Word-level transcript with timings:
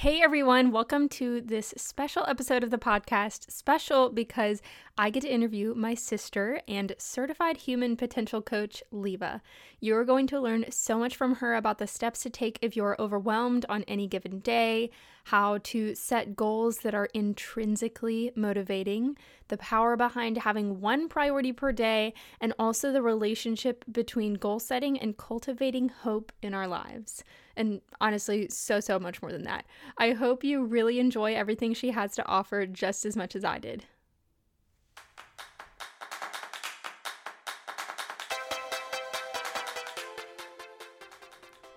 Hey 0.00 0.20
everyone, 0.20 0.72
welcome 0.72 1.08
to 1.08 1.40
this 1.40 1.72
special 1.78 2.26
episode 2.28 2.62
of 2.62 2.70
the 2.70 2.76
podcast. 2.76 3.50
Special 3.50 4.10
because 4.10 4.60
I 4.98 5.08
get 5.08 5.22
to 5.22 5.32
interview 5.32 5.72
my 5.74 5.94
sister 5.94 6.60
and 6.68 6.94
certified 6.98 7.56
human 7.56 7.96
potential 7.96 8.42
coach, 8.42 8.82
Leva. 8.90 9.40
You're 9.80 10.04
going 10.04 10.26
to 10.26 10.38
learn 10.38 10.66
so 10.68 10.98
much 10.98 11.16
from 11.16 11.36
her 11.36 11.54
about 11.54 11.78
the 11.78 11.86
steps 11.86 12.22
to 12.24 12.30
take 12.30 12.58
if 12.60 12.76
you're 12.76 13.00
overwhelmed 13.00 13.64
on 13.70 13.84
any 13.84 14.06
given 14.06 14.40
day, 14.40 14.90
how 15.24 15.60
to 15.62 15.94
set 15.94 16.36
goals 16.36 16.80
that 16.80 16.94
are 16.94 17.08
intrinsically 17.14 18.32
motivating, 18.36 19.16
the 19.48 19.56
power 19.56 19.96
behind 19.96 20.36
having 20.36 20.82
one 20.82 21.08
priority 21.08 21.54
per 21.54 21.72
day, 21.72 22.12
and 22.38 22.52
also 22.58 22.92
the 22.92 23.00
relationship 23.00 23.82
between 23.90 24.34
goal 24.34 24.58
setting 24.58 25.00
and 25.00 25.16
cultivating 25.16 25.88
hope 25.88 26.32
in 26.42 26.52
our 26.52 26.68
lives 26.68 27.24
and 27.56 27.80
honestly, 28.00 28.48
so, 28.50 28.80
so 28.80 28.98
much 28.98 29.22
more 29.22 29.32
than 29.32 29.44
that. 29.44 29.64
I 29.98 30.12
hope 30.12 30.44
you 30.44 30.64
really 30.64 31.00
enjoy 31.00 31.34
everything 31.34 31.74
she 31.74 31.90
has 31.90 32.14
to 32.16 32.26
offer 32.26 32.66
just 32.66 33.04
as 33.04 33.16
much 33.16 33.34
as 33.34 33.44
I 33.44 33.58
did. 33.58 33.84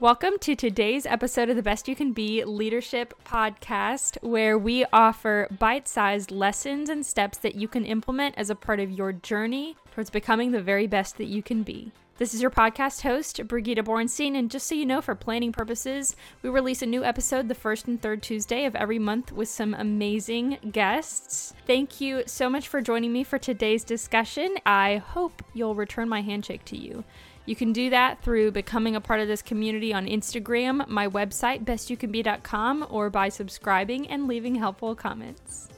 Welcome 0.02 0.36
to 0.40 0.56
today's 0.56 1.06
episode 1.06 1.50
of 1.50 1.58
the 1.58 1.62
Best 1.62 1.90
You 1.90 1.96
Can 1.96 2.14
Be 2.14 2.46
Leadership 2.46 3.14
Podcast, 3.26 4.18
where 4.22 4.58
we 4.58 4.86
offer 4.94 5.50
bite 5.60 5.90
sized 5.90 6.32
lessons 6.32 6.88
and 6.88 7.06
steps 7.06 7.38
that 7.40 7.56
you 7.56 7.68
can 7.68 7.84
implement 7.84 8.36
as 8.38 8.50
a 8.50 8.56
part 8.56 8.80
of 8.80 8.90
your 8.90 9.12
journey 9.12 9.76
towards 9.92 10.10
becoming 10.10 10.52
the 10.52 10.62
very 10.62 10.88
best 10.88 11.18
that 11.18 11.26
you 11.26 11.44
can 11.44 11.64
be. 11.64 11.92
This 12.20 12.34
is 12.34 12.42
your 12.42 12.52
podcast 12.52 13.04
host, 13.04 13.48
Brigida 13.48 13.82
Bornstein, 13.82 14.38
and 14.38 14.52
just 14.52 14.68
so 14.68 14.76
you 14.76 14.86
know, 14.86 15.02
for 15.02 15.16
planning 15.16 15.54
purposes, 15.54 16.18
we 16.42 16.50
release 16.50 16.82
a 16.82 16.86
new 16.86 17.02
episode 17.02 17.48
the 17.48 17.56
first 17.56 17.88
and 17.88 18.02
third 18.02 18.22
Tuesday 18.22 18.66
of 18.66 18.76
every 18.76 19.00
month 19.00 19.32
with 19.32 19.48
some 19.48 19.74
amazing 19.74 20.58
guests. 20.70 21.54
Thank 21.66 22.02
you 22.02 22.24
so 22.26 22.50
much 22.50 22.68
for 22.68 22.82
joining 22.82 23.14
me 23.14 23.24
for 23.24 23.40
today's 23.40 23.86
discussion. 23.86 24.54
I 24.66 24.98
hope 24.98 25.42
you'll 25.54 25.76
return 25.76 26.10
my 26.10 26.20
handshake 26.20 26.66
to 26.66 26.78
you. 26.78 27.06
You 27.46 27.56
can 27.56 27.72
do 27.72 27.90
that 27.92 28.22
through 28.22 28.52
becoming 28.52 28.98
a 28.98 29.02
part 29.02 29.22
of 29.22 29.30
this 29.30 29.42
community 29.42 29.94
on 29.94 30.06
Instagram, 30.06 30.90
my 30.90 31.08
website, 31.08 31.64
bestyoucanbe.com, 31.64 32.88
or 32.90 33.10
by 33.10 33.30
subscribing 33.30 34.10
and 34.10 34.28
leaving 34.28 34.56
helpful 34.56 34.94
comments. 34.94 35.70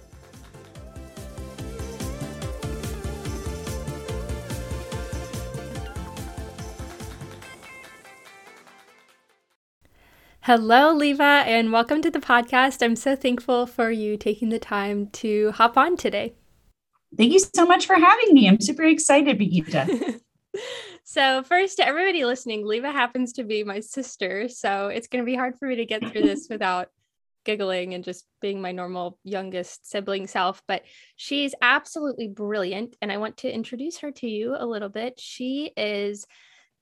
Hello, 10.45 10.91
Leva, 10.91 11.43
and 11.45 11.71
welcome 11.71 12.01
to 12.01 12.09
the 12.09 12.17
podcast. 12.17 12.81
I'm 12.81 12.95
so 12.95 13.15
thankful 13.15 13.67
for 13.67 13.91
you 13.91 14.17
taking 14.17 14.49
the 14.49 14.57
time 14.57 15.05
to 15.11 15.51
hop 15.51 15.77
on 15.77 15.95
today. 15.95 16.33
Thank 17.15 17.31
you 17.33 17.37
so 17.37 17.63
much 17.63 17.85
for 17.85 17.93
having 17.93 18.33
me. 18.33 18.49
I'm 18.49 18.59
super 18.59 18.81
excited, 18.81 19.37
Brigitte. 19.37 20.19
so, 21.03 21.43
first, 21.43 21.77
to 21.77 21.85
everybody 21.85 22.25
listening, 22.25 22.65
Leva 22.65 22.91
happens 22.91 23.33
to 23.33 23.43
be 23.43 23.63
my 23.63 23.81
sister. 23.81 24.49
So, 24.49 24.87
it's 24.87 25.05
going 25.05 25.23
to 25.23 25.29
be 25.29 25.35
hard 25.35 25.59
for 25.59 25.67
me 25.67 25.75
to 25.75 25.85
get 25.85 26.01
through 26.07 26.23
this 26.23 26.47
without 26.49 26.87
giggling 27.45 27.93
and 27.93 28.03
just 28.03 28.25
being 28.41 28.63
my 28.63 28.71
normal 28.71 29.19
youngest 29.23 29.91
sibling 29.91 30.25
self. 30.25 30.63
But 30.67 30.81
she's 31.17 31.53
absolutely 31.61 32.29
brilliant. 32.29 32.95
And 32.99 33.11
I 33.11 33.17
want 33.17 33.37
to 33.37 33.53
introduce 33.53 33.99
her 33.99 34.11
to 34.13 34.27
you 34.27 34.55
a 34.57 34.65
little 34.65 34.89
bit. 34.89 35.19
She 35.19 35.71
is 35.77 36.25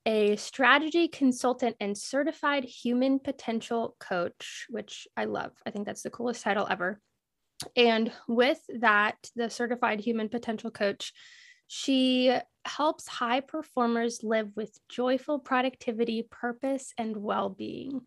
a 0.06 0.36
strategy 0.36 1.08
consultant 1.08 1.76
and 1.80 1.96
certified 1.96 2.64
human 2.64 3.18
potential 3.18 3.96
coach, 4.00 4.66
which 4.70 5.06
I 5.16 5.26
love. 5.26 5.52
I 5.66 5.70
think 5.70 5.86
that's 5.86 6.02
the 6.02 6.10
coolest 6.10 6.42
title 6.42 6.66
ever. 6.68 7.00
And 7.76 8.10
with 8.26 8.60
that, 8.80 9.16
the 9.36 9.50
certified 9.50 10.00
human 10.00 10.28
potential 10.28 10.70
coach, 10.70 11.12
she 11.66 12.34
helps 12.64 13.06
high 13.06 13.40
performers 13.40 14.20
live 14.22 14.50
with 14.56 14.76
joyful 14.88 15.38
productivity, 15.38 16.26
purpose, 16.30 16.92
and 16.96 17.16
well 17.16 17.50
being. 17.50 18.00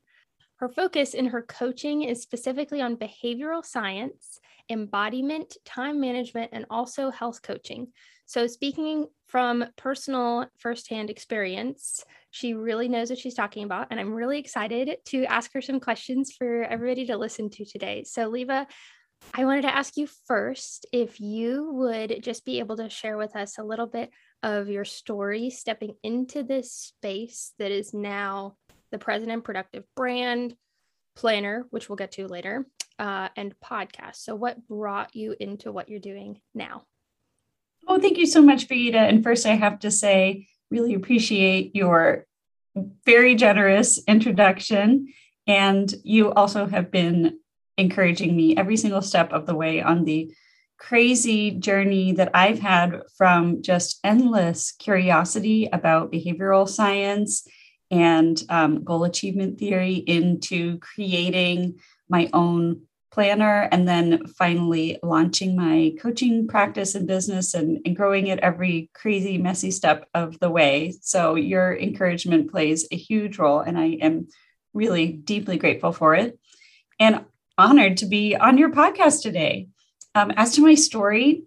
Her 0.58 0.70
focus 0.70 1.14
in 1.14 1.28
her 1.28 1.42
coaching 1.42 2.04
is 2.04 2.22
specifically 2.22 2.82
on 2.82 2.96
behavioral 2.96 3.66
science, 3.66 4.40
embodiment, 4.70 5.58
time 5.66 6.00
management, 6.00 6.52
and 6.54 6.66
also 6.70 7.10
health 7.10 7.42
coaching. 7.42 7.88
So, 8.26 8.48
speaking 8.48 9.08
from 9.28 9.66
personal 9.78 10.48
firsthand 10.58 11.10
experience, 11.10 12.04
she 12.32 12.54
really 12.54 12.88
knows 12.88 13.10
what 13.10 13.20
she's 13.20 13.34
talking 13.34 13.64
about. 13.64 13.88
And 13.92 14.00
I'm 14.00 14.14
really 14.14 14.40
excited 14.40 14.98
to 15.08 15.26
ask 15.26 15.54
her 15.54 15.62
some 15.62 15.80
questions 15.80 16.34
for 16.38 16.64
everybody 16.64 17.06
to 17.08 17.18
listen 17.18 17.50
to 17.52 17.66
today. 17.66 18.04
So, 18.06 18.28
Leva, 18.28 18.68
I 19.34 19.46
wanted 19.46 19.64
to 19.64 19.76
ask 19.76 19.98
you 19.98 20.08
first 20.28 20.86
if 20.92 21.20
you 21.20 21.72
would 21.74 22.24
just 22.24 22.46
be 22.46 22.60
able 22.60 22.78
to 22.78 22.90
share 22.90 23.18
with 23.18 23.36
us 23.36 23.58
a 23.58 23.64
little 23.64 23.88
bit 23.88 24.10
of 24.42 24.70
your 24.70 24.86
story 24.86 25.50
stepping 25.50 25.96
into 26.04 26.44
this 26.44 26.72
space 26.72 27.54
that 27.60 27.72
is 27.72 27.94
now 27.94 28.56
the 28.92 29.00
President 29.00 29.44
Productive 29.44 29.84
brand, 29.96 30.56
planner, 31.16 31.66
which 31.70 31.90
we'll 31.90 31.96
get 31.96 32.12
to 32.14 32.28
later, 32.28 32.66
uh, 33.00 33.30
and 33.36 33.56
podcast. 33.64 34.18
So, 34.18 34.36
what 34.36 34.68
brought 34.68 35.16
you 35.16 35.36
into 35.40 35.72
what 35.72 35.90
you're 35.90 36.00
doing 36.00 36.42
now? 36.54 36.84
Oh, 37.88 38.00
thank 38.00 38.18
you 38.18 38.26
so 38.26 38.42
much, 38.42 38.68
Vita. 38.68 39.00
And 39.00 39.24
first, 39.24 39.46
I 39.46 39.56
have 39.56 39.80
to 39.80 39.92
say, 39.92 40.48
really 40.72 40.94
appreciate 40.94 41.76
your 41.76 42.26
very 43.06 43.36
generous 43.36 44.02
introduction. 44.08 45.14
And 45.48 45.94
you 46.04 46.32
also 46.32 46.66
have 46.66 46.92
been 46.92 47.40
encouraging 47.78 48.36
me 48.36 48.56
every 48.56 48.78
single 48.78 49.02
step 49.02 49.32
of 49.34 49.46
the 49.46 49.56
way 49.56 49.82
on 49.82 50.06
the 50.06 50.34
crazy 50.78 51.52
journey 51.52 52.14
that 52.14 52.32
I've 52.34 52.60
had 52.60 53.02
from 53.18 53.62
just 53.62 54.00
endless 54.04 54.72
curiosity 54.74 55.70
about 55.72 56.12
behavioral 56.12 56.68
science 56.68 57.48
and 57.90 58.42
um, 58.50 58.84
goal 58.84 59.04
achievement 59.04 59.60
theory 59.60 59.96
into 59.96 60.80
creating 60.80 61.80
my 62.10 62.30
own 62.34 62.82
planner 63.14 63.70
and 63.72 63.88
then 63.88 64.26
finally 64.26 64.98
launching 65.04 65.56
my 65.56 65.94
coaching 66.02 66.48
practice 66.48 66.96
and 66.96 67.08
business 67.08 67.54
and, 67.54 67.80
and 67.86 67.96
growing 67.96 68.26
it 68.26 68.40
every 68.40 68.90
crazy 68.96 69.38
messy 69.38 69.70
step 69.70 70.10
of 70.16 70.40
the 70.40 70.50
way. 70.50 70.96
So 71.02 71.36
your 71.36 71.78
encouragement 71.78 72.50
plays 72.50 72.88
a 72.92 72.98
huge 72.98 73.38
role 73.38 73.60
and 73.60 73.78
i 73.78 73.86
am 74.02 74.28
really 74.74 75.12
deeply 75.12 75.58
grateful 75.58 75.92
for 75.92 76.16
it 76.16 76.40
and 77.00 77.24
honored 77.56 77.98
to 77.98 78.08
be 78.08 78.36
on 78.36 78.58
your 78.58 78.72
podcast 78.72 79.22
today. 79.22 79.68
Um, 80.16 80.32
as 80.32 80.56
to 80.56 80.62
my 80.62 80.74
story 80.76 81.44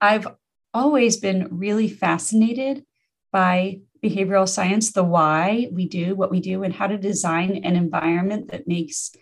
i've 0.00 0.26
always 0.74 1.16
been 1.16 1.48
really 1.50 1.88
fascinated 1.88 2.84
by 3.32 3.80
behavioral 4.04 4.48
science 4.48 4.92
the 4.92 5.04
why 5.04 5.68
we 5.72 5.88
do 5.88 6.14
what 6.14 6.30
we 6.30 6.40
do 6.40 6.62
and 6.62 6.74
how 6.74 6.86
to 6.86 6.98
design 6.98 7.56
an 7.64 7.76
environment 7.76 8.50
that 8.50 8.68
makes 8.68 9.12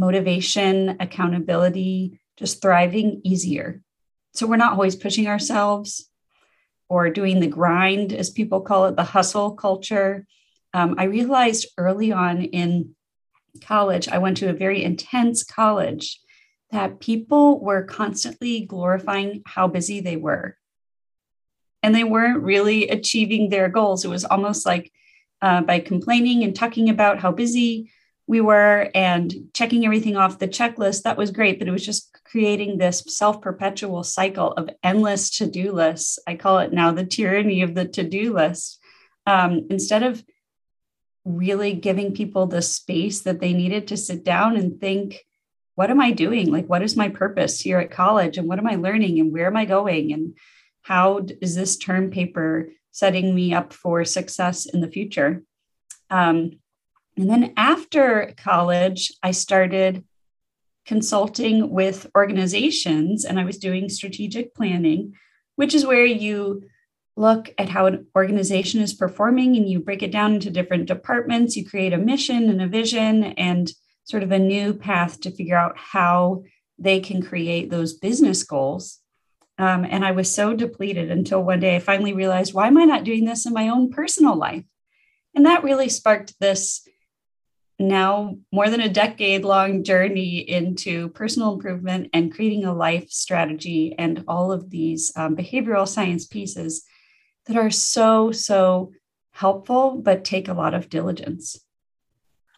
motivation, 0.00 0.96
accountability, 0.98 2.18
just 2.36 2.62
thriving 2.62 3.20
easier. 3.22 3.82
So 4.32 4.46
we're 4.46 4.56
not 4.56 4.72
always 4.72 4.96
pushing 4.96 5.28
ourselves 5.28 6.08
or 6.88 7.10
doing 7.10 7.38
the 7.38 7.46
grind, 7.46 8.12
as 8.12 8.30
people 8.30 8.62
call 8.62 8.86
it, 8.86 8.96
the 8.96 9.04
hustle 9.04 9.52
culture. 9.52 10.26
Um, 10.72 10.96
I 10.98 11.04
realized 11.04 11.68
early 11.76 12.10
on 12.10 12.42
in 12.42 12.96
college, 13.62 14.08
I 14.08 14.18
went 14.18 14.38
to 14.38 14.48
a 14.48 14.54
very 14.64 14.82
intense 14.82 15.44
college, 15.44 16.18
that 16.70 17.00
people 17.00 17.60
were 17.60 17.82
constantly 17.82 18.60
glorifying 18.60 19.42
how 19.44 19.66
busy 19.68 20.00
they 20.00 20.16
were. 20.16 20.56
And 21.82 21.94
they 21.94 22.04
weren't 22.04 22.42
really 22.42 22.88
achieving 22.88 23.48
their 23.48 23.68
goals. 23.68 24.04
It 24.04 24.08
was 24.08 24.24
almost 24.24 24.64
like 24.64 24.92
uh, 25.42 25.62
by 25.62 25.80
complaining 25.80 26.44
and 26.44 26.54
talking 26.54 26.88
about 26.88 27.18
how 27.18 27.32
busy 27.32 27.90
we 28.30 28.40
were 28.40 28.88
and 28.94 29.34
checking 29.52 29.84
everything 29.84 30.16
off 30.16 30.38
the 30.38 30.46
checklist 30.46 31.02
that 31.02 31.16
was 31.16 31.32
great 31.32 31.58
but 31.58 31.66
it 31.66 31.72
was 31.72 31.84
just 31.84 32.16
creating 32.22 32.78
this 32.78 33.02
self-perpetual 33.08 34.04
cycle 34.04 34.52
of 34.52 34.70
endless 34.84 35.30
to-do 35.30 35.72
lists. 35.72 36.16
I 36.28 36.36
call 36.36 36.60
it 36.60 36.72
now 36.72 36.92
the 36.92 37.04
tyranny 37.04 37.62
of 37.62 37.74
the 37.74 37.88
to-do 37.88 38.32
list. 38.32 38.78
Um, 39.26 39.66
instead 39.68 40.04
of 40.04 40.22
really 41.24 41.72
giving 41.72 42.14
people 42.14 42.46
the 42.46 42.62
space 42.62 43.22
that 43.22 43.40
they 43.40 43.52
needed 43.52 43.88
to 43.88 43.96
sit 43.96 44.22
down 44.24 44.56
and 44.56 44.80
think 44.80 45.24
what 45.74 45.90
am 45.90 46.00
i 46.00 46.12
doing? 46.12 46.52
Like 46.52 46.68
what 46.68 46.82
is 46.82 46.96
my 46.96 47.08
purpose 47.08 47.58
here 47.58 47.80
at 47.80 47.90
college? 47.90 48.38
And 48.38 48.46
what 48.46 48.60
am 48.60 48.66
i 48.68 48.76
learning? 48.76 49.18
And 49.18 49.32
where 49.32 49.48
am 49.48 49.56
i 49.56 49.64
going? 49.64 50.12
And 50.12 50.36
how 50.82 51.26
is 51.42 51.56
this 51.56 51.76
term 51.76 52.12
paper 52.12 52.68
setting 52.92 53.34
me 53.34 53.54
up 53.54 53.72
for 53.72 54.04
success 54.04 54.66
in 54.66 54.80
the 54.80 54.90
future? 54.90 55.42
Um, 56.10 56.60
and 57.20 57.28
then 57.28 57.52
after 57.56 58.32
college, 58.38 59.12
I 59.22 59.32
started 59.32 60.04
consulting 60.86 61.70
with 61.70 62.06
organizations 62.16 63.26
and 63.26 63.38
I 63.38 63.44
was 63.44 63.58
doing 63.58 63.90
strategic 63.90 64.54
planning, 64.54 65.12
which 65.56 65.74
is 65.74 65.84
where 65.84 66.04
you 66.04 66.62
look 67.16 67.52
at 67.58 67.68
how 67.68 67.84
an 67.84 68.06
organization 68.16 68.80
is 68.80 68.94
performing 68.94 69.54
and 69.56 69.68
you 69.68 69.80
break 69.80 70.02
it 70.02 70.10
down 70.10 70.32
into 70.32 70.48
different 70.48 70.86
departments. 70.86 71.56
You 71.56 71.68
create 71.68 71.92
a 71.92 71.98
mission 71.98 72.48
and 72.48 72.62
a 72.62 72.66
vision 72.66 73.24
and 73.24 73.70
sort 74.04 74.22
of 74.22 74.32
a 74.32 74.38
new 74.38 74.72
path 74.72 75.20
to 75.20 75.30
figure 75.30 75.58
out 75.58 75.76
how 75.76 76.44
they 76.78 77.00
can 77.00 77.22
create 77.22 77.68
those 77.68 77.92
business 77.92 78.42
goals. 78.44 78.98
Um, 79.58 79.84
and 79.84 80.06
I 80.06 80.12
was 80.12 80.34
so 80.34 80.54
depleted 80.54 81.10
until 81.10 81.42
one 81.42 81.60
day 81.60 81.76
I 81.76 81.80
finally 81.80 82.14
realized, 82.14 82.54
why 82.54 82.68
am 82.68 82.78
I 82.78 82.86
not 82.86 83.04
doing 83.04 83.26
this 83.26 83.44
in 83.44 83.52
my 83.52 83.68
own 83.68 83.90
personal 83.90 84.36
life? 84.36 84.64
And 85.34 85.44
that 85.44 85.62
really 85.62 85.90
sparked 85.90 86.34
this 86.40 86.82
now 87.80 88.36
more 88.52 88.68
than 88.68 88.82
a 88.82 88.90
decade 88.90 89.42
long 89.42 89.82
journey 89.82 90.38
into 90.38 91.08
personal 91.08 91.54
improvement 91.54 92.10
and 92.12 92.32
creating 92.32 92.64
a 92.64 92.74
life 92.74 93.10
strategy 93.10 93.94
and 93.98 94.22
all 94.28 94.52
of 94.52 94.68
these 94.68 95.10
um, 95.16 95.34
behavioral 95.34 95.88
science 95.88 96.26
pieces 96.26 96.84
that 97.46 97.56
are 97.56 97.70
so, 97.70 98.32
so 98.32 98.92
helpful, 99.30 99.96
but 99.96 100.24
take 100.24 100.46
a 100.46 100.52
lot 100.52 100.74
of 100.74 100.90
diligence. 100.90 101.58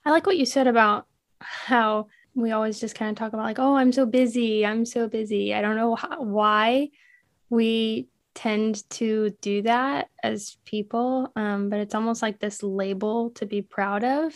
I 0.04 0.10
like 0.10 0.26
what 0.26 0.36
you 0.36 0.44
said 0.44 0.66
about 0.66 1.06
how 1.40 2.08
we 2.34 2.50
always 2.50 2.80
just 2.80 2.96
kind 2.96 3.10
of 3.10 3.16
talk 3.16 3.32
about, 3.32 3.44
like, 3.44 3.60
oh, 3.60 3.76
I'm 3.76 3.92
so 3.92 4.04
busy. 4.04 4.66
I'm 4.66 4.84
so 4.84 5.06
busy. 5.06 5.54
I 5.54 5.62
don't 5.62 5.76
know 5.76 5.94
how, 5.94 6.20
why 6.20 6.90
we 7.48 8.08
tend 8.34 8.88
to 8.90 9.30
do 9.40 9.62
that 9.62 10.08
as 10.20 10.56
people, 10.64 11.30
um, 11.36 11.68
but 11.68 11.78
it's 11.78 11.94
almost 11.94 12.22
like 12.22 12.40
this 12.40 12.62
label 12.64 13.30
to 13.30 13.46
be 13.46 13.62
proud 13.62 14.02
of 14.02 14.34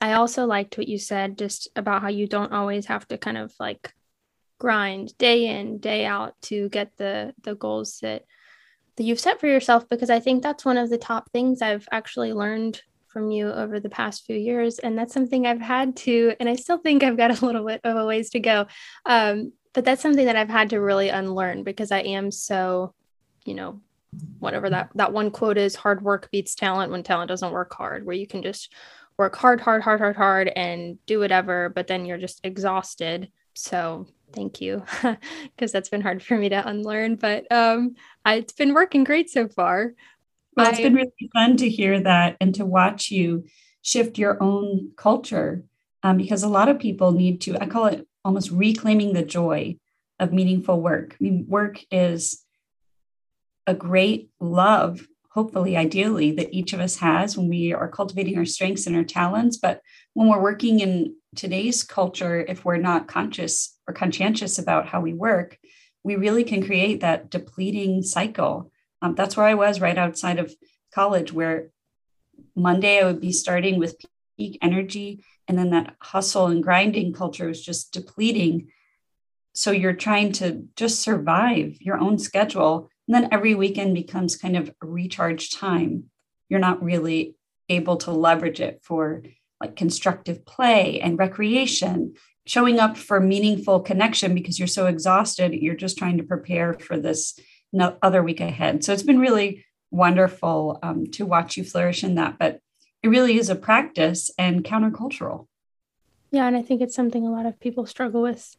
I 0.00 0.12
also 0.14 0.46
liked 0.46 0.76
what 0.76 0.88
you 0.88 0.98
said 0.98 1.38
just 1.38 1.68
about 1.76 2.02
how 2.02 2.08
you 2.08 2.26
don't 2.26 2.52
always 2.52 2.86
have 2.86 3.06
to 3.08 3.18
kind 3.18 3.38
of 3.38 3.52
like 3.58 3.92
grind 4.58 5.16
day 5.18 5.46
in, 5.46 5.78
day 5.78 6.04
out 6.04 6.34
to 6.42 6.68
get 6.68 6.96
the 6.96 7.34
the 7.42 7.54
goals 7.54 7.98
that 8.02 8.24
that 8.96 9.04
you've 9.04 9.20
set 9.20 9.40
for 9.40 9.46
yourself 9.46 9.88
because 9.88 10.10
I 10.10 10.20
think 10.20 10.42
that's 10.42 10.64
one 10.64 10.76
of 10.76 10.90
the 10.90 10.98
top 10.98 11.30
things 11.32 11.62
I've 11.62 11.88
actually 11.90 12.32
learned 12.32 12.80
from 13.08 13.30
you 13.30 13.50
over 13.50 13.80
the 13.80 13.88
past 13.88 14.24
few 14.24 14.36
years 14.36 14.78
and 14.78 14.98
that's 14.98 15.14
something 15.14 15.46
I've 15.46 15.60
had 15.60 15.96
to 15.98 16.34
and 16.38 16.48
I 16.48 16.56
still 16.56 16.78
think 16.78 17.02
I've 17.02 17.16
got 17.16 17.42
a 17.42 17.46
little 17.46 17.66
bit 17.66 17.80
of 17.84 17.96
a 17.96 18.06
ways 18.06 18.30
to 18.30 18.40
go. 18.40 18.66
Um, 19.06 19.52
but 19.72 19.84
that's 19.84 20.02
something 20.02 20.26
that 20.26 20.36
I've 20.36 20.50
had 20.50 20.70
to 20.70 20.80
really 20.80 21.08
unlearn 21.08 21.64
because 21.64 21.90
I 21.90 22.00
am 22.00 22.30
so, 22.30 22.94
you 23.44 23.54
know, 23.54 23.80
whatever 24.38 24.70
that 24.70 24.90
that 24.94 25.12
one 25.12 25.30
quote 25.30 25.58
is 25.58 25.74
hard 25.74 26.02
work 26.02 26.30
beats 26.30 26.54
talent 26.54 26.92
when 26.92 27.02
talent 27.02 27.28
doesn't 27.28 27.52
work 27.52 27.74
hard 27.74 28.06
where 28.06 28.14
you 28.14 28.26
can 28.26 28.42
just 28.42 28.72
work 29.18 29.36
hard, 29.36 29.60
hard, 29.60 29.82
hard, 29.82 30.00
hard, 30.00 30.16
hard, 30.16 30.48
and 30.48 30.98
do 31.06 31.18
whatever, 31.18 31.68
but 31.68 31.86
then 31.86 32.04
you're 32.04 32.18
just 32.18 32.40
exhausted. 32.44 33.30
So 33.54 34.06
thank 34.32 34.60
you, 34.60 34.84
because 35.56 35.72
that's 35.72 35.88
been 35.88 36.00
hard 36.00 36.22
for 36.22 36.36
me 36.36 36.48
to 36.48 36.68
unlearn. 36.68 37.16
But 37.16 37.50
um, 37.52 37.94
I, 38.24 38.36
it's 38.36 38.52
been 38.52 38.74
working 38.74 39.04
great 39.04 39.30
so 39.30 39.48
far. 39.48 39.92
Well, 40.56 40.68
it's 40.68 40.78
I, 40.78 40.82
been 40.82 40.94
really 40.94 41.12
fun 41.32 41.56
to 41.58 41.68
hear 41.68 42.00
that 42.00 42.36
and 42.40 42.54
to 42.56 42.64
watch 42.64 43.10
you 43.10 43.44
shift 43.82 44.18
your 44.18 44.42
own 44.42 44.92
culture, 44.96 45.64
um, 46.02 46.16
because 46.16 46.42
a 46.42 46.48
lot 46.48 46.68
of 46.68 46.78
people 46.78 47.12
need 47.12 47.40
to. 47.42 47.56
I 47.58 47.66
call 47.66 47.86
it 47.86 48.06
almost 48.24 48.50
reclaiming 48.50 49.12
the 49.12 49.24
joy 49.24 49.76
of 50.18 50.32
meaningful 50.32 50.80
work. 50.80 51.16
I 51.20 51.24
mean, 51.24 51.46
work 51.48 51.84
is 51.90 52.42
a 53.66 53.74
great 53.74 54.30
love 54.40 55.06
hopefully, 55.34 55.76
ideally, 55.76 56.30
that 56.30 56.54
each 56.54 56.72
of 56.72 56.80
us 56.80 56.96
has 56.98 57.36
when 57.36 57.48
we 57.48 57.74
are 57.74 57.88
cultivating 57.88 58.38
our 58.38 58.44
strengths 58.44 58.86
and 58.86 58.94
our 58.94 59.02
talents. 59.04 59.56
But 59.56 59.80
when 60.12 60.28
we're 60.28 60.40
working 60.40 60.78
in 60.78 61.16
today's 61.34 61.82
culture, 61.82 62.40
if 62.40 62.64
we're 62.64 62.76
not 62.76 63.08
conscious 63.08 63.76
or 63.88 63.94
conscientious 63.94 64.60
about 64.60 64.86
how 64.86 65.00
we 65.00 65.12
work, 65.12 65.58
we 66.04 66.14
really 66.14 66.44
can 66.44 66.64
create 66.64 67.00
that 67.00 67.30
depleting 67.30 68.02
cycle. 68.02 68.70
Um, 69.02 69.16
that's 69.16 69.36
where 69.36 69.46
I 69.46 69.54
was 69.54 69.80
right 69.80 69.98
outside 69.98 70.38
of 70.38 70.54
college, 70.94 71.32
where 71.32 71.70
Monday 72.54 73.00
I 73.00 73.04
would 73.04 73.20
be 73.20 73.32
starting 73.32 73.80
with 73.80 73.96
peak 74.38 74.58
energy, 74.62 75.24
and 75.48 75.58
then 75.58 75.70
that 75.70 75.96
hustle 76.00 76.46
and 76.46 76.62
grinding 76.62 77.12
culture 77.12 77.48
was 77.48 77.64
just 77.64 77.92
depleting. 77.92 78.68
So 79.52 79.72
you're 79.72 79.94
trying 79.94 80.30
to 80.34 80.68
just 80.76 81.00
survive 81.00 81.76
your 81.80 81.98
own 81.98 82.18
schedule 82.18 82.88
and 83.06 83.14
then 83.14 83.28
every 83.32 83.54
weekend 83.54 83.94
becomes 83.94 84.36
kind 84.36 84.56
of 84.56 84.70
a 84.82 84.86
recharge 84.86 85.50
time. 85.50 86.04
You're 86.48 86.60
not 86.60 86.82
really 86.82 87.36
able 87.68 87.96
to 87.98 88.10
leverage 88.10 88.60
it 88.60 88.80
for 88.82 89.22
like 89.60 89.76
constructive 89.76 90.44
play 90.44 91.00
and 91.00 91.18
recreation, 91.18 92.14
showing 92.46 92.78
up 92.78 92.96
for 92.96 93.20
meaningful 93.20 93.80
connection 93.80 94.34
because 94.34 94.58
you're 94.58 94.68
so 94.68 94.86
exhausted. 94.86 95.54
You're 95.54 95.74
just 95.74 95.98
trying 95.98 96.18
to 96.18 96.24
prepare 96.24 96.74
for 96.74 96.98
this 96.98 97.38
other 98.02 98.22
week 98.22 98.40
ahead. 98.40 98.84
So 98.84 98.92
it's 98.92 99.02
been 99.02 99.18
really 99.18 99.64
wonderful 99.90 100.78
um, 100.82 101.06
to 101.12 101.26
watch 101.26 101.56
you 101.56 101.64
flourish 101.64 102.04
in 102.04 102.16
that. 102.16 102.38
But 102.38 102.60
it 103.02 103.08
really 103.08 103.38
is 103.38 103.50
a 103.50 103.56
practice 103.56 104.30
and 104.38 104.64
countercultural. 104.64 105.46
Yeah, 106.30 106.46
and 106.46 106.56
I 106.56 106.62
think 106.62 106.80
it's 106.80 106.96
something 106.96 107.26
a 107.26 107.30
lot 107.30 107.46
of 107.46 107.60
people 107.60 107.86
struggle 107.86 108.22
with. 108.22 108.56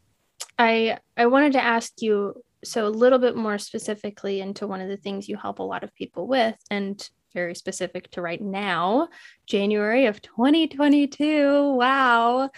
I 0.57 0.99
I 1.17 1.25
wanted 1.25 1.53
to 1.53 1.63
ask 1.63 1.93
you 2.01 2.41
so 2.65 2.85
a 2.85 2.89
little 2.89 3.19
bit 3.19 3.35
more 3.35 3.57
specifically 3.57 4.41
into 4.41 4.67
one 4.67 4.81
of 4.81 4.89
the 4.89 4.97
things 4.97 5.29
you 5.29 5.37
help 5.37 5.59
a 5.59 5.63
lot 5.63 5.83
of 5.83 5.93
people 5.95 6.27
with 6.27 6.55
and 6.69 7.09
very 7.33 7.55
specific 7.55 8.09
to 8.11 8.21
right 8.21 8.41
now 8.41 9.07
january 9.45 10.05
of 10.05 10.21
2022 10.21 11.73
wow. 11.73 12.49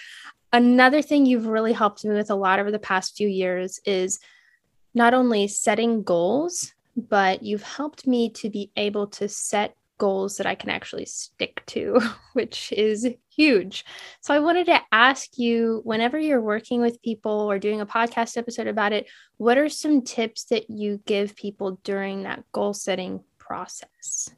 Another 0.54 1.02
thing 1.02 1.26
you've 1.26 1.46
really 1.46 1.74
helped 1.74 2.06
me 2.06 2.16
with 2.16 2.30
a 2.30 2.36
lot 2.36 2.60
over 2.60 2.72
the 2.72 2.80
past 2.80 3.18
few 3.18 3.28
years 3.28 3.82
is 3.86 4.20
not 4.94 5.14
only 5.14 5.48
setting 5.48 6.04
goals 6.04 6.74
but 7.10 7.44
you've 7.44 7.64
helped 7.64 8.08
me 8.08 8.30
to 8.30 8.50
be 8.50 8.72
able 8.76 9.08
to 9.08 9.28
set 9.28 9.76
goals 9.98 10.38
that 10.38 10.48
I 10.48 10.56
can 10.56 10.70
actually 10.70 11.06
stick 11.06 11.64
to, 11.68 12.00
which 12.34 12.72
is 12.72 13.08
huge. 13.36 13.86
So 14.22 14.34
I 14.34 14.40
wanted 14.40 14.66
to 14.68 14.82
ask 14.92 15.38
you 15.38 15.82
whenever 15.84 16.18
you're 16.20 16.42
working 16.42 16.82
with 16.82 17.02
people 17.02 17.32
or 17.32 17.60
doing 17.60 17.82
a 17.82 17.86
podcast 17.86 18.38
episode 18.38 18.68
about 18.68 18.94
it, 18.94 19.08
what 19.38 19.58
are 19.58 19.70
some 19.70 20.02
tips 20.02 20.46
that 20.46 20.70
you 20.70 21.02
give 21.06 21.36
people 21.36 21.80
during 21.84 22.24
that 22.24 22.44
goal 22.52 22.74
setting 22.74 23.24
process? 23.38 24.30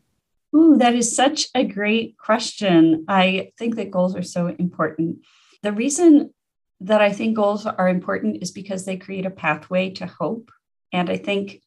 Ooh, 0.55 0.77
that 0.77 0.95
is 0.95 1.15
such 1.15 1.47
a 1.53 1.63
great 1.63 2.17
question. 2.17 3.05
I 3.07 3.51
think 3.57 3.75
that 3.75 3.91
goals 3.91 4.15
are 4.15 4.23
so 4.23 4.47
important. 4.47 5.19
The 5.61 5.71
reason 5.71 6.33
that 6.81 7.01
I 7.01 7.11
think 7.11 7.35
goals 7.35 7.65
are 7.65 7.89
important 7.89 8.41
is 8.41 8.51
because 8.51 8.85
they 8.85 8.97
create 8.97 9.25
a 9.25 9.31
pathway 9.31 9.91
to 9.91 10.07
hope. 10.07 10.51
And 10.91 11.09
I 11.09 11.17
think 11.17 11.61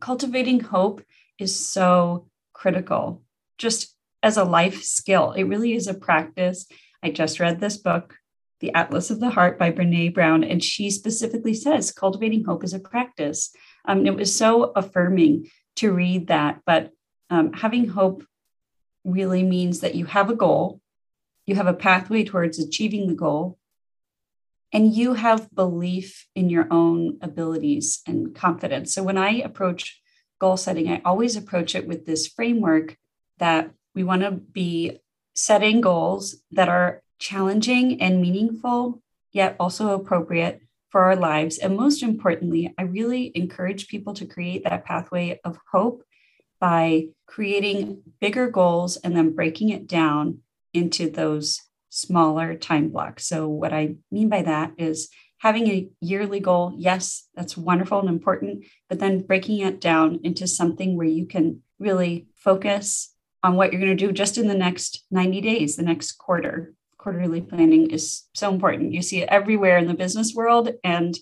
cultivating 0.00 0.60
hope 0.60 1.02
is 1.38 1.54
so 1.58 2.28
critical 2.52 3.22
just 3.58 3.96
as 4.22 4.36
a 4.36 4.44
life 4.44 4.82
skill. 4.82 5.32
It 5.32 5.44
really 5.44 5.74
is 5.74 5.86
a 5.86 5.94
practice. 5.94 6.66
I 7.02 7.10
just 7.10 7.40
read 7.40 7.60
this 7.60 7.76
book, 7.76 8.14
The 8.60 8.72
Atlas 8.74 9.10
of 9.10 9.20
the 9.20 9.30
Heart 9.30 9.58
by 9.58 9.70
Brene 9.70 10.14
Brown, 10.14 10.42
and 10.42 10.62
she 10.62 10.90
specifically 10.90 11.54
says 11.54 11.92
cultivating 11.92 12.44
hope 12.44 12.64
is 12.64 12.74
a 12.74 12.80
practice. 12.80 13.54
Um, 13.84 14.06
it 14.06 14.16
was 14.16 14.36
so 14.36 14.72
affirming 14.74 15.50
to 15.76 15.92
read 15.92 16.28
that, 16.28 16.60
but 16.66 16.90
um, 17.30 17.52
having 17.52 17.88
hope 17.88 18.24
really 19.04 19.42
means 19.42 19.80
that 19.80 19.94
you 19.94 20.06
have 20.06 20.30
a 20.30 20.34
goal, 20.34 20.80
you 21.44 21.54
have 21.54 21.66
a 21.66 21.74
pathway 21.74 22.24
towards 22.24 22.58
achieving 22.58 23.06
the 23.06 23.14
goal, 23.14 23.58
and 24.72 24.92
you 24.92 25.14
have 25.14 25.54
belief 25.54 26.26
in 26.34 26.50
your 26.50 26.66
own 26.70 27.18
abilities 27.22 28.02
and 28.06 28.34
confidence. 28.34 28.92
So 28.94 29.02
when 29.02 29.16
I 29.16 29.30
approach 29.34 30.00
goal 30.40 30.56
setting, 30.56 30.90
I 30.90 31.00
always 31.04 31.36
approach 31.36 31.74
it 31.74 31.86
with 31.86 32.04
this 32.04 32.26
framework 32.26 32.96
that 33.38 33.70
we 33.94 34.04
want 34.04 34.22
to 34.22 34.30
be 34.30 34.98
setting 35.34 35.80
goals 35.80 36.36
that 36.52 36.68
are 36.68 37.02
challenging 37.18 38.00
and 38.00 38.20
meaningful, 38.20 39.02
yet 39.32 39.56
also 39.58 39.94
appropriate 39.94 40.60
for 40.90 41.02
our 41.02 41.16
lives. 41.16 41.58
And 41.58 41.76
most 41.76 42.02
importantly, 42.02 42.74
I 42.78 42.82
really 42.82 43.32
encourage 43.34 43.88
people 43.88 44.14
to 44.14 44.26
create 44.26 44.64
that 44.64 44.84
pathway 44.84 45.40
of 45.44 45.58
hope 45.70 46.02
by 46.58 47.08
creating 47.26 48.02
bigger 48.20 48.48
goals 48.48 48.96
and 48.96 49.16
then 49.16 49.34
breaking 49.34 49.70
it 49.70 49.86
down 49.86 50.38
into 50.72 51.10
those 51.10 51.62
smaller 51.90 52.54
time 52.54 52.88
blocks. 52.88 53.26
So, 53.26 53.48
what 53.48 53.72
I 53.72 53.96
mean 54.10 54.28
by 54.28 54.42
that 54.42 54.72
is 54.78 55.08
having 55.38 55.66
a 55.68 55.88
yearly 56.00 56.40
goal, 56.40 56.72
yes, 56.76 57.28
that's 57.34 57.56
wonderful 57.56 58.00
and 58.00 58.08
important, 58.08 58.64
but 58.88 58.98
then 58.98 59.20
breaking 59.20 59.60
it 59.60 59.80
down 59.80 60.20
into 60.22 60.46
something 60.46 60.96
where 60.96 61.06
you 61.06 61.26
can 61.26 61.62
really 61.78 62.26
focus 62.34 63.14
on 63.46 63.54
what 63.54 63.72
you're 63.72 63.80
going 63.80 63.96
to 63.96 64.06
do 64.06 64.10
just 64.10 64.38
in 64.38 64.48
the 64.48 64.54
next 64.54 65.04
90 65.12 65.40
days, 65.40 65.76
the 65.76 65.82
next 65.84 66.12
quarter. 66.18 66.74
Quarterly 66.98 67.40
planning 67.40 67.92
is 67.92 68.24
so 68.34 68.52
important. 68.52 68.92
You 68.92 69.02
see 69.02 69.22
it 69.22 69.28
everywhere 69.28 69.78
in 69.78 69.86
the 69.86 69.94
business 69.94 70.34
world, 70.34 70.70
and 70.82 71.16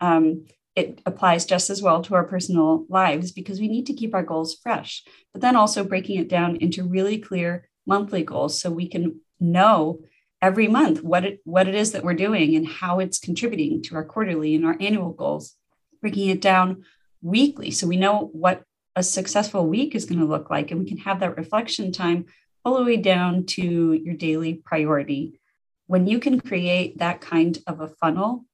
um, 0.00 0.46
it 0.74 1.00
applies 1.06 1.46
just 1.46 1.70
as 1.70 1.80
well 1.80 2.02
to 2.02 2.16
our 2.16 2.24
personal 2.24 2.84
lives 2.88 3.30
because 3.30 3.60
we 3.60 3.68
need 3.68 3.86
to 3.86 3.92
keep 3.92 4.12
our 4.12 4.24
goals 4.24 4.58
fresh, 4.60 5.04
but 5.32 5.40
then 5.40 5.54
also 5.54 5.84
breaking 5.84 6.18
it 6.18 6.28
down 6.28 6.56
into 6.56 6.82
really 6.82 7.18
clear 7.18 7.68
monthly 7.86 8.24
goals 8.24 8.58
so 8.58 8.72
we 8.72 8.88
can 8.88 9.20
know 9.38 10.00
every 10.42 10.66
month 10.66 11.04
what 11.04 11.24
it 11.24 11.40
what 11.44 11.68
it 11.68 11.76
is 11.76 11.92
that 11.92 12.02
we're 12.02 12.14
doing 12.14 12.56
and 12.56 12.66
how 12.66 12.98
it's 12.98 13.20
contributing 13.20 13.82
to 13.82 13.94
our 13.94 14.04
quarterly 14.04 14.56
and 14.56 14.66
our 14.66 14.76
annual 14.80 15.10
goals 15.10 15.54
breaking 16.00 16.28
it 16.28 16.40
down 16.40 16.84
weekly 17.22 17.70
so 17.70 17.86
we 17.86 17.96
know 17.96 18.30
what 18.32 18.62
a 18.98 19.02
successful 19.02 19.66
week 19.66 19.94
is 19.94 20.04
going 20.04 20.20
to 20.20 20.26
look 20.26 20.50
like. 20.50 20.70
And 20.70 20.80
we 20.80 20.86
can 20.86 20.98
have 20.98 21.20
that 21.20 21.36
reflection 21.36 21.92
time 21.92 22.26
all 22.64 22.76
the 22.76 22.84
way 22.84 22.96
down 22.96 23.46
to 23.46 23.92
your 23.92 24.14
daily 24.14 24.54
priority 24.54 25.38
when 25.88 26.06
you 26.06 26.20
can 26.20 26.38
create 26.38 26.98
that 26.98 27.20
kind 27.20 27.58
of 27.66 27.80
a 27.80 27.88
funnel, 27.88 28.44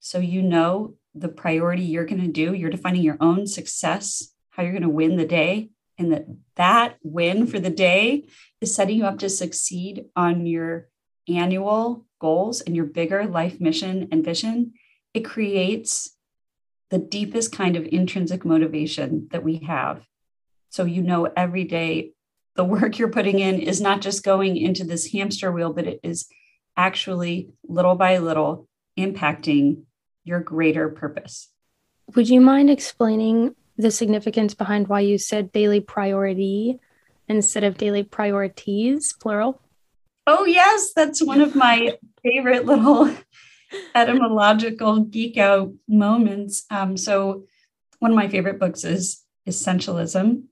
so 0.00 0.18
you 0.18 0.42
know 0.42 0.94
the 1.14 1.28
priority 1.28 1.82
you're 1.82 2.06
going 2.06 2.22
to 2.22 2.28
do, 2.28 2.54
you're 2.54 2.70
defining 2.70 3.02
your 3.02 3.18
own 3.20 3.46
success, 3.46 4.32
how 4.50 4.62
you're 4.62 4.72
going 4.72 4.82
to 4.82 4.88
win 4.88 5.16
the 5.16 5.26
day, 5.26 5.68
and 5.98 6.12
that 6.12 6.26
that 6.56 6.96
win 7.02 7.46
for 7.46 7.60
the 7.60 7.70
day 7.70 8.26
is 8.62 8.74
setting 8.74 8.96
you 8.98 9.04
up 9.04 9.18
to 9.18 9.28
succeed 9.28 10.06
on 10.16 10.46
your 10.46 10.88
annual 11.28 12.06
goals 12.20 12.62
and 12.62 12.74
your 12.74 12.86
bigger 12.86 13.26
life 13.26 13.60
mission 13.60 14.08
and 14.10 14.24
vision, 14.24 14.72
it 15.12 15.26
creates 15.26 16.16
the 16.90 16.98
deepest 16.98 17.52
kind 17.52 17.76
of 17.76 17.86
intrinsic 17.90 18.44
motivation 18.44 19.28
that 19.30 19.44
we 19.44 19.58
have. 19.58 20.06
So 20.70 20.84
you 20.84 21.02
know 21.02 21.28
every 21.36 21.64
day 21.64 22.12
the 22.56 22.64
work 22.64 22.98
you're 22.98 23.08
putting 23.08 23.38
in 23.38 23.60
is 23.60 23.80
not 23.80 24.00
just 24.00 24.24
going 24.24 24.56
into 24.56 24.84
this 24.84 25.12
hamster 25.12 25.52
wheel, 25.52 25.72
but 25.72 25.86
it 25.86 26.00
is 26.02 26.28
actually 26.76 27.50
little 27.66 27.94
by 27.94 28.18
little 28.18 28.68
impacting 28.98 29.82
your 30.24 30.40
greater 30.40 30.88
purpose. 30.88 31.50
Would 32.14 32.28
you 32.28 32.40
mind 32.40 32.70
explaining 32.70 33.54
the 33.76 33.90
significance 33.90 34.54
behind 34.54 34.88
why 34.88 35.00
you 35.00 35.18
said 35.18 35.52
daily 35.52 35.80
priority 35.80 36.80
instead 37.28 37.64
of 37.64 37.78
daily 37.78 38.02
priorities, 38.02 39.14
plural? 39.20 39.60
Oh, 40.26 40.44
yes, 40.44 40.92
that's 40.94 41.22
one 41.22 41.40
of 41.40 41.54
my 41.54 41.96
favorite 42.22 42.66
little 42.66 43.10
etymological 43.94 45.00
geek 45.00 45.36
out 45.36 45.72
moments. 45.86 46.64
Um, 46.70 46.96
so, 46.96 47.44
one 47.98 48.12
of 48.12 48.16
my 48.16 48.28
favorite 48.28 48.60
books 48.60 48.84
is 48.84 49.24
Essentialism 49.48 50.44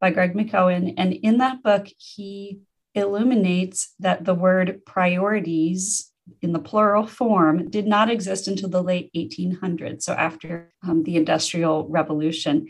by 0.00 0.10
Greg 0.10 0.34
McKeown. 0.34 0.94
And 0.96 1.12
in 1.12 1.38
that 1.38 1.62
book, 1.62 1.88
he 1.96 2.60
illuminates 2.94 3.94
that 4.00 4.24
the 4.24 4.34
word 4.34 4.84
priorities 4.84 6.10
in 6.40 6.52
the 6.52 6.58
plural 6.58 7.06
form 7.06 7.70
did 7.70 7.86
not 7.86 8.10
exist 8.10 8.48
until 8.48 8.68
the 8.68 8.82
late 8.82 9.10
1800s. 9.14 10.02
So, 10.02 10.12
after 10.12 10.72
um, 10.82 11.02
the 11.04 11.16
Industrial 11.16 11.88
Revolution. 11.88 12.68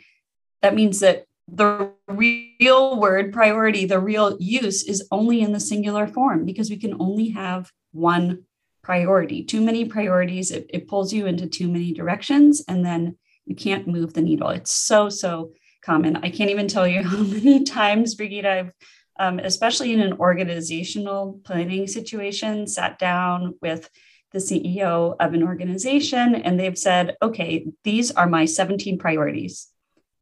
That 0.60 0.76
means 0.76 1.00
that 1.00 1.24
the 1.48 1.92
real 2.08 2.98
word 2.98 3.32
priority, 3.32 3.84
the 3.84 3.98
real 3.98 4.36
use 4.40 4.84
is 4.84 5.06
only 5.10 5.40
in 5.40 5.52
the 5.52 5.60
singular 5.60 6.06
form 6.06 6.44
because 6.44 6.70
we 6.70 6.76
can 6.76 6.94
only 7.00 7.30
have 7.30 7.70
one 7.92 8.44
priority. 8.82 9.44
Too 9.44 9.60
many 9.60 9.84
priorities, 9.84 10.50
it, 10.50 10.70
it 10.70 10.88
pulls 10.88 11.12
you 11.12 11.26
into 11.26 11.46
too 11.46 11.68
many 11.68 11.92
directions, 11.92 12.62
and 12.68 12.84
then 12.84 13.16
you 13.44 13.54
can't 13.54 13.88
move 13.88 14.14
the 14.14 14.22
needle. 14.22 14.50
It's 14.50 14.72
so, 14.72 15.08
so 15.08 15.52
common. 15.82 16.16
I 16.16 16.30
can't 16.30 16.50
even 16.50 16.68
tell 16.68 16.86
you 16.86 17.02
how 17.08 17.18
many 17.18 17.64
times, 17.64 18.14
Brigitte, 18.14 18.46
I've, 18.46 18.72
um, 19.18 19.38
especially 19.38 19.92
in 19.92 20.00
an 20.00 20.14
organizational 20.14 21.40
planning 21.44 21.86
situation, 21.86 22.66
sat 22.66 22.98
down 22.98 23.54
with 23.60 23.88
the 24.32 24.38
CEO 24.38 25.14
of 25.20 25.34
an 25.34 25.42
organization 25.42 26.34
and 26.34 26.58
they've 26.58 26.78
said, 26.78 27.16
okay, 27.20 27.66
these 27.84 28.10
are 28.10 28.26
my 28.26 28.46
17 28.46 28.98
priorities 28.98 29.68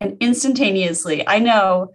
and 0.01 0.17
instantaneously 0.21 1.27
i 1.29 1.39
know 1.39 1.93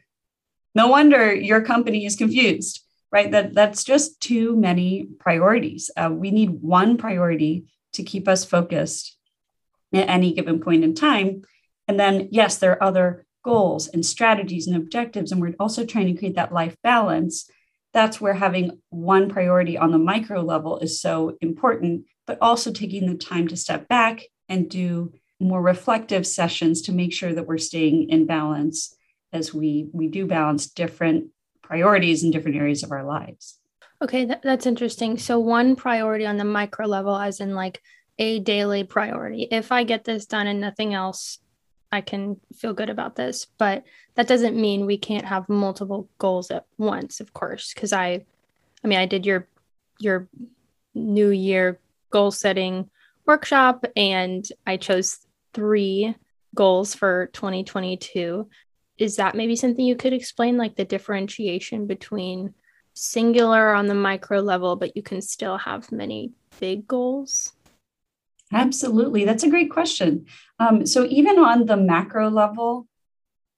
no 0.73 0.87
wonder 0.87 1.33
your 1.33 1.61
company 1.61 2.05
is 2.05 2.15
confused 2.15 2.84
right? 3.11 3.31
That 3.31 3.53
that's 3.53 3.83
just 3.83 4.19
too 4.19 4.55
many 4.55 5.07
priorities. 5.19 5.91
Uh, 5.95 6.09
we 6.11 6.31
need 6.31 6.61
one 6.61 6.97
priority 6.97 7.65
to 7.93 8.03
keep 8.03 8.27
us 8.27 8.43
focused 8.43 9.17
at 9.93 10.09
any 10.09 10.33
given 10.33 10.59
point 10.59 10.83
in 10.83 10.93
time. 10.93 11.43
And 11.87 11.99
then 11.99 12.29
yes 12.31 12.57
there 12.57 12.71
are 12.71 12.83
other 12.83 13.25
goals 13.43 13.87
and 13.87 14.05
strategies 14.05 14.67
and 14.67 14.75
objectives 14.75 15.31
and 15.31 15.39
we're 15.39 15.55
also 15.59 15.85
trying 15.85 16.07
to 16.07 16.19
create 16.19 16.35
that 16.35 16.51
life 16.51 16.75
balance. 16.83 17.49
That's 17.93 18.19
where 18.19 18.33
having 18.33 18.81
one 18.89 19.29
priority 19.29 19.77
on 19.77 19.91
the 19.91 19.97
micro 19.97 20.41
level 20.41 20.79
is 20.79 20.99
so 20.99 21.37
important 21.41 22.05
but 22.27 22.39
also 22.41 22.71
taking 22.71 23.07
the 23.07 23.15
time 23.15 23.47
to 23.47 23.55
step 23.55 23.87
back 23.87 24.21
and 24.49 24.69
do 24.69 25.13
more 25.39 25.61
reflective 25.61 26.25
sessions 26.25 26.81
to 26.83 26.91
make 26.91 27.13
sure 27.13 27.33
that 27.33 27.45
we're 27.45 27.57
staying 27.57 28.09
in 28.09 28.25
balance 28.25 28.95
as 29.33 29.53
we 29.53 29.89
we 29.93 30.07
do 30.07 30.25
balance 30.25 30.67
different 30.67 31.27
priorities 31.65 32.23
in 32.23 32.31
different 32.31 32.57
areas 32.57 32.83
of 32.83 32.91
our 32.91 33.03
lives. 33.03 33.59
Okay 34.01 34.25
that, 34.25 34.41
that's 34.41 34.65
interesting. 34.65 35.17
So 35.17 35.39
one 35.39 35.75
priority 35.75 36.25
on 36.25 36.37
the 36.37 36.45
micro 36.45 36.85
level 36.85 37.17
as 37.17 37.39
in 37.39 37.55
like 37.55 37.81
a 38.17 38.39
daily 38.39 38.83
priority. 38.83 39.47
If 39.51 39.71
i 39.71 39.83
get 39.83 40.03
this 40.03 40.25
done 40.25 40.47
and 40.47 40.61
nothing 40.61 40.93
else 40.93 41.39
i 41.91 42.01
can 42.01 42.39
feel 42.55 42.73
good 42.73 42.89
about 42.89 43.15
this. 43.15 43.45
But 43.57 43.83
that 44.15 44.27
doesn't 44.27 44.59
mean 44.59 44.85
we 44.85 44.97
can't 44.97 45.25
have 45.25 45.49
multiple 45.49 46.09
goals 46.19 46.51
at 46.51 46.65
once 46.77 47.19
of 47.19 47.33
course 47.33 47.73
because 47.73 47.93
i 47.93 48.25
i 48.83 48.87
mean 48.87 48.99
i 48.99 49.05
did 49.05 49.25
your 49.25 49.47
your 49.99 50.27
new 50.93 51.29
year 51.29 51.79
goal 52.09 52.31
setting 52.31 52.89
workshop 53.25 53.85
and 53.95 54.47
I 54.65 54.77
chose 54.77 55.19
three 55.53 56.15
goals 56.53 56.95
for 56.95 57.29
2022. 57.33 58.47
Is 58.97 59.17
that 59.17 59.35
maybe 59.35 59.55
something 59.55 59.85
you 59.85 59.95
could 59.95 60.13
explain, 60.13 60.57
like 60.57 60.75
the 60.75 60.85
differentiation 60.85 61.85
between 61.85 62.53
singular 62.93 63.73
on 63.73 63.87
the 63.87 63.95
micro 63.95 64.39
level, 64.39 64.75
but 64.75 64.95
you 64.95 65.03
can 65.03 65.21
still 65.21 65.57
have 65.57 65.91
many 65.91 66.31
big 66.59 66.87
goals? 66.87 67.51
Absolutely. 68.53 69.25
That's 69.25 69.43
a 69.43 69.49
great 69.49 69.69
question. 69.69 70.25
Um, 70.59 70.85
so, 70.85 71.05
even 71.05 71.39
on 71.39 71.65
the 71.65 71.77
macro 71.77 72.29
level, 72.29 72.87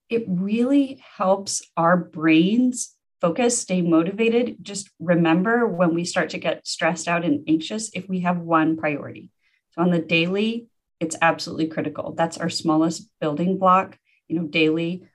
it 0.10 0.24
really 0.28 1.04
helps 1.18 1.62
our 1.76 1.98
brains 1.98 2.96
focus, 3.20 3.60
stay 3.60 3.82
motivated. 3.82 4.58
Just 4.62 4.90
remember 5.00 5.68
when 5.68 5.94
we 5.94 6.06
start 6.06 6.30
to 6.30 6.38
get 6.38 6.66
stressed 6.66 7.08
out 7.08 7.26
and 7.26 7.44
anxious, 7.48 7.92
if 7.94 8.08
we 8.08 8.22
have 8.22 8.40
one 8.40 8.78
priority. 8.78 9.30
So, 9.72 9.82
on 9.82 9.92
the 9.92 10.00
daily, 10.00 10.68
it's 11.00 11.18
absolutely 11.22 11.68
critical. 11.68 12.14
That's 12.14 12.38
our 12.38 12.50
smallest 12.50 13.08
building 13.20 13.60
block, 13.60 14.00
you 14.28 14.40
know, 14.40 14.48
daily 14.48 15.08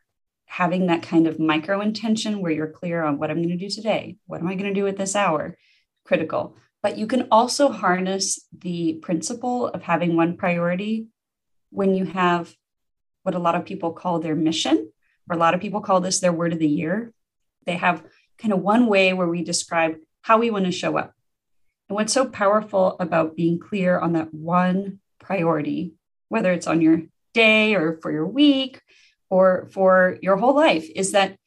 having 0.52 0.88
that 0.88 1.02
kind 1.02 1.26
of 1.26 1.40
micro 1.40 1.80
intention 1.80 2.42
where 2.42 2.52
you're 2.52 2.66
clear 2.66 3.02
on 3.02 3.16
what 3.16 3.30
I'm 3.30 3.38
going 3.38 3.48
to 3.48 3.56
do 3.56 3.70
today, 3.70 4.18
what 4.26 4.42
am 4.42 4.48
I 4.48 4.54
going 4.54 4.68
to 4.68 4.78
do 4.78 4.86
at 4.86 4.98
this 4.98 5.16
hour, 5.16 5.56
critical. 6.04 6.58
But 6.82 6.98
you 6.98 7.06
can 7.06 7.26
also 7.30 7.70
harness 7.70 8.46
the 8.60 8.98
principle 9.00 9.68
of 9.68 9.82
having 9.82 10.14
one 10.14 10.36
priority 10.36 11.06
when 11.70 11.94
you 11.94 12.04
have 12.04 12.54
what 13.22 13.34
a 13.34 13.38
lot 13.38 13.54
of 13.54 13.64
people 13.64 13.94
call 13.94 14.18
their 14.18 14.34
mission, 14.34 14.92
or 15.30 15.36
a 15.36 15.38
lot 15.38 15.54
of 15.54 15.62
people 15.62 15.80
call 15.80 16.02
this 16.02 16.20
their 16.20 16.34
word 16.34 16.52
of 16.52 16.58
the 16.58 16.68
year. 16.68 17.14
They 17.64 17.76
have 17.76 18.04
kind 18.36 18.52
of 18.52 18.60
one 18.60 18.88
way 18.88 19.14
where 19.14 19.28
we 19.28 19.42
describe 19.42 19.96
how 20.20 20.36
we 20.36 20.50
want 20.50 20.66
to 20.66 20.70
show 20.72 20.98
up. 20.98 21.14
And 21.88 21.96
what's 21.96 22.12
so 22.12 22.26
powerful 22.26 22.96
about 23.00 23.36
being 23.36 23.58
clear 23.58 23.98
on 23.98 24.12
that 24.12 24.34
one 24.34 24.98
priority, 25.18 25.94
whether 26.28 26.52
it's 26.52 26.66
on 26.66 26.82
your 26.82 27.04
day 27.32 27.74
or 27.74 27.96
for 28.02 28.12
your 28.12 28.26
week 28.26 28.82
or 29.32 29.70
for 29.72 30.18
your 30.20 30.36
whole 30.36 30.54
life, 30.54 30.86
is 30.94 31.12
that 31.12 31.38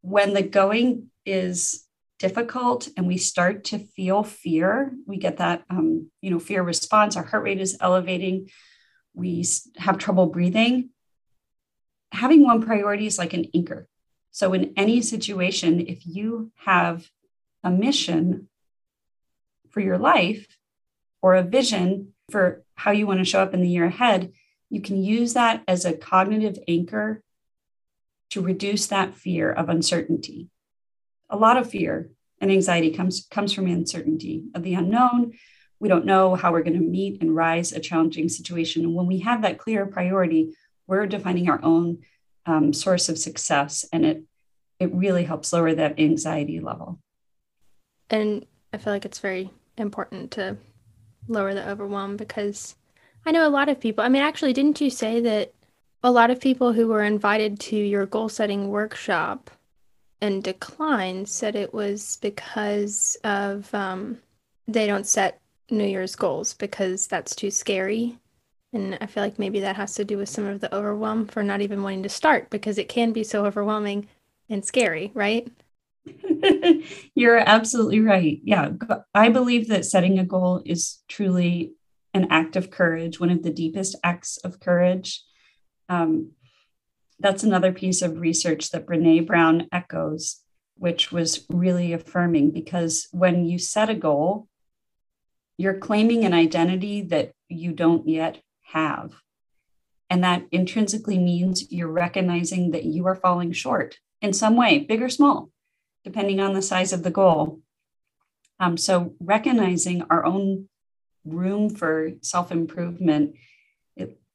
when 0.00 0.34
the 0.34 0.42
going 0.42 1.08
is 1.24 1.86
difficult 2.18 2.88
and 2.96 3.06
we 3.06 3.16
start 3.16 3.62
to 3.62 3.78
feel 3.78 4.24
fear, 4.24 4.92
we 5.06 5.18
get 5.18 5.36
that 5.36 5.62
um, 5.70 6.10
you 6.20 6.32
know 6.32 6.40
fear 6.40 6.64
response. 6.64 7.16
Our 7.16 7.22
heart 7.22 7.44
rate 7.44 7.60
is 7.60 7.76
elevating. 7.80 8.50
We 9.14 9.46
have 9.76 9.98
trouble 9.98 10.26
breathing. 10.26 10.90
Having 12.10 12.42
one 12.42 12.60
priority 12.60 13.06
is 13.06 13.18
like 13.18 13.34
an 13.34 13.44
anchor. 13.54 13.86
So 14.32 14.52
in 14.52 14.72
any 14.76 15.00
situation, 15.00 15.86
if 15.86 16.04
you 16.04 16.50
have 16.56 17.08
a 17.62 17.70
mission 17.70 18.48
for 19.70 19.78
your 19.78 19.98
life 19.98 20.44
or 21.22 21.36
a 21.36 21.44
vision 21.44 22.14
for 22.32 22.64
how 22.74 22.90
you 22.90 23.06
want 23.06 23.20
to 23.20 23.24
show 23.24 23.40
up 23.40 23.54
in 23.54 23.60
the 23.60 23.68
year 23.68 23.84
ahead, 23.84 24.32
you 24.70 24.80
can 24.80 25.00
use 25.00 25.34
that 25.34 25.62
as 25.68 25.84
a 25.84 25.96
cognitive 25.96 26.58
anchor 26.66 27.22
to 28.30 28.40
reduce 28.40 28.86
that 28.86 29.14
fear 29.14 29.50
of 29.52 29.68
uncertainty. 29.68 30.48
A 31.30 31.36
lot 31.36 31.56
of 31.56 31.70
fear 31.70 32.10
and 32.40 32.50
anxiety 32.50 32.90
comes, 32.90 33.26
comes 33.30 33.52
from 33.52 33.66
uncertainty 33.66 34.44
of 34.54 34.62
the 34.62 34.74
unknown. 34.74 35.32
We 35.80 35.88
don't 35.88 36.06
know 36.06 36.34
how 36.34 36.52
we're 36.52 36.62
going 36.62 36.80
to 36.80 36.84
meet 36.84 37.20
and 37.20 37.34
rise 37.34 37.72
a 37.72 37.80
challenging 37.80 38.28
situation. 38.28 38.84
And 38.84 38.94
when 38.94 39.06
we 39.06 39.20
have 39.20 39.42
that 39.42 39.58
clear 39.58 39.86
priority, 39.86 40.54
we're 40.86 41.06
defining 41.06 41.48
our 41.48 41.62
own 41.62 41.98
um, 42.46 42.72
source 42.72 43.08
of 43.08 43.18
success, 43.18 43.84
and 43.92 44.04
it 44.04 44.22
it 44.80 44.94
really 44.94 45.24
helps 45.24 45.52
lower 45.52 45.74
that 45.74 45.98
anxiety 45.98 46.60
level. 46.60 46.98
And 48.10 48.46
I 48.72 48.78
feel 48.78 48.92
like 48.92 49.04
it's 49.04 49.18
very 49.18 49.50
important 49.76 50.30
to 50.32 50.56
lower 51.26 51.52
the 51.52 51.68
overwhelm 51.68 52.16
because 52.16 52.76
I 53.26 53.32
know 53.32 53.46
a 53.46 53.50
lot 53.50 53.68
of 53.68 53.80
people. 53.80 54.04
I 54.04 54.08
mean, 54.08 54.22
actually, 54.22 54.52
didn't 54.52 54.80
you 54.80 54.88
say 54.88 55.20
that 55.20 55.52
a 56.02 56.10
lot 56.10 56.30
of 56.30 56.40
people 56.40 56.72
who 56.72 56.88
were 56.88 57.02
invited 57.02 57.58
to 57.58 57.76
your 57.76 58.06
goal 58.06 58.28
setting 58.28 58.68
workshop 58.68 59.50
and 60.20 60.42
declined 60.42 61.28
said 61.28 61.54
it 61.54 61.72
was 61.72 62.18
because 62.20 63.16
of 63.24 63.72
um, 63.74 64.18
they 64.66 64.86
don't 64.86 65.06
set 65.06 65.40
New 65.70 65.86
Year's 65.86 66.16
goals 66.16 66.54
because 66.54 67.06
that's 67.06 67.34
too 67.34 67.50
scary. 67.50 68.16
And 68.72 68.98
I 69.00 69.06
feel 69.06 69.22
like 69.22 69.38
maybe 69.38 69.60
that 69.60 69.76
has 69.76 69.94
to 69.94 70.04
do 70.04 70.18
with 70.18 70.28
some 70.28 70.46
of 70.46 70.60
the 70.60 70.74
overwhelm 70.74 71.26
for 71.26 71.42
not 71.42 71.60
even 71.60 71.82
wanting 71.82 72.02
to 72.02 72.08
start 72.08 72.50
because 72.50 72.78
it 72.78 72.88
can 72.88 73.12
be 73.12 73.24
so 73.24 73.46
overwhelming 73.46 74.08
and 74.48 74.64
scary, 74.64 75.10
right? 75.14 75.48
You're 77.14 77.38
absolutely 77.38 78.00
right. 78.00 78.40
Yeah. 78.44 78.70
I 79.14 79.30
believe 79.30 79.68
that 79.68 79.84
setting 79.84 80.18
a 80.18 80.24
goal 80.24 80.62
is 80.64 81.02
truly 81.08 81.72
an 82.14 82.28
act 82.30 82.56
of 82.56 82.70
courage, 82.70 83.20
one 83.20 83.30
of 83.30 83.42
the 83.42 83.50
deepest 83.50 83.96
acts 84.02 84.38
of 84.38 84.60
courage. 84.60 85.22
Um, 85.88 86.32
that's 87.20 87.42
another 87.42 87.72
piece 87.72 88.02
of 88.02 88.20
research 88.20 88.70
that 88.70 88.86
Brene 88.86 89.26
Brown 89.26 89.68
echoes, 89.72 90.40
which 90.76 91.10
was 91.10 91.44
really 91.48 91.92
affirming 91.92 92.50
because 92.50 93.08
when 93.10 93.44
you 93.44 93.58
set 93.58 93.90
a 93.90 93.94
goal, 93.94 94.48
you're 95.56 95.78
claiming 95.78 96.24
an 96.24 96.32
identity 96.32 97.02
that 97.02 97.32
you 97.48 97.72
don't 97.72 98.08
yet 98.08 98.40
have. 98.66 99.14
And 100.08 100.22
that 100.24 100.46
intrinsically 100.52 101.18
means 101.18 101.70
you're 101.70 101.88
recognizing 101.88 102.70
that 102.70 102.84
you 102.84 103.06
are 103.06 103.16
falling 103.16 103.52
short 103.52 103.98
in 104.22 104.32
some 104.32 104.56
way, 104.56 104.78
big 104.78 105.02
or 105.02 105.08
small, 105.08 105.50
depending 106.04 106.40
on 106.40 106.54
the 106.54 106.62
size 106.62 106.92
of 106.92 107.02
the 107.02 107.10
goal. 107.10 107.60
Um, 108.60 108.76
so, 108.76 109.14
recognizing 109.20 110.02
our 110.10 110.24
own 110.24 110.68
room 111.24 111.70
for 111.70 112.12
self 112.22 112.50
improvement, 112.50 113.34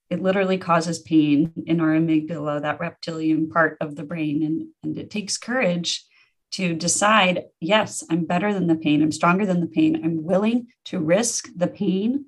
it, 0.09 0.15
it 0.15 0.21
literally 0.21 0.57
causes 0.57 0.99
pain 0.99 1.51
in 1.65 1.79
our 1.79 1.89
amygdala, 1.89 2.61
that 2.61 2.79
reptilian 2.79 3.49
part 3.49 3.77
of 3.81 3.95
the 3.95 4.03
brain. 4.03 4.43
And, 4.43 4.67
and 4.83 4.97
it 4.97 5.09
takes 5.09 5.37
courage 5.37 6.05
to 6.51 6.75
decide 6.75 7.45
yes, 7.59 8.03
I'm 8.09 8.25
better 8.25 8.53
than 8.53 8.67
the 8.67 8.75
pain, 8.75 9.01
I'm 9.01 9.11
stronger 9.11 9.45
than 9.45 9.59
the 9.59 9.67
pain, 9.67 10.01
I'm 10.03 10.23
willing 10.23 10.67
to 10.85 10.99
risk 10.99 11.47
the 11.55 11.67
pain 11.67 12.25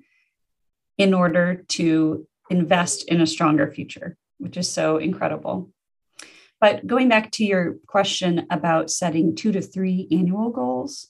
in 0.98 1.14
order 1.14 1.64
to 1.68 2.26
invest 2.50 3.04
in 3.08 3.20
a 3.20 3.26
stronger 3.26 3.70
future, 3.70 4.16
which 4.38 4.56
is 4.56 4.70
so 4.70 4.96
incredible. 4.96 5.70
But 6.60 6.86
going 6.86 7.08
back 7.08 7.30
to 7.32 7.44
your 7.44 7.76
question 7.86 8.46
about 8.50 8.90
setting 8.90 9.36
two 9.36 9.52
to 9.52 9.60
three 9.60 10.08
annual 10.10 10.50
goals, 10.50 11.08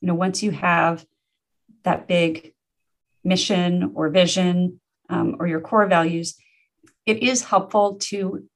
you 0.00 0.08
know, 0.08 0.14
once 0.14 0.42
you 0.42 0.50
have 0.50 1.06
that 1.84 2.08
big 2.08 2.54
mission 3.24 3.92
or 3.94 4.10
vision 4.10 4.80
um, 5.08 5.36
or 5.38 5.46
your 5.46 5.60
core 5.60 5.86
values, 5.86 6.36
it 7.06 7.22
is 7.22 7.44
helpful 7.44 7.96
to 7.96 8.48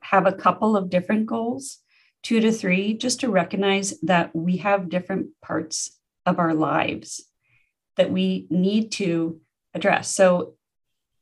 have 0.00 0.26
a 0.26 0.32
couple 0.32 0.76
of 0.76 0.90
different 0.90 1.26
goals, 1.26 1.78
two 2.22 2.40
to 2.40 2.50
three, 2.52 2.94
just 2.94 3.20
to 3.20 3.30
recognize 3.30 3.98
that 4.00 4.34
we 4.34 4.58
have 4.58 4.88
different 4.88 5.28
parts 5.42 5.98
of 6.26 6.38
our 6.38 6.54
lives 6.54 7.24
that 7.96 8.10
we 8.10 8.46
need 8.48 8.92
to 8.92 9.40
address. 9.74 10.14
So 10.14 10.54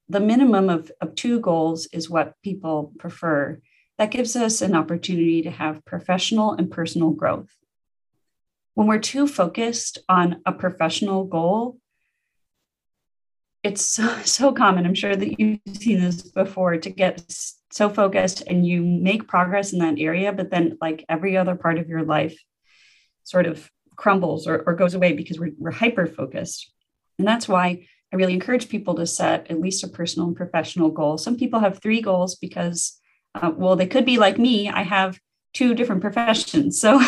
the 0.09 0.21
minimum 0.21 0.69
of, 0.71 0.93
of 1.01 1.15
two 1.17 1.41
goals 1.41 1.87
is 1.93 2.09
what 2.09 2.35
people 2.45 2.93
prefer. 2.99 3.61
That 3.99 4.11
gives 4.11 4.37
us 4.37 4.63
an 4.63 4.75
opportunity 4.75 5.43
to 5.43 5.51
have 5.51 5.85
professional 5.85 6.53
and 6.53 6.71
personal 6.71 7.11
growth. 7.11 7.51
When 8.75 8.87
we're 8.87 8.99
too 8.99 9.27
focused 9.27 9.99
on 10.09 10.43
a 10.45 10.53
professional 10.53 11.25
goal, 11.25 11.79
it's 13.67 13.85
so, 13.85 14.23
so 14.23 14.53
common. 14.53 14.87
I'm 14.87 14.95
sure 14.95 15.15
that 15.15 15.41
you've 15.41 15.61
seen 15.75 16.01
this 16.01 16.23
before 16.23 16.77
to 16.79 16.91
get 16.91 17.23
so 17.71 17.89
focused 17.91 18.43
and 18.47 18.67
you 18.67 18.83
make 18.83 19.29
progress 19.29 19.73
in 19.73 19.81
that 19.81 19.99
area, 19.99 20.33
but 20.33 20.51
then, 20.51 20.79
like 20.81 21.05
every 21.09 21.37
other 21.37 21.57
part 21.57 21.79
of 21.79 21.89
your 21.89 22.03
life, 22.03 22.39
sort 23.25 23.47
of 23.47 23.71
crumbles 23.97 24.47
or, 24.47 24.63
or 24.67 24.75
goes 24.75 24.95
away 24.95 25.13
because 25.13 25.39
we're, 25.39 25.53
we're 25.59 25.71
hyper 25.71 26.07
focused. 26.07 26.71
And 27.19 27.27
that's 27.27 27.49
why 27.49 27.87
I 28.13 28.17
really 28.17 28.35
encourage 28.35 28.69
people 28.69 28.95
to 28.97 29.07
set 29.07 29.51
at 29.51 29.61
least 29.61 29.83
a 29.83 29.89
personal 29.89 30.29
and 30.29 30.37
professional 30.37 30.91
goal. 30.91 31.19
Some 31.19 31.37
people 31.37 31.61
have 31.61 31.81
three 31.81 32.01
goals 32.01 32.37
because, 32.37 32.99
uh, 33.35 33.51
well, 33.57 33.75
they 33.75 33.87
could 33.87 34.05
be 34.05 34.19
like 34.19 34.39
me. 34.39 34.69
I 34.69 34.83
have 34.83 35.19
two 35.55 35.75
different 35.75 36.03
professions. 36.03 36.81
So 36.81 36.99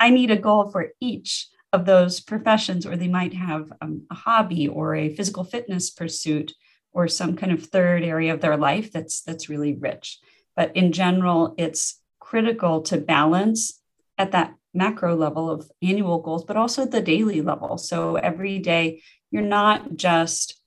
I 0.00 0.10
need 0.10 0.30
a 0.30 0.36
goal 0.36 0.70
for 0.70 0.92
each 1.00 1.48
of 1.72 1.84
those 1.84 2.20
professions, 2.20 2.86
or 2.86 2.96
they 2.96 3.08
might 3.08 3.34
have 3.34 3.72
um, 3.80 4.06
a 4.10 4.14
hobby 4.14 4.68
or 4.68 4.94
a 4.94 5.14
physical 5.14 5.44
fitness 5.44 5.90
pursuit 5.90 6.52
or 6.92 7.08
some 7.08 7.36
kind 7.36 7.52
of 7.52 7.64
third 7.64 8.02
area 8.02 8.32
of 8.32 8.40
their 8.40 8.56
life 8.56 8.92
that's 8.92 9.20
that's 9.22 9.48
really 9.48 9.74
rich. 9.74 10.18
But 10.54 10.74
in 10.76 10.92
general, 10.92 11.54
it's 11.58 12.00
critical 12.20 12.82
to 12.82 12.96
balance 12.96 13.80
at 14.16 14.32
that 14.32 14.54
macro 14.72 15.14
level 15.14 15.50
of 15.50 15.70
annual 15.82 16.20
goals, 16.20 16.44
but 16.44 16.56
also 16.56 16.86
the 16.86 17.02
daily 17.02 17.40
level. 17.42 17.78
So 17.78 18.16
every 18.16 18.58
day 18.58 19.02
you're 19.30 19.42
not 19.42 19.96
just 19.96 20.60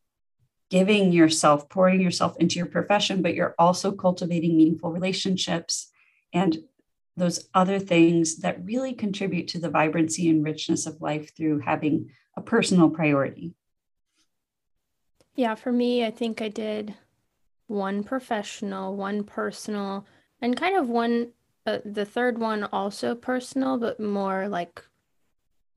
giving 0.70 1.12
yourself, 1.12 1.68
pouring 1.70 2.00
yourself 2.00 2.38
into 2.38 2.58
your 2.58 2.68
profession, 2.68 3.22
but 3.22 3.34
you're 3.34 3.56
also 3.58 3.92
cultivating 3.92 4.56
meaningful 4.56 4.92
relationships 4.92 5.90
and 6.32 6.60
those 7.20 7.48
other 7.54 7.80
things 7.80 8.38
that 8.38 8.64
really 8.66 8.94
contribute 8.94 9.48
to 9.50 9.60
the 9.60 9.70
vibrancy 9.70 10.30
and 10.30 10.44
richness 10.44 10.86
of 10.86 11.02
life 11.02 11.36
through 11.36 11.60
having 11.60 12.10
a 12.36 12.42
personal 12.42 12.90
priority. 12.90 13.54
Yeah, 15.36 15.56
for 15.56 15.72
me, 15.72 16.06
I 16.06 16.12
think 16.12 16.42
I 16.42 16.50
did 16.50 16.96
one 17.68 18.04
professional, 18.04 18.96
one 18.96 19.24
personal, 19.24 20.06
and 20.42 20.58
kind 20.58 20.76
of 20.76 20.90
one, 20.90 21.32
uh, 21.66 21.80
the 21.86 22.06
third 22.06 22.38
one 22.38 22.64
also 22.66 23.16
personal, 23.16 23.78
but 23.78 24.00
more 24.00 24.48
like 24.48 24.84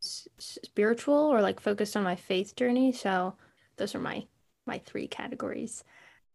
spiritual 0.00 1.14
or 1.14 1.40
like 1.40 1.60
focused 1.60 1.96
on 1.96 2.02
my 2.02 2.16
faith 2.16 2.56
journey. 2.56 2.92
So 2.92 3.34
those 3.76 3.94
are 3.94 4.00
my 4.00 4.26
my 4.66 4.78
three 4.78 5.06
categories. 5.06 5.84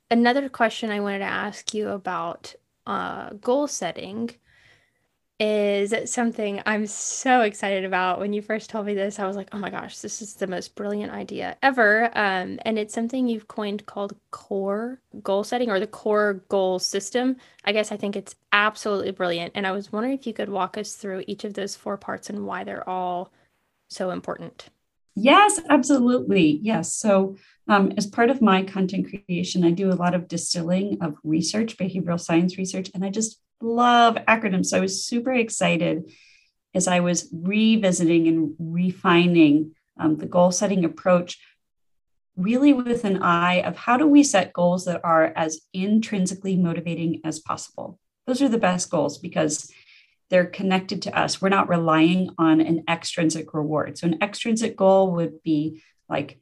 Another 0.10 0.48
question 0.50 0.90
I 0.90 1.00
wanted 1.00 1.20
to 1.20 1.26
ask 1.26 1.74
you 1.74 1.90
about 1.90 2.56
uh, 2.86 3.32
goal 3.32 3.68
setting 3.68 4.32
is 5.40 6.12
something 6.12 6.62
I'm 6.66 6.88
so 6.88 7.42
excited 7.42 7.86
about. 7.86 8.20
When 8.20 8.34
you 8.34 8.42
first 8.42 8.70
told 8.70 8.88
me 8.88 8.96
this, 8.96 9.20
I 9.20 9.28
was 9.28 9.36
like, 9.36 9.50
oh 9.52 9.60
my 9.60 9.70
gosh, 9.70 10.00
this 10.00 10.22
is 10.22 10.34
the 10.34 10.48
most 10.48 10.76
brilliant 10.76 11.12
idea 11.12 11.56
ever. 11.62 12.06
Um, 12.18 12.60
and 12.64 12.80
it's 12.80 12.94
something 12.94 13.28
you've 13.28 13.48
coined 13.48 13.86
called 13.86 14.16
core 14.32 15.00
goal 15.22 15.44
setting 15.44 15.70
or 15.70 15.80
the 15.80 15.88
core 15.88 16.44
goal 16.50 16.80
system. 16.80 17.36
I 17.64 17.72
guess 17.72 17.92
I 17.92 17.98
think 17.98 18.16
it's 18.16 18.36
absolutely 18.52 19.12
brilliant. 19.12 19.52
And 19.54 19.68
I 19.68 19.72
was 19.72 19.92
wondering 19.92 20.16
if 20.16 20.26
you 20.26 20.34
could 20.34 20.50
walk 20.50 20.78
us 20.78 20.94
through 20.94 21.24
each 21.28 21.44
of 21.44 21.54
those 21.54 21.76
four 21.76 21.98
parts 21.98 22.30
and 22.32 22.46
why 22.48 22.64
they're 22.64 22.88
all 22.90 23.32
so 23.90 24.10
important? 24.10 24.70
Yes, 25.16 25.60
absolutely. 25.70 26.60
Yes. 26.62 26.94
So, 26.94 27.38
um, 27.68 27.92
as 27.98 28.06
part 28.06 28.30
of 28.30 28.42
my 28.42 28.64
content 28.64 29.08
creation, 29.10 29.64
I 29.64 29.72
do 29.72 29.92
a 29.92 29.96
lot 29.96 30.14
of 30.14 30.28
distilling 30.28 31.00
of 31.02 31.16
research, 31.24 31.78
behavioral 31.78 32.20
science 32.20 32.58
research, 32.58 32.92
and 32.94 33.04
I 33.04 33.10
just 33.10 33.40
love 33.62 34.16
acronyms. 34.28 34.68
So, 34.68 34.78
I 34.78 34.82
was 34.82 35.06
super 35.06 35.34
excited 35.34 36.12
as 36.74 36.88
I 36.88 37.00
was 37.00 37.28
revisiting 37.34 38.28
and 38.28 38.56
refining 38.60 39.74
um, 40.00 40.18
the 40.18 40.28
goal 40.28 40.52
setting 40.52 40.86
approach, 40.86 41.40
really 42.36 42.74
with 42.74 43.04
an 43.04 43.22
eye 43.24 43.62
of 43.62 43.76
how 43.76 43.98
do 43.98 44.08
we 44.08 44.24
set 44.24 44.54
goals 44.54 44.86
that 44.86 45.02
are 45.04 45.34
as 45.36 45.62
intrinsically 45.74 46.56
motivating 46.56 47.22
as 47.24 47.40
possible. 47.40 48.00
Those 48.28 48.42
are 48.42 48.50
the 48.50 48.58
best 48.60 48.92
goals 48.92 49.18
because 49.18 49.72
they're 50.30 50.46
connected 50.46 51.02
to 51.04 51.18
us. 51.18 51.42
We're 51.42 51.50
not 51.50 51.70
relying 51.70 52.30
on 52.38 52.60
an 52.62 52.84
extrinsic 52.90 53.54
reward. 53.54 53.98
So, 53.98 54.08
an 54.08 54.22
extrinsic 54.22 54.76
goal 54.76 55.14
would 55.14 55.42
be 55.44 55.82
like 56.10 56.40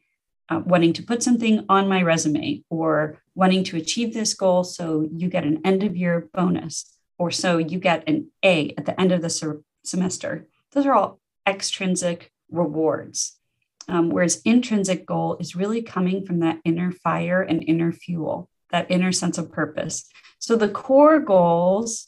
uh, 0.49 0.61
wanting 0.65 0.93
to 0.93 1.03
put 1.03 1.23
something 1.23 1.65
on 1.69 1.87
my 1.87 2.01
resume 2.01 2.63
or 2.69 3.21
wanting 3.33 3.63
to 3.65 3.77
achieve 3.77 4.13
this 4.13 4.33
goal 4.33 4.63
so 4.63 5.07
you 5.15 5.27
get 5.29 5.43
an 5.43 5.61
end 5.65 5.83
of 5.83 5.95
year 5.95 6.29
bonus 6.33 6.94
or 7.17 7.31
so 7.31 7.57
you 7.57 7.79
get 7.79 8.07
an 8.07 8.29
A 8.43 8.73
at 8.77 8.85
the 8.85 8.99
end 8.99 9.11
of 9.11 9.21
the 9.21 9.29
ser- 9.29 9.61
semester. 9.83 10.47
Those 10.71 10.85
are 10.85 10.93
all 10.93 11.19
extrinsic 11.47 12.31
rewards. 12.51 13.37
Um, 13.87 14.09
whereas 14.09 14.41
intrinsic 14.45 15.05
goal 15.05 15.37
is 15.39 15.55
really 15.55 15.83
coming 15.83 16.25
from 16.25 16.39
that 16.39 16.59
inner 16.65 16.91
fire 16.91 17.41
and 17.41 17.63
inner 17.63 17.91
fuel, 17.91 18.49
that 18.71 18.89
inner 18.89 19.11
sense 19.11 19.37
of 19.37 19.51
purpose. 19.51 20.09
So 20.39 20.55
the 20.55 20.69
core 20.69 21.19
goals 21.19 22.07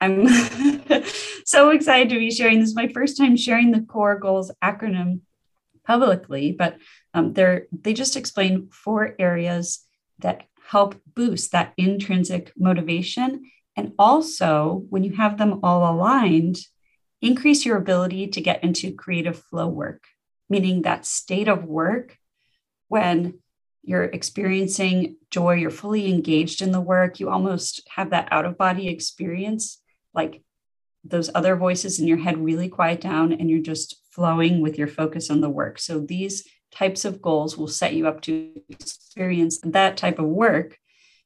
I'm 0.00 0.28
so 1.44 1.70
excited 1.70 2.10
to 2.10 2.18
be 2.18 2.30
sharing 2.30 2.60
this. 2.60 2.70
Is 2.70 2.76
my 2.76 2.88
first 2.88 3.16
time 3.16 3.36
sharing 3.36 3.70
the 3.70 3.80
core 3.80 4.18
goals 4.18 4.52
acronym 4.62 5.20
publicly, 5.84 6.52
but 6.52 6.78
um, 7.14 7.32
they're 7.32 7.66
they 7.72 7.94
just 7.94 8.16
explain 8.16 8.68
four 8.70 9.14
areas 9.18 9.84
that 10.18 10.44
help 10.68 11.00
boost 11.14 11.52
that 11.52 11.72
intrinsic 11.76 12.52
motivation, 12.58 13.50
and 13.76 13.92
also 13.98 14.84
when 14.88 15.04
you 15.04 15.14
have 15.16 15.38
them 15.38 15.60
all 15.62 15.90
aligned, 15.92 16.58
increase 17.20 17.64
your 17.64 17.76
ability 17.76 18.28
to 18.28 18.40
get 18.40 18.64
into 18.64 18.94
creative 18.94 19.38
flow 19.38 19.68
work, 19.68 20.04
meaning 20.48 20.82
that 20.82 21.06
state 21.06 21.48
of 21.48 21.64
work 21.64 22.16
when 22.88 23.38
you're 23.82 24.04
experiencing 24.04 25.16
joy, 25.30 25.54
you're 25.54 25.70
fully 25.70 26.12
engaged 26.12 26.62
in 26.62 26.72
the 26.72 26.80
work, 26.80 27.20
you 27.20 27.30
almost 27.30 27.86
have 27.94 28.10
that 28.10 28.28
out 28.32 28.44
of 28.44 28.58
body 28.58 28.88
experience 28.88 29.80
like 30.12 30.42
those 31.04 31.30
other 31.34 31.54
voices 31.54 32.00
in 32.00 32.08
your 32.08 32.18
head 32.18 32.36
really 32.38 32.68
quiet 32.68 33.00
down 33.00 33.32
and 33.32 33.48
you're 33.48 33.60
just 33.60 33.96
flowing 34.10 34.60
with 34.60 34.76
your 34.76 34.88
focus 34.88 35.30
on 35.30 35.40
the 35.40 35.48
work. 35.48 35.78
So 35.78 36.00
these 36.00 36.48
types 36.72 37.04
of 37.04 37.22
goals 37.22 37.56
will 37.56 37.68
set 37.68 37.92
you 37.94 38.08
up 38.08 38.22
to 38.22 38.50
experience 38.68 39.60
that 39.62 39.96
type 39.96 40.18
of 40.18 40.26
work, 40.26 40.78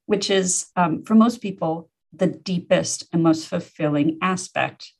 which 0.05 0.29
is 0.29 0.67
um, 0.75 1.03
for 1.03 1.15
most 1.15 1.41
people 1.41 1.89
the 2.13 2.27
deepest 2.27 3.05
and 3.13 3.23
most 3.23 3.47
fulfilling 3.47 4.17
aspect 4.21 4.91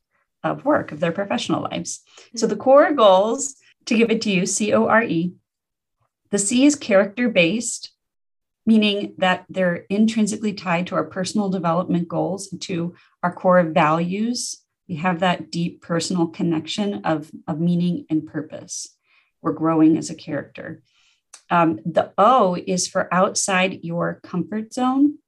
of 0.42 0.64
work, 0.64 0.92
of 0.92 1.00
their 1.00 1.12
professional 1.12 1.62
lives. 1.62 2.00
Mm-hmm. 2.00 2.38
So 2.38 2.46
the 2.46 2.56
core 2.56 2.92
goals, 2.92 3.56
to 3.86 3.96
give 3.96 4.10
it 4.10 4.22
to 4.22 4.30
you, 4.30 4.46
C 4.46 4.72
O 4.72 4.86
R 4.86 5.02
E, 5.02 5.34
the 6.30 6.38
C 6.38 6.64
is 6.64 6.76
character 6.76 7.28
based, 7.28 7.92
meaning 8.64 9.14
that 9.18 9.44
they're 9.48 9.84
intrinsically 9.90 10.52
tied 10.52 10.86
to 10.86 10.94
our 10.94 11.04
personal 11.04 11.50
development 11.50 12.08
goals, 12.08 12.48
to 12.60 12.94
our 13.22 13.32
core 13.32 13.62
values. 13.64 14.58
We 14.88 14.96
have 14.96 15.20
that 15.20 15.50
deep 15.50 15.82
personal 15.82 16.28
connection 16.28 17.04
of, 17.04 17.30
of 17.46 17.60
meaning 17.60 18.06
and 18.08 18.26
purpose. 18.26 18.96
We're 19.42 19.52
growing 19.52 19.96
as 19.98 20.10
a 20.10 20.14
character. 20.14 20.82
Um, 21.50 21.80
the 21.84 22.12
O 22.16 22.56
is 22.56 22.88
for 22.88 23.12
outside 23.12 23.80
your 23.82 24.20
comfort 24.22 24.72
zone. 24.72 25.18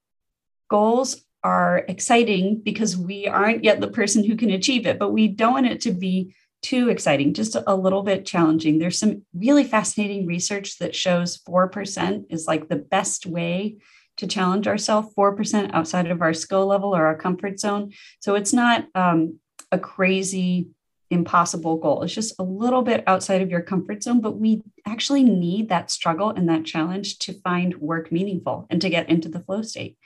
Goals 0.69 1.23
are 1.45 1.85
exciting 1.89 2.61
because 2.65 2.97
we 2.97 3.29
aren't 3.29 3.63
yet 3.63 3.81
the 3.81 3.89
person 3.89 4.25
who 4.25 4.35
can 4.35 4.51
achieve 4.51 4.87
it, 4.87 4.99
but 4.99 5.13
we 5.13 5.29
don't 5.29 5.53
want 5.53 5.67
it 5.67 5.83
to 5.83 5.93
be 5.93 6.35
too 6.63 6.89
exciting, 6.89 7.35
just 7.35 7.57
a 7.67 7.77
little 7.77 8.03
bit 8.03 8.25
challenging. 8.25 8.79
There's 8.79 8.99
some 8.99 9.23
really 9.35 9.65
fascinating 9.65 10.27
research 10.27 10.79
that 10.79 10.97
shows 10.97 11.39
4% 11.47 12.25
is 12.31 12.47
like 12.47 12.69
the 12.69 12.77
best 12.77 13.27
way 13.27 13.77
to 14.17 14.27
challenge 14.27 14.67
ourselves, 14.67 15.15
4% 15.15 15.75
outside 15.75 16.11
of 16.11 16.23
our 16.23 16.33
skill 16.33 16.67
level 16.67 16.97
or 16.97 17.05
our 17.05 17.17
comfort 17.17 17.61
zone. 17.61 17.93
So 18.21 18.35
it's 18.35 18.55
not 18.55 18.87
um, 18.95 19.41
a 19.71 19.79
crazy, 19.79 20.69
impossible 21.11 21.77
goal. 21.77 22.03
It's 22.03 22.15
just 22.15 22.35
a 22.39 22.43
little 22.43 22.81
bit 22.81 23.05
outside 23.07 23.43
of 23.43 23.51
your 23.51 23.61
comfort 23.61 24.03
zone, 24.03 24.23
but 24.23 24.39
we 24.39 24.63
actually 24.87 25.25
need 25.25 25.69
that 25.69 25.91
struggle 25.91 26.31
and 26.31 26.49
that 26.49 26.65
challenge 26.65 27.19
to 27.21 27.39
find 27.41 27.77
work 27.77 28.11
meaningful 28.11 28.67
and 28.71 28.81
to 28.81 28.89
get 28.89 29.11
into 29.11 29.29
the 29.29 29.41
flow 29.41 29.61
state 29.61 29.99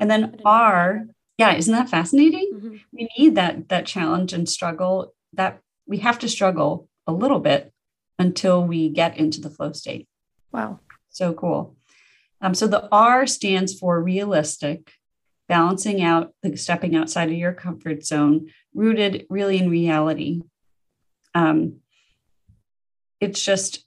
and 0.00 0.10
then 0.10 0.40
R, 0.44 1.06
yeah, 1.38 1.54
isn't 1.54 1.72
that 1.72 1.88
fascinating? 1.88 2.50
Mm-hmm. 2.54 2.76
We 2.92 3.08
need 3.18 3.34
that 3.34 3.68
that 3.68 3.86
challenge 3.86 4.32
and 4.32 4.48
struggle. 4.48 5.14
That 5.32 5.60
we 5.86 5.98
have 5.98 6.18
to 6.20 6.28
struggle 6.28 6.88
a 7.06 7.12
little 7.12 7.40
bit 7.40 7.72
until 8.18 8.64
we 8.64 8.88
get 8.88 9.16
into 9.16 9.40
the 9.40 9.50
flow 9.50 9.72
state. 9.72 10.06
Wow, 10.52 10.80
so 11.08 11.32
cool. 11.32 11.76
Um, 12.40 12.54
so 12.54 12.66
the 12.66 12.88
R 12.90 13.26
stands 13.26 13.78
for 13.78 14.02
realistic, 14.02 14.92
balancing 15.48 16.02
out, 16.02 16.34
like 16.42 16.58
stepping 16.58 16.94
outside 16.94 17.28
of 17.28 17.36
your 17.36 17.52
comfort 17.52 18.04
zone, 18.04 18.50
rooted 18.74 19.26
really 19.30 19.58
in 19.58 19.70
reality. 19.70 20.42
Um, 21.34 21.78
it's 23.20 23.42
just 23.42 23.86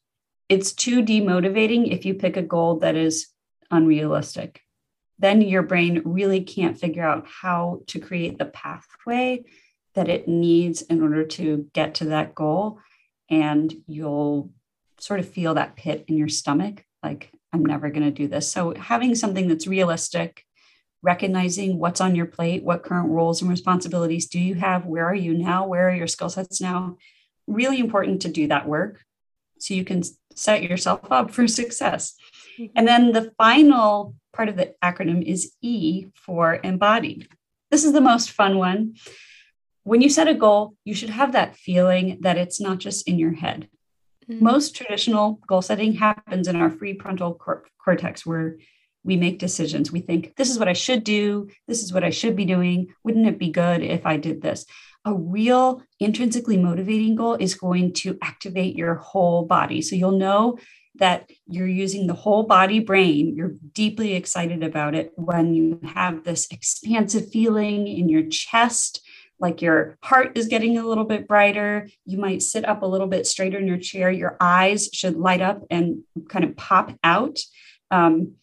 it's 0.49 0.71
too 0.71 1.03
demotivating 1.03 1.91
if 1.91 2.05
you 2.05 2.13
pick 2.13 2.37
a 2.37 2.41
goal 2.41 2.79
that 2.79 2.95
is 2.95 3.27
unrealistic 3.71 4.61
then 5.19 5.41
your 5.41 5.63
brain 5.63 6.01
really 6.05 6.41
can't 6.41 6.77
figure 6.77 7.03
out 7.03 7.25
how 7.27 7.81
to 7.87 7.99
create 7.99 8.37
the 8.37 8.45
pathway 8.45 9.43
that 9.93 10.09
it 10.09 10.27
needs 10.27 10.81
in 10.81 11.01
order 11.01 11.23
to 11.23 11.69
get 11.73 11.95
to 11.95 12.05
that 12.05 12.35
goal. 12.35 12.79
And 13.29 13.73
you'll 13.87 14.51
sort 14.99 15.19
of 15.19 15.29
feel 15.29 15.53
that 15.53 15.75
pit 15.75 16.05
in 16.07 16.17
your 16.17 16.29
stomach 16.29 16.83
like, 17.05 17.31
I'm 17.53 17.63
never 17.63 17.89
going 17.89 18.03
to 18.03 18.11
do 18.11 18.27
this. 18.27 18.51
So, 18.51 18.73
having 18.75 19.15
something 19.15 19.47
that's 19.47 19.67
realistic, 19.67 20.43
recognizing 21.01 21.79
what's 21.79 22.01
on 22.01 22.15
your 22.15 22.25
plate, 22.25 22.63
what 22.63 22.83
current 22.83 23.09
roles 23.09 23.41
and 23.41 23.49
responsibilities 23.49 24.25
do 24.27 24.39
you 24.39 24.55
have, 24.55 24.85
where 24.85 25.05
are 25.05 25.15
you 25.15 25.33
now, 25.33 25.67
where 25.67 25.87
are 25.89 25.95
your 25.95 26.07
skill 26.07 26.29
sets 26.29 26.59
now, 26.59 26.97
really 27.47 27.79
important 27.79 28.23
to 28.23 28.29
do 28.29 28.47
that 28.47 28.67
work 28.67 29.05
so 29.59 29.73
you 29.73 29.85
can 29.85 30.01
set 30.35 30.63
yourself 30.63 31.11
up 31.11 31.31
for 31.31 31.47
success. 31.47 32.15
Mm-hmm. 32.59 32.73
And 32.75 32.87
then 32.87 33.11
the 33.11 33.31
final 33.37 34.15
part 34.33 34.49
of 34.49 34.57
the 34.57 34.75
acronym 34.83 35.23
is 35.23 35.53
E 35.61 36.07
for 36.13 36.59
embodied. 36.63 37.27
This 37.71 37.83
is 37.83 37.93
the 37.93 38.01
most 38.01 38.31
fun 38.31 38.57
one. 38.57 38.95
When 39.83 40.01
you 40.01 40.09
set 40.09 40.27
a 40.27 40.33
goal, 40.33 40.75
you 40.83 40.93
should 40.93 41.11
have 41.11 41.33
that 41.33 41.55
feeling 41.55 42.19
that 42.21 42.37
it's 42.37 42.59
not 42.59 42.79
just 42.79 43.07
in 43.07 43.19
your 43.19 43.33
head. 43.33 43.69
Mm-hmm. 44.29 44.43
Most 44.43 44.75
traditional 44.75 45.39
goal 45.47 45.61
setting 45.61 45.93
happens 45.93 46.47
in 46.47 46.55
our 46.55 46.69
prefrontal 46.69 47.37
cor- 47.37 47.65
cortex, 47.83 48.25
where 48.25 48.57
we 49.03 49.17
make 49.17 49.37
decisions. 49.37 49.91
We 49.91 49.99
think, 49.99 50.35
this 50.35 50.49
is 50.49 50.57
what 50.57 50.67
I 50.67 50.73
should 50.73 51.03
do. 51.03 51.49
This 51.67 51.83
is 51.83 51.93
what 51.93 52.03
I 52.03 52.09
should 52.09 52.35
be 52.35 52.45
doing. 52.45 52.87
Wouldn't 53.03 53.27
it 53.27 53.37
be 53.37 53.51
good 53.51 53.83
if 53.83 54.05
I 54.05 54.17
did 54.17 54.41
this? 54.41 54.65
A 55.05 55.13
real 55.13 55.83
intrinsically 55.99 56.57
motivating 56.57 57.15
goal 57.15 57.35
is 57.35 57.53
going 57.53 57.93
to 57.93 58.17
activate 58.23 58.75
your 58.75 58.95
whole 58.95 59.45
body. 59.45 59.83
So 59.83 59.95
you'll 59.95 60.17
know 60.17 60.57
that 60.97 61.29
you're 61.47 61.67
using 61.67 62.07
the 62.07 62.13
whole 62.13 62.43
body 62.43 62.79
brain. 62.79 63.35
You're 63.35 63.53
deeply 63.73 64.13
excited 64.13 64.63
about 64.63 64.95
it 64.95 65.11
when 65.15 65.53
you 65.53 65.79
have 65.93 66.23
this 66.23 66.47
expansive 66.51 67.29
feeling 67.31 67.87
in 67.87 68.09
your 68.09 68.27
chest, 68.27 69.01
like 69.39 69.61
your 69.61 69.97
heart 70.01 70.37
is 70.37 70.47
getting 70.47 70.77
a 70.77 70.85
little 70.85 71.03
bit 71.03 71.27
brighter. 71.27 71.89
You 72.05 72.17
might 72.17 72.41
sit 72.41 72.65
up 72.65 72.81
a 72.81 72.87
little 72.87 73.07
bit 73.07 73.27
straighter 73.27 73.57
in 73.57 73.67
your 73.67 73.77
chair. 73.77 74.09
Your 74.09 74.37
eyes 74.39 74.89
should 74.93 75.17
light 75.17 75.41
up 75.41 75.63
and 75.69 76.03
kind 76.29 76.45
of 76.45 76.55
pop 76.55 76.97
out. 77.03 77.39
Um, 77.91 78.35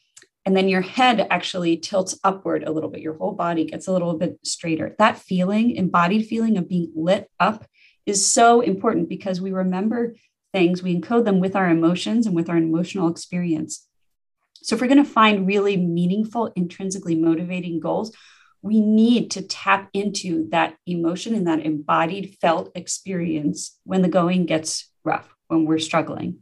and 0.45 0.57
then 0.57 0.69
your 0.69 0.81
head 0.81 1.27
actually 1.31 1.77
tilts 1.77 2.19
upward 2.25 2.65
a 2.65 2.73
little 2.73 2.91
bit. 2.91 3.01
Your 3.01 3.15
whole 3.15 3.33
body 3.33 3.65
gets 3.65 3.87
a 3.87 3.93
little 3.93 4.15
bit 4.19 4.39
straighter. 4.43 4.95
That 4.99 5.19
feeling, 5.19 5.77
embodied 5.77 6.27
feeling 6.27 6.59
of 6.59 6.69
being 6.69 6.93
lit 6.97 7.31
up, 7.39 7.65
is 8.07 8.27
so 8.27 8.61
important 8.61 9.09
because 9.09 9.41
we 9.41 9.53
remember 9.53 10.17
things, 10.53 10.83
we 10.83 10.99
encode 10.99 11.25
them 11.25 11.41
with 11.41 11.57
our 11.57 11.69
emotions 11.69 12.27
and 12.27 12.35
with 12.35 12.49
our 12.49 12.57
emotional 12.57 13.09
experience. 13.09 13.87
So, 14.63 14.75
if 14.75 14.81
we're 14.81 14.89
going 14.89 15.05
to 15.05 15.11
find 15.11 15.47
really 15.47 15.77
meaningful, 15.77 16.53
intrinsically 16.55 17.17
motivating 17.17 17.81
goals, 17.81 18.15
we 18.63 18.81
need 18.81 19.33
to 19.33 19.43
tap 19.43 19.91
into 19.93 20.49
that 20.51 20.77
emotion 20.87 21.35
and 21.35 21.49
that 21.49 21.67
embodied 21.67 22.37
felt 22.41 22.71
experience 22.77 23.77
when 23.85 24.03
the 24.03 24.09
going 24.09 24.47
gets 24.47 24.91
rough, 25.05 25.35
when 25.49 25.65
we're 25.65 25.81
struggling. 25.81 26.39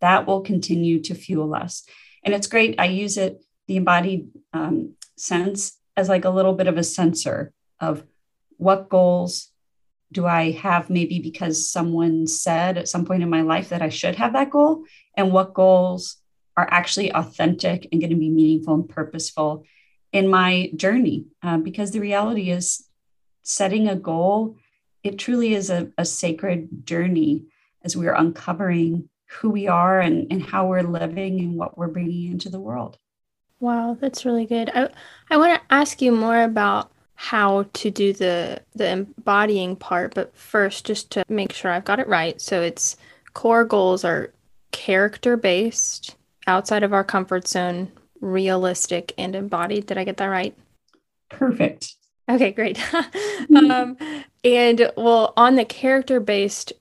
That 0.00 0.26
will 0.26 0.40
continue 0.40 1.00
to 1.02 1.14
fuel 1.14 1.54
us. 1.54 1.84
And 2.24 2.34
it's 2.34 2.46
great. 2.46 2.80
I 2.80 2.86
use 2.86 3.18
it, 3.18 3.44
the 3.66 3.76
embodied 3.76 4.28
um, 4.52 4.94
sense, 5.16 5.76
as 5.96 6.08
like 6.08 6.24
a 6.24 6.30
little 6.30 6.54
bit 6.54 6.68
of 6.68 6.78
a 6.78 6.84
sensor 6.84 7.52
of 7.80 8.02
what 8.56 8.88
goals 8.88 9.50
do 10.10 10.26
I 10.26 10.52
have 10.52 10.90
maybe 10.90 11.18
because 11.18 11.70
someone 11.70 12.26
said 12.26 12.78
at 12.78 12.88
some 12.88 13.04
point 13.04 13.22
in 13.22 13.30
my 13.30 13.42
life 13.42 13.68
that 13.68 13.82
I 13.82 13.88
should 13.88 14.16
have 14.16 14.32
that 14.32 14.50
goal? 14.50 14.84
And 15.16 15.32
what 15.32 15.54
goals 15.54 16.16
are 16.56 16.66
actually 16.70 17.12
authentic 17.12 17.88
and 17.92 18.00
going 18.00 18.10
to 18.10 18.16
be 18.16 18.30
meaningful 18.30 18.74
and 18.74 18.88
purposeful 18.88 19.64
in 20.12 20.28
my 20.28 20.70
journey? 20.74 21.26
Uh, 21.42 21.58
because 21.58 21.90
the 21.90 22.00
reality 22.00 22.50
is, 22.50 22.84
setting 23.42 23.88
a 23.88 23.96
goal, 23.96 24.56
it 25.02 25.18
truly 25.18 25.54
is 25.54 25.70
a, 25.70 25.90
a 25.96 26.04
sacred 26.04 26.68
journey 26.84 27.44
as 27.82 27.96
we 27.96 28.06
are 28.06 28.14
uncovering 28.14 29.08
who 29.26 29.50
we 29.50 29.68
are 29.68 30.00
and, 30.00 30.26
and 30.30 30.42
how 30.42 30.66
we're 30.66 30.82
living 30.82 31.40
and 31.40 31.56
what 31.56 31.76
we're 31.76 31.88
bringing 31.88 32.30
into 32.30 32.48
the 32.48 32.60
world. 32.60 32.98
Wow, 33.60 33.96
that's 34.00 34.24
really 34.24 34.46
good. 34.46 34.70
I, 34.74 34.88
I 35.30 35.36
want 35.36 35.60
to 35.60 35.74
ask 35.74 36.00
you 36.00 36.12
more 36.12 36.42
about 36.42 36.92
how 37.20 37.66
to 37.72 37.90
do 37.90 38.12
the 38.12 38.60
the 38.76 38.88
embodying 38.88 39.74
part 39.74 40.14
but 40.14 40.32
first 40.36 40.86
just 40.86 41.10
to 41.10 41.24
make 41.28 41.52
sure 41.52 41.68
I've 41.68 41.84
got 41.84 41.98
it 41.98 42.06
right. 42.06 42.40
So 42.40 42.62
it's 42.62 42.96
core 43.34 43.64
goals 43.64 44.04
are 44.04 44.32
character 44.70 45.36
based 45.36 46.14
outside 46.46 46.84
of 46.84 46.92
our 46.92 47.02
comfort 47.02 47.48
zone 47.48 47.90
realistic 48.20 49.14
and 49.18 49.34
embodied. 49.34 49.86
Did 49.86 49.98
I 49.98 50.04
get 50.04 50.18
that 50.18 50.26
right? 50.26 50.56
Perfect. 51.28 51.96
Okay 52.30 52.52
great. 52.52 52.80
Um, 53.56 53.96
and 54.44 54.92
well 54.96 55.32
on 55.36 55.56
the 55.56 55.64
character 55.64 56.20
based 56.20 56.72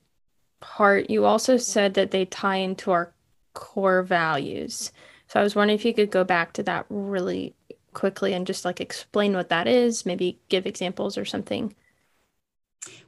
part 0.59 1.09
you 1.09 1.25
also 1.25 1.57
said 1.57 1.95
that 1.95 2.11
they 2.11 2.25
tie 2.25 2.57
into 2.57 2.91
our 2.91 3.11
core 3.55 4.03
values. 4.03 4.91
So 5.29 5.39
I 5.39 5.43
was 5.43 5.55
wondering 5.55 5.79
if 5.79 5.83
you 5.83 5.95
could 5.95 6.11
go 6.11 6.23
back 6.23 6.53
to 6.53 6.63
that 6.63 6.85
really 6.89 7.55
quickly 7.97 8.31
and 8.33 8.45
just 8.45 8.63
like 8.63 8.79
explain 8.79 9.33
what 9.33 9.49
that 9.49 9.67
is, 9.67 10.05
maybe 10.05 10.39
give 10.49 10.67
examples 10.67 11.17
or 11.17 11.25
something? 11.25 11.73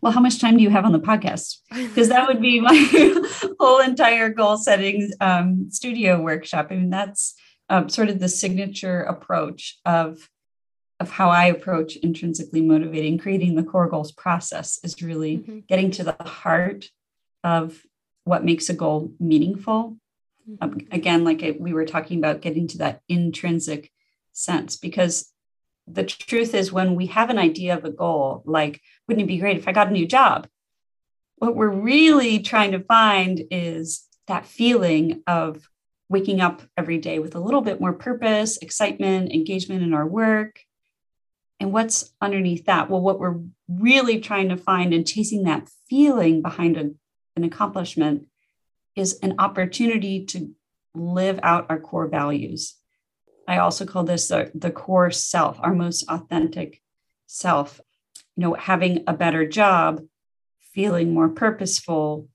Well, 0.02 0.12
how 0.12 0.19
much 0.19 0.41
time 0.41 0.58
do 0.58 0.63
you 0.63 0.71
have 0.71 0.84
on 0.84 0.93
the 0.93 0.99
podcast? 0.99 1.58
Because 1.71 2.10
that 2.10 2.28
would 2.28 2.41
be 2.41 2.60
my 2.60 2.75
whole 3.60 3.80
entire 3.80 4.30
goal 4.30 4.58
setting 4.58 5.12
um, 5.21 5.69
studio 5.69 6.19
workshop. 6.19 6.67
I 6.71 6.75
mean, 6.75 6.89
that's 6.89 7.36
um, 7.69 7.88
sort 7.88 8.10
of 8.10 8.19
the 8.19 8.28
signature 8.30 9.02
approach 9.02 9.78
of 9.86 10.28
of 10.99 11.10
how 11.12 11.30
I 11.30 11.45
approach 11.45 11.95
intrinsically 11.95 12.62
motivating, 12.62 13.17
creating 13.19 13.56
the 13.56 13.63
core 13.63 13.88
goals 13.88 14.12
process 14.12 14.80
is 14.84 15.02
really 15.02 15.38
mm-hmm. 15.38 15.60
getting 15.65 15.91
to 15.91 16.04
the 16.04 16.17
heart 16.19 16.89
of 17.41 17.82
what 18.25 18.43
makes 18.43 18.67
a 18.69 18.73
goal 18.73 19.13
meaningful. 19.17 19.95
Mm-hmm. 20.49 20.56
Um, 20.62 20.82
again, 20.91 21.23
like 21.23 21.41
we 21.58 21.71
were 21.71 21.86
talking 21.86 22.17
about, 22.17 22.41
getting 22.41 22.67
to 22.69 22.80
that 22.80 22.99
intrinsic 23.08 23.93
sense 24.39 24.78
because 24.78 25.32
the 25.88 26.04
truth 26.04 26.54
is 26.54 26.71
when 26.71 26.95
we 26.95 27.08
have 27.08 27.30
an 27.30 27.39
idea 27.39 27.75
of 27.75 27.86
a 27.86 27.91
goal 27.91 28.43
like 28.45 28.82
wouldn't 29.08 29.25
it 29.25 29.28
be 29.28 29.38
great 29.39 29.58
if 29.58 29.67
i 29.67 29.71
got 29.71 29.88
a 29.88 29.91
new 29.91 30.08
job 30.08 30.47
what 31.38 31.56
we're 31.56 31.69
really 31.69 32.39
trying 32.39 32.71
to 32.71 32.80
find 32.80 33.41
is 33.52 34.06
that 34.28 34.45
feeling 34.45 35.23
of 35.28 35.69
waking 36.10 36.41
up 36.41 36.62
every 36.78 36.97
day 36.97 37.19
with 37.19 37.36
a 37.36 37.39
little 37.39 37.62
bit 37.62 37.80
more 37.82 37.93
purpose 37.93 38.58
excitement 38.58 39.32
engagement 39.32 39.84
in 39.84 39.93
our 39.93 40.06
work 40.08 40.62
And 41.60 41.73
what's 41.73 42.13
underneath 42.21 42.65
that? 42.65 42.89
Well, 42.89 43.02
what 43.02 43.19
we're 43.19 43.41
really 43.67 44.19
trying 44.19 44.49
to 44.49 44.58
find 44.58 44.93
and 44.93 45.06
chasing 45.08 45.43
that 45.43 45.69
feeling 45.89 46.41
behind 46.41 46.78
a, 46.78 46.91
an 47.36 47.43
accomplishment 47.43 48.28
is 48.95 49.19
an 49.21 49.36
opportunity 49.39 50.25
to 50.28 50.56
live 50.95 51.39
out 51.43 51.67
our 51.69 51.80
core 51.80 52.08
values. 52.08 52.75
I 53.49 53.57
also 53.57 53.85
call 53.85 54.03
this 54.03 54.27
the, 54.27 54.51
the 54.53 54.71
core 54.71 55.09
self, 55.09 55.59
our 55.59 55.73
most 55.73 56.05
authentic 56.07 56.81
self. 57.25 57.81
You 58.38 58.41
know, 58.41 58.53
having 58.53 59.03
a 59.07 59.13
better 59.13 59.47
job, 59.47 60.01
feeling 60.59 61.13
more 61.13 61.29
purposeful 61.29 62.29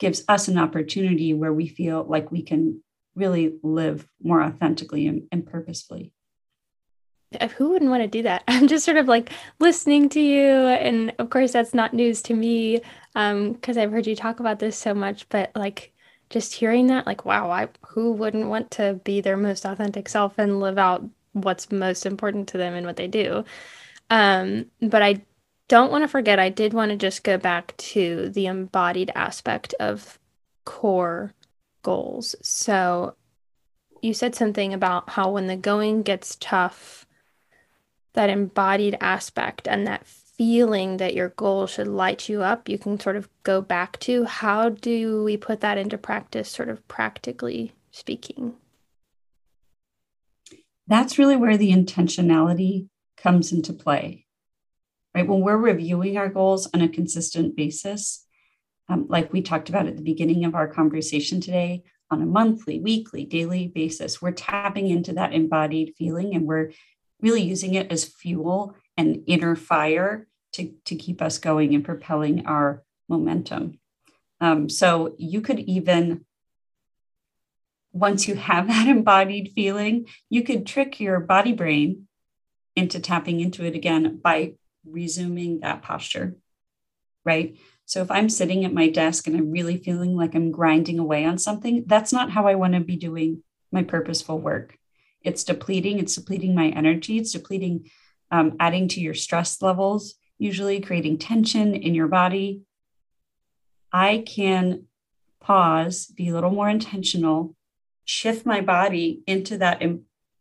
gives 0.00 0.24
us 0.28 0.48
an 0.48 0.58
opportunity 0.58 1.32
where 1.34 1.52
we 1.52 1.68
feel 1.68 2.04
like 2.04 2.32
we 2.32 2.42
can 2.42 2.82
really 3.14 3.58
live 3.62 4.06
more 4.22 4.42
authentically 4.42 5.06
and, 5.06 5.28
and 5.30 5.46
purposefully 5.46 6.12
who 7.56 7.70
wouldn't 7.70 7.90
want 7.90 8.02
to 8.02 8.08
do 8.08 8.22
that? 8.22 8.42
I'm 8.48 8.68
just 8.68 8.84
sort 8.84 8.96
of 8.96 9.08
like 9.08 9.30
listening 9.58 10.08
to 10.10 10.20
you. 10.20 10.44
And 10.44 11.12
of 11.18 11.30
course, 11.30 11.52
that's 11.52 11.74
not 11.74 11.94
news 11.94 12.22
to 12.22 12.34
me 12.34 12.80
because 13.14 13.76
um, 13.76 13.78
I've 13.78 13.92
heard 13.92 14.06
you 14.06 14.16
talk 14.16 14.40
about 14.40 14.58
this 14.58 14.76
so 14.76 14.94
much. 14.94 15.28
But 15.28 15.50
like 15.54 15.92
just 16.30 16.54
hearing 16.54 16.86
that, 16.86 17.06
like, 17.06 17.24
wow, 17.24 17.50
I, 17.50 17.68
who 17.88 18.12
wouldn't 18.12 18.48
want 18.48 18.70
to 18.72 19.00
be 19.04 19.20
their 19.20 19.36
most 19.36 19.64
authentic 19.64 20.08
self 20.08 20.38
and 20.38 20.60
live 20.60 20.78
out 20.78 21.04
what's 21.32 21.70
most 21.70 22.06
important 22.06 22.48
to 22.48 22.58
them 22.58 22.74
and 22.74 22.86
what 22.86 22.96
they 22.96 23.08
do? 23.08 23.44
Um, 24.10 24.66
but 24.80 25.02
I 25.02 25.22
don't 25.68 25.92
want 25.92 26.02
to 26.02 26.08
forget, 26.08 26.38
I 26.38 26.48
did 26.48 26.72
want 26.72 26.90
to 26.90 26.96
just 26.96 27.22
go 27.22 27.36
back 27.36 27.76
to 27.76 28.28
the 28.30 28.46
embodied 28.46 29.10
aspect 29.14 29.74
of 29.78 30.18
core 30.64 31.32
goals. 31.82 32.34
So 32.42 33.14
you 34.02 34.14
said 34.14 34.34
something 34.34 34.72
about 34.74 35.10
how 35.10 35.30
when 35.30 35.46
the 35.46 35.56
going 35.56 36.02
gets 36.02 36.36
tough, 36.40 37.06
that 38.14 38.30
embodied 38.30 38.96
aspect 39.00 39.68
and 39.68 39.86
that 39.86 40.06
feeling 40.40 40.96
that 40.96 41.12
your 41.12 41.28
goal 41.28 41.66
should 41.66 41.86
light 41.86 42.26
you 42.26 42.40
up, 42.40 42.66
you 42.66 42.78
can 42.78 42.98
sort 42.98 43.14
of 43.14 43.28
go 43.42 43.60
back 43.60 43.98
to. 43.98 44.24
How 44.24 44.70
do 44.70 45.22
we 45.22 45.36
put 45.36 45.60
that 45.60 45.76
into 45.76 45.98
practice, 45.98 46.48
sort 46.48 46.70
of 46.70 46.88
practically 46.88 47.74
speaking? 47.90 48.54
That's 50.86 51.18
really 51.18 51.36
where 51.36 51.58
the 51.58 51.72
intentionality 51.72 52.88
comes 53.18 53.52
into 53.52 53.74
play, 53.74 54.24
right? 55.14 55.28
When 55.28 55.42
we're 55.42 55.58
reviewing 55.58 56.16
our 56.16 56.30
goals 56.30 56.66
on 56.72 56.80
a 56.80 56.88
consistent 56.88 57.54
basis, 57.54 58.24
um, 58.88 59.04
like 59.10 59.34
we 59.34 59.42
talked 59.42 59.68
about 59.68 59.88
at 59.88 59.98
the 59.98 60.02
beginning 60.02 60.46
of 60.46 60.54
our 60.54 60.68
conversation 60.68 61.42
today, 61.42 61.82
on 62.10 62.22
a 62.22 62.26
monthly, 62.26 62.80
weekly, 62.80 63.26
daily 63.26 63.68
basis, 63.68 64.22
we're 64.22 64.32
tapping 64.32 64.88
into 64.88 65.12
that 65.12 65.34
embodied 65.34 65.92
feeling 65.98 66.34
and 66.34 66.46
we're 66.46 66.72
really 67.20 67.42
using 67.42 67.74
it 67.74 67.92
as 67.92 68.04
fuel 68.04 68.74
and 68.96 69.22
inner 69.26 69.54
fire 69.54 70.26
to, 70.52 70.72
to 70.86 70.94
keep 70.96 71.22
us 71.22 71.38
going 71.38 71.74
and 71.74 71.84
propelling 71.84 72.46
our 72.46 72.82
momentum. 73.08 73.78
Um, 74.40 74.68
so 74.68 75.14
you 75.18 75.40
could 75.40 75.60
even, 75.60 76.24
once 77.92 78.26
you 78.26 78.34
have 78.34 78.66
that 78.68 78.88
embodied 78.88 79.52
feeling, 79.54 80.06
you 80.28 80.42
could 80.42 80.66
trick 80.66 81.00
your 81.00 81.20
body 81.20 81.52
brain 81.52 82.06
into 82.76 83.00
tapping 83.00 83.40
into 83.40 83.64
it 83.64 83.74
again 83.74 84.18
by 84.22 84.54
resuming 84.84 85.60
that 85.60 85.82
posture, 85.82 86.36
right? 87.24 87.58
So 87.84 88.02
if 88.02 88.10
I'm 88.10 88.28
sitting 88.28 88.64
at 88.64 88.72
my 88.72 88.88
desk 88.88 89.26
and 89.26 89.36
I'm 89.36 89.50
really 89.50 89.76
feeling 89.76 90.16
like 90.16 90.34
I'm 90.34 90.52
grinding 90.52 90.98
away 90.98 91.24
on 91.24 91.38
something, 91.38 91.84
that's 91.86 92.12
not 92.12 92.30
how 92.30 92.46
I 92.46 92.54
want 92.54 92.74
to 92.74 92.80
be 92.80 92.96
doing 92.96 93.42
my 93.72 93.82
purposeful 93.82 94.38
work 94.38 94.78
it's 95.22 95.44
depleting 95.44 95.98
it's 95.98 96.14
depleting 96.14 96.54
my 96.54 96.68
energy 96.68 97.18
it's 97.18 97.32
depleting 97.32 97.90
um, 98.30 98.56
adding 98.60 98.88
to 98.88 99.00
your 99.00 99.14
stress 99.14 99.60
levels 99.60 100.14
usually 100.40 100.80
creating 100.80 101.18
tension 101.18 101.74
in 101.74 101.94
your 101.94 102.08
body. 102.08 102.62
I 103.92 104.24
can 104.26 104.86
pause 105.40 106.06
be 106.06 106.28
a 106.28 106.34
little 106.34 106.50
more 106.50 106.68
intentional 106.68 107.54
shift 108.04 108.44
my 108.44 108.60
body 108.60 109.22
into 109.26 109.58
that 109.58 109.82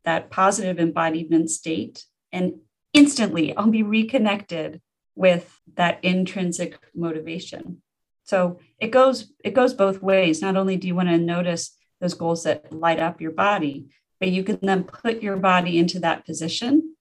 that 0.04 0.32
positive 0.32 0.80
embodiment 0.80 1.50
state 1.50 2.06
and 2.32 2.54
instantly 2.94 3.56
i'll 3.56 3.70
be 3.70 3.84
reconnected 3.84 4.82
with 5.16 5.60
that 5.76 6.00
intrinsic 6.04 6.80
motivation. 6.96 7.82
So 8.24 8.60
it 8.80 8.88
goes 8.88 9.34
it 9.44 9.54
goes 9.54 9.74
both 9.74 10.02
ways. 10.02 10.42
Not 10.42 10.56
only 10.56 10.78
do 10.78 10.88
you 10.88 10.96
want 10.96 11.10
to 11.10 11.18
notice 11.18 11.78
those 12.00 12.14
goals 12.14 12.44
that 12.44 12.72
light 12.72 13.00
up 13.00 13.20
your 13.20 13.32
body 13.32 13.90
but 14.20 14.30
you 14.30 14.44
can 14.44 14.60
then 14.62 14.84
put 14.84 15.22
your 15.22 15.38
body 15.38 15.78
into 15.78 16.00
that 16.00 16.26
position 16.26 16.96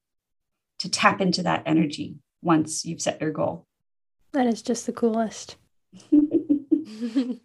to 0.78 0.88
tap 0.88 1.20
into 1.20 1.42
that 1.42 1.62
energy 1.66 2.16
once 2.42 2.84
you've 2.84 3.02
set 3.02 3.20
your 3.20 3.30
goal. 3.30 3.66
That 4.32 4.46
is 4.46 4.62
just 4.62 4.86
the 4.86 4.92
coolest. 4.92 5.56
it 6.12 7.40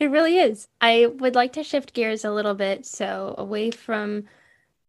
really 0.00 0.38
is. 0.38 0.68
I 0.80 1.06
would 1.06 1.34
like 1.34 1.52
to 1.54 1.62
shift 1.62 1.94
gears 1.94 2.24
a 2.24 2.32
little 2.32 2.54
bit. 2.54 2.86
So, 2.86 3.34
away 3.38 3.70
from 3.70 4.24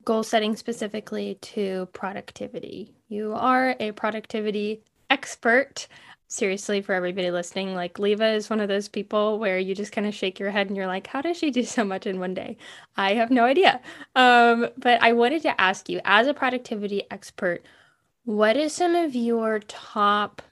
goal 0.06 0.24
setting 0.24 0.56
specifically 0.56 1.36
to 1.42 1.88
productivity. 1.94 2.96
You 3.10 3.34
are 3.34 3.76
a 3.80 3.92
productivity 3.92 4.82
expert 5.10 5.88
seriously 6.32 6.80
for 6.80 6.94
everybody 6.94 7.32
listening 7.32 7.74
like 7.74 7.98
leva 7.98 8.28
is 8.34 8.52
one 8.52 8.60
of 8.60 8.68
those 8.68 8.88
people 8.88 9.40
where 9.40 9.58
you 9.58 9.74
just 9.74 9.92
kind 9.92 10.06
of 10.06 10.14
shake 10.14 10.40
your 10.40 10.52
head 10.52 10.68
and 10.68 10.78
you're 10.78 10.86
like 10.86 11.08
how 11.08 11.22
does 11.22 11.36
she 11.36 11.50
do 11.50 11.64
so 11.64 11.84
much 11.84 12.06
in 12.06 12.20
one 12.20 12.36
day 12.36 12.56
i 12.98 13.16
have 13.16 13.32
no 13.32 13.46
idea 13.46 13.82
um, 14.16 14.70
but 14.78 15.02
i 15.02 15.12
wanted 15.12 15.42
to 15.42 15.60
ask 15.60 15.90
you 15.90 16.00
as 16.06 16.28
a 16.28 16.34
productivity 16.34 17.02
expert 17.10 17.66
what 18.30 18.56
is 18.56 18.74
some 18.74 18.94
of 18.94 19.16
your 19.16 19.58
top 19.58 20.44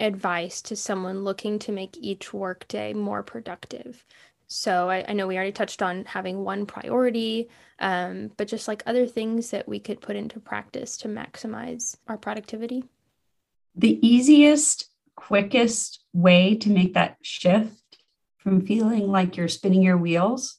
advice 0.00 0.60
to 0.60 0.74
someone 0.74 1.22
looking 1.22 1.60
to 1.60 1.70
make 1.70 1.96
each 1.96 2.34
workday 2.34 2.92
more 2.92 3.22
productive? 3.22 4.04
So 4.48 4.90
I, 4.90 5.04
I, 5.06 5.12
know 5.12 5.28
we 5.28 5.36
already 5.36 5.52
touched 5.52 5.80
on 5.80 6.06
having 6.06 6.42
one 6.42 6.66
priority 6.66 7.48
um, 7.78 8.32
but 8.36 8.48
just 8.48 8.66
like 8.66 8.82
other 8.84 9.06
things 9.06 9.50
that 9.50 9.68
we 9.68 9.78
could 9.78 10.00
put 10.00 10.16
into 10.16 10.40
practice 10.40 10.96
to 10.96 11.08
maximize 11.08 11.94
our 12.08 12.18
productivity? 12.18 12.82
The 13.76 14.04
easiest 14.04 14.90
quickest 15.14 16.00
way 16.12 16.56
to 16.56 16.68
make 16.68 16.94
that 16.94 17.18
shift 17.22 17.98
from 18.38 18.66
feeling 18.66 19.06
like 19.06 19.36
you're 19.36 19.46
spinning 19.46 19.82
your 19.82 19.98
wheels 19.98 20.58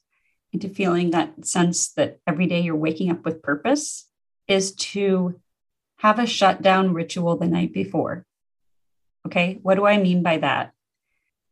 into 0.54 0.70
feeling 0.70 1.12
that 1.12 1.46
sense 1.46 1.92
that 1.96 2.20
every 2.26 2.48
day 2.48 2.62
you're 2.62 2.78
waking 2.78 3.12
up 3.12 3.26
with 3.26 3.44
purpose 3.44 4.08
is 4.48 4.74
to 4.76 5.36
have 6.02 6.18
a 6.18 6.26
shutdown 6.26 6.96
ritual 6.96 7.38
the 7.38 7.46
night 7.46 7.72
before. 7.74 8.26
Okay, 9.28 9.60
what 9.62 9.76
do 9.76 9.86
I 9.86 9.98
mean 9.98 10.24
by 10.24 10.40
that? 10.40 10.72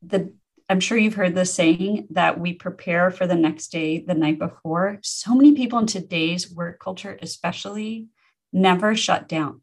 The 0.02 0.34
I'm 0.68 0.80
sure 0.80 0.98
you've 0.98 1.16
heard 1.16 1.36
the 1.36 1.46
saying 1.46 2.08
that 2.12 2.40
we 2.40 2.54
prepare 2.54 3.12
for 3.12 3.28
the 3.28 3.36
next 3.36 3.72
day 3.72 4.00
the 4.00 4.16
night 4.16 4.40
before. 4.40 5.00
So 5.04 5.36
many 5.36 5.54
people 5.54 5.78
in 5.78 5.86
today's 5.86 6.52
work 6.52 6.80
culture, 6.80 7.18
especially, 7.22 8.08
never 8.52 8.96
shut 8.96 9.28
down. 9.28 9.62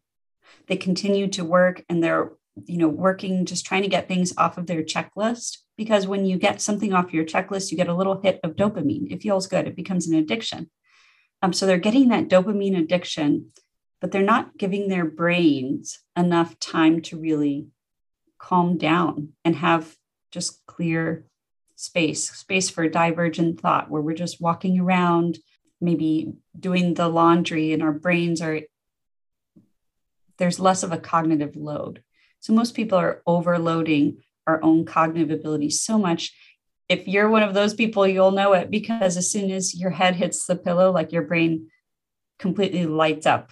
They 0.69 0.77
continue 0.77 1.29
to 1.29 1.45
work 1.45 1.85
and 1.89 2.03
they're 2.03 2.31
you 2.65 2.79
know 2.79 2.89
working 2.89 3.45
just 3.45 3.67
trying 3.67 3.83
to 3.83 3.89
get 3.89 4.07
things 4.07 4.33
off 4.39 4.57
of 4.57 4.69
their 4.69 4.85
checklist 4.85 5.59
because 5.77 6.07
when 6.07 6.25
you 6.25 6.39
get 6.39 6.61
something 6.61 6.95
off 6.95 7.13
your 7.13 7.25
checklist 7.25 7.71
you 7.71 7.77
get 7.77 7.89
a 7.89 7.95
little 7.95 8.23
hit 8.23 8.41
of 8.43 8.57
dopamine 8.57 9.13
it 9.13 9.21
feels 9.21 9.47
good 9.47 9.67
it 9.67 9.77
becomes 9.77 10.09
an 10.09 10.15
addiction 10.15 10.71
um, 11.43 11.53
so 11.53 11.67
they're 11.67 11.77
getting 11.77 12.09
that 12.09 12.29
dopamine 12.29 12.79
addiction 12.79 13.53
but 14.01 14.13
they're 14.13 14.23
not 14.23 14.57
giving 14.59 14.89
their 14.89 15.05
brains 15.05 16.01
enough 16.17 16.59
time 16.59 17.01
to 17.03 17.19
really 17.19 17.69
calm 18.39 18.77
down 18.77 19.31
and 19.45 19.57
have 19.57 19.97
just 20.31 20.65
clear 20.67 21.27
space 21.75 22.31
space 22.31 22.71
for 22.71 22.89
divergent 22.89 23.61
thought 23.61 23.91
where 23.91 24.03
we're 24.03 24.15
just 24.15 24.41
walking 24.41 24.81
around 24.81 25.39
maybe 25.81 26.33
doing 26.59 26.95
the 26.95 27.09
laundry 27.09 27.73
and 27.73 27.83
our 27.83 27.93
brains 27.93 28.41
are 28.41 28.61
there's 30.39 30.61
less 30.61 30.83
of 30.83 30.93
a 30.93 30.99
cognitive 30.99 31.55
load 31.57 32.03
so 32.41 32.53
most 32.53 32.75
people 32.75 32.99
are 32.99 33.23
overloading 33.27 34.19
our 34.47 34.63
own 34.63 34.85
cognitive 34.85 35.31
abilities 35.31 35.83
so 35.83 35.99
much. 35.99 36.35
If 36.89 37.09
you're 37.09 37.29
one 37.29 37.43
of 37.43 37.55
those 37.55 37.75
people, 37.75 38.07
you'll 38.07 38.31
know 38.31 38.53
it 38.53 38.71
because 38.71 39.17
as 39.17 39.31
soon 39.31 39.51
as 39.51 39.75
your 39.75 39.91
head 39.91 40.15
hits 40.15 40.47
the 40.47 40.57
pillow, 40.57 40.93
like 40.93 41.13
your 41.13 41.23
brain 41.23 41.69
completely 42.39 42.87
lights 42.87 43.27
up. 43.27 43.51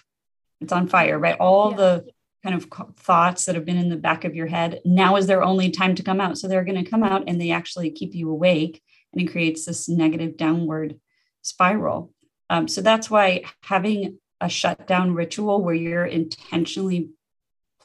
It's 0.61 0.73
on 0.73 0.89
fire, 0.89 1.19
right? 1.19 1.37
All 1.39 1.71
yeah. 1.71 1.77
the 1.77 2.07
kind 2.43 2.55
of 2.55 2.69
thoughts 2.97 3.47
that 3.47 3.55
have 3.55 3.65
been 3.65 3.79
in 3.79 3.89
the 3.89 3.97
back 3.97 4.25
of 4.25 4.35
your 4.35 4.47
head, 4.47 4.81
now 4.85 5.17
is 5.17 5.27
their 5.27 5.43
only 5.43 5.71
time 5.71 5.95
to 5.95 6.03
come 6.03 6.21
out. 6.21 6.37
So 6.37 6.47
they're 6.47 6.65
going 6.65 6.83
to 6.83 6.91
come 6.91 7.03
out 7.03 7.25
and 7.27 7.41
they 7.41 7.51
actually 7.51 7.91
keep 7.91 8.15
you 8.15 8.31
awake 8.31 8.83
and 9.13 9.23
it 9.23 9.33
creates 9.33 9.65
this 9.65 9.89
negative 9.89 10.37
downward 10.37 11.01
spiral. 11.43 12.13
Um, 12.51 12.69
so 12.69 12.83
that's 12.83 13.11
why 13.11 13.45
having 13.63 14.19
a 14.41 14.49
shutdown 14.49 15.15
ritual 15.15 15.63
where 15.63 15.75
you're 15.75 16.05
intentionally 16.05 17.11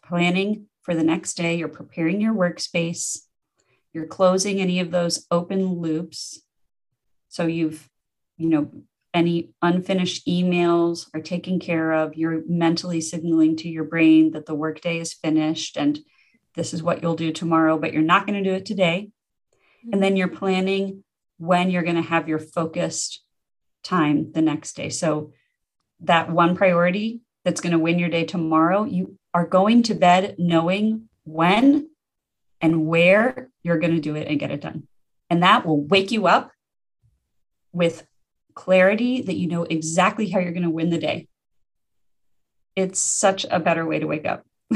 planning 0.04 0.66
for 0.82 0.94
the 0.94 1.04
next 1.04 1.36
day. 1.36 1.56
You're 1.56 1.68
preparing 1.68 2.20
your 2.20 2.34
workspace. 2.34 3.20
You're 3.94 4.08
closing 4.08 4.60
any 4.60 4.80
of 4.80 4.92
those 4.92 5.26
open 5.32 5.80
loops. 5.80 6.42
So 7.30 7.46
you've, 7.46 7.90
you 8.38 8.50
know, 8.50 8.72
any 9.14 9.52
unfinished 9.62 10.28
emails 10.28 11.08
are 11.14 11.22
taken 11.22 11.60
care 11.60 11.92
of. 11.92 12.16
You're 12.16 12.42
mentally 12.48 13.02
signaling 13.02 13.56
to 13.58 13.70
your 13.70 13.84
brain 13.84 14.32
that 14.32 14.46
the 14.46 14.56
workday 14.56 15.00
is 15.00 15.14
finished 15.14 15.78
and 15.78 16.00
this 16.56 16.74
is 16.74 16.84
what 16.84 17.02
you'll 17.02 17.16
do 17.16 17.32
tomorrow, 17.32 17.78
but 17.78 17.94
you're 17.94 18.02
not 18.02 18.28
going 18.28 18.42
to 18.42 18.50
do 18.50 18.56
it 18.56 18.66
today. 18.66 19.12
And 19.92 20.04
then 20.04 20.18
you're 20.18 20.28
planning 20.28 21.04
when 21.38 21.70
you're 21.70 21.84
going 21.84 21.96
to 21.96 22.02
have 22.02 22.28
your 22.28 22.40
focused 22.40 23.24
time 23.84 24.32
the 24.34 24.42
next 24.42 24.76
day. 24.76 24.90
So 24.90 25.32
that 26.02 26.30
one 26.30 26.56
priority 26.56 27.22
that's 27.46 27.62
going 27.62 27.72
to 27.72 27.80
win 27.80 28.00
your 28.00 28.10
day 28.10 28.26
tomorrow, 28.26 28.84
you 28.84 29.18
are 29.34 29.48
going 29.48 29.84
to 29.84 29.94
bed 29.94 30.36
knowing 30.38 31.08
when 31.24 31.90
and 32.62 32.88
where 32.88 33.50
you're 33.64 33.80
going 33.80 33.96
to 33.96 34.02
do 34.02 34.16
it 34.16 34.28
and 34.28 34.40
get 34.40 34.52
it 34.52 34.62
done. 34.62 34.88
And 35.30 35.44
that 35.44 35.66
will 35.66 35.82
wake 35.82 36.12
you 36.12 36.28
up 36.28 36.52
with 37.72 38.06
clarity 38.60 39.22
that 39.22 39.38
you 39.38 39.48
know 39.48 39.64
exactly 39.64 40.30
how 40.30 40.38
you're 40.38 40.52
going 40.52 40.64
to 40.64 40.70
win 40.70 40.90
the 40.90 40.98
day. 40.98 41.30
It's 42.76 43.00
such 43.00 43.46
a 43.50 43.58
better 43.58 43.86
way 43.86 44.00
to 44.00 44.06
wake 44.06 44.26
up. 44.26 44.46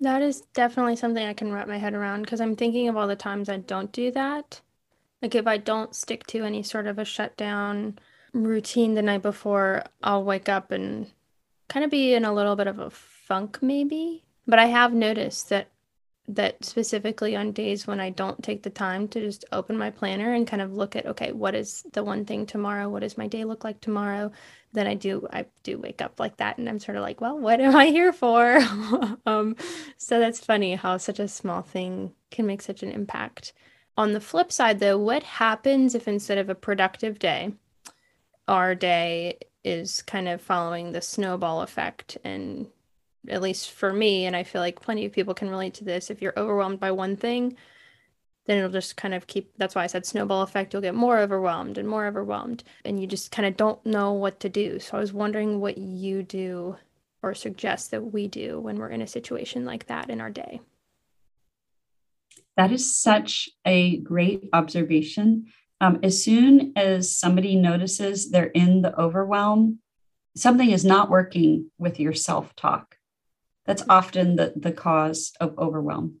that 0.00 0.20
is 0.20 0.40
definitely 0.52 0.96
something 0.96 1.24
I 1.24 1.32
can 1.32 1.52
wrap 1.52 1.68
my 1.68 1.78
head 1.78 1.94
around 1.94 2.22
because 2.22 2.40
I'm 2.40 2.56
thinking 2.56 2.88
of 2.88 2.96
all 2.96 3.06
the 3.06 3.14
times 3.14 3.48
I 3.48 3.58
don't 3.58 3.92
do 3.92 4.10
that. 4.10 4.60
Like 5.22 5.36
if 5.36 5.46
I 5.46 5.58
don't 5.58 5.94
stick 5.94 6.26
to 6.28 6.42
any 6.42 6.64
sort 6.64 6.88
of 6.88 6.98
a 6.98 7.04
shutdown 7.04 8.00
routine 8.32 8.94
the 8.94 9.02
night 9.02 9.22
before, 9.22 9.84
I'll 10.02 10.24
wake 10.24 10.48
up 10.48 10.72
and 10.72 11.12
kind 11.68 11.84
of 11.84 11.90
be 11.92 12.14
in 12.14 12.24
a 12.24 12.34
little 12.34 12.56
bit 12.56 12.66
of 12.66 12.80
a 12.80 12.90
funk 12.90 13.60
maybe. 13.62 14.24
But 14.44 14.58
I 14.58 14.66
have 14.66 14.92
noticed 14.92 15.50
that 15.50 15.68
that 16.26 16.64
specifically 16.64 17.36
on 17.36 17.52
days 17.52 17.86
when 17.86 18.00
I 18.00 18.10
don't 18.10 18.42
take 18.42 18.62
the 18.62 18.70
time 18.70 19.08
to 19.08 19.20
just 19.20 19.44
open 19.52 19.76
my 19.76 19.90
planner 19.90 20.32
and 20.32 20.46
kind 20.46 20.62
of 20.62 20.72
look 20.72 20.96
at 20.96 21.06
okay, 21.06 21.32
what 21.32 21.54
is 21.54 21.84
the 21.92 22.02
one 22.02 22.24
thing 22.24 22.46
tomorrow? 22.46 22.88
What 22.88 23.00
does 23.00 23.18
my 23.18 23.26
day 23.26 23.44
look 23.44 23.62
like 23.62 23.80
tomorrow? 23.80 24.32
Then 24.72 24.86
I 24.86 24.94
do 24.94 25.28
I 25.32 25.46
do 25.62 25.78
wake 25.78 26.00
up 26.00 26.18
like 26.18 26.38
that 26.38 26.56
and 26.56 26.68
I'm 26.68 26.78
sort 26.78 26.96
of 26.96 27.02
like, 27.02 27.20
well, 27.20 27.38
what 27.38 27.60
am 27.60 27.76
I 27.76 27.86
here 27.86 28.12
for? 28.12 28.58
um, 29.26 29.56
so 29.98 30.18
that's 30.18 30.40
funny 30.40 30.74
how 30.76 30.96
such 30.96 31.18
a 31.18 31.28
small 31.28 31.62
thing 31.62 32.12
can 32.30 32.46
make 32.46 32.62
such 32.62 32.82
an 32.82 32.90
impact. 32.90 33.52
On 33.96 34.12
the 34.12 34.20
flip 34.20 34.50
side 34.50 34.80
though, 34.80 34.98
what 34.98 35.22
happens 35.22 35.94
if 35.94 36.08
instead 36.08 36.38
of 36.38 36.48
a 36.48 36.54
productive 36.54 37.18
day, 37.18 37.52
our 38.48 38.74
day 38.74 39.38
is 39.62 40.02
kind 40.02 40.28
of 40.28 40.40
following 40.40 40.92
the 40.92 41.02
snowball 41.02 41.62
effect 41.62 42.18
and 42.24 42.66
at 43.28 43.42
least 43.42 43.70
for 43.70 43.92
me, 43.92 44.26
and 44.26 44.36
I 44.36 44.42
feel 44.42 44.60
like 44.60 44.80
plenty 44.80 45.04
of 45.04 45.12
people 45.12 45.34
can 45.34 45.50
relate 45.50 45.74
to 45.74 45.84
this. 45.84 46.10
If 46.10 46.20
you're 46.20 46.38
overwhelmed 46.38 46.80
by 46.80 46.90
one 46.90 47.16
thing, 47.16 47.56
then 48.46 48.58
it'll 48.58 48.70
just 48.70 48.96
kind 48.96 49.14
of 49.14 49.26
keep 49.26 49.52
that's 49.56 49.74
why 49.74 49.84
I 49.84 49.86
said 49.86 50.04
snowball 50.04 50.42
effect. 50.42 50.72
You'll 50.72 50.82
get 50.82 50.94
more 50.94 51.18
overwhelmed 51.18 51.78
and 51.78 51.88
more 51.88 52.06
overwhelmed, 52.06 52.64
and 52.84 53.00
you 53.00 53.06
just 53.06 53.30
kind 53.30 53.46
of 53.46 53.56
don't 53.56 53.84
know 53.86 54.12
what 54.12 54.40
to 54.40 54.48
do. 54.48 54.78
So 54.78 54.96
I 54.96 55.00
was 55.00 55.12
wondering 55.12 55.60
what 55.60 55.78
you 55.78 56.22
do 56.22 56.76
or 57.22 57.34
suggest 57.34 57.90
that 57.90 58.12
we 58.12 58.28
do 58.28 58.60
when 58.60 58.76
we're 58.78 58.90
in 58.90 59.00
a 59.00 59.06
situation 59.06 59.64
like 59.64 59.86
that 59.86 60.10
in 60.10 60.20
our 60.20 60.30
day. 60.30 60.60
That 62.56 62.70
is 62.70 62.96
such 62.96 63.48
a 63.64 63.98
great 63.98 64.48
observation. 64.52 65.46
Um, 65.80 66.00
as 66.02 66.22
soon 66.22 66.72
as 66.76 67.16
somebody 67.16 67.56
notices 67.56 68.30
they're 68.30 68.44
in 68.46 68.82
the 68.82 68.98
overwhelm, 68.98 69.80
something 70.36 70.70
is 70.70 70.84
not 70.84 71.10
working 71.10 71.70
with 71.78 71.98
your 71.98 72.12
self 72.12 72.54
talk. 72.54 72.96
That's 73.66 73.84
often 73.88 74.36
the, 74.36 74.52
the 74.56 74.72
cause 74.72 75.32
of 75.40 75.58
overwhelm. 75.58 76.20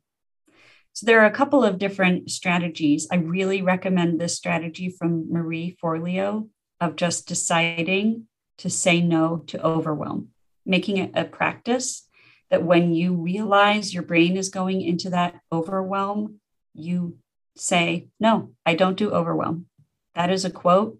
So 0.92 1.06
there 1.06 1.20
are 1.20 1.26
a 1.26 1.32
couple 1.32 1.64
of 1.64 1.78
different 1.78 2.30
strategies. 2.30 3.08
I 3.10 3.16
really 3.16 3.62
recommend 3.62 4.20
this 4.20 4.36
strategy 4.36 4.90
from 4.90 5.32
Marie 5.32 5.76
Forleo 5.82 6.48
of 6.80 6.94
just 6.94 7.26
deciding 7.26 8.28
to 8.58 8.70
say 8.70 9.00
no 9.00 9.38
to 9.48 9.60
overwhelm, 9.60 10.28
making 10.64 10.98
it 10.98 11.10
a 11.14 11.24
practice 11.24 12.08
that 12.50 12.62
when 12.62 12.94
you 12.94 13.14
realize 13.14 13.92
your 13.92 14.04
brain 14.04 14.36
is 14.36 14.50
going 14.50 14.82
into 14.82 15.10
that 15.10 15.40
overwhelm, 15.50 16.38
you 16.74 17.18
say, 17.56 18.06
No, 18.20 18.52
I 18.64 18.74
don't 18.74 18.96
do 18.96 19.10
overwhelm. 19.10 19.66
That 20.14 20.30
is 20.30 20.44
a 20.44 20.50
quote. 20.50 20.98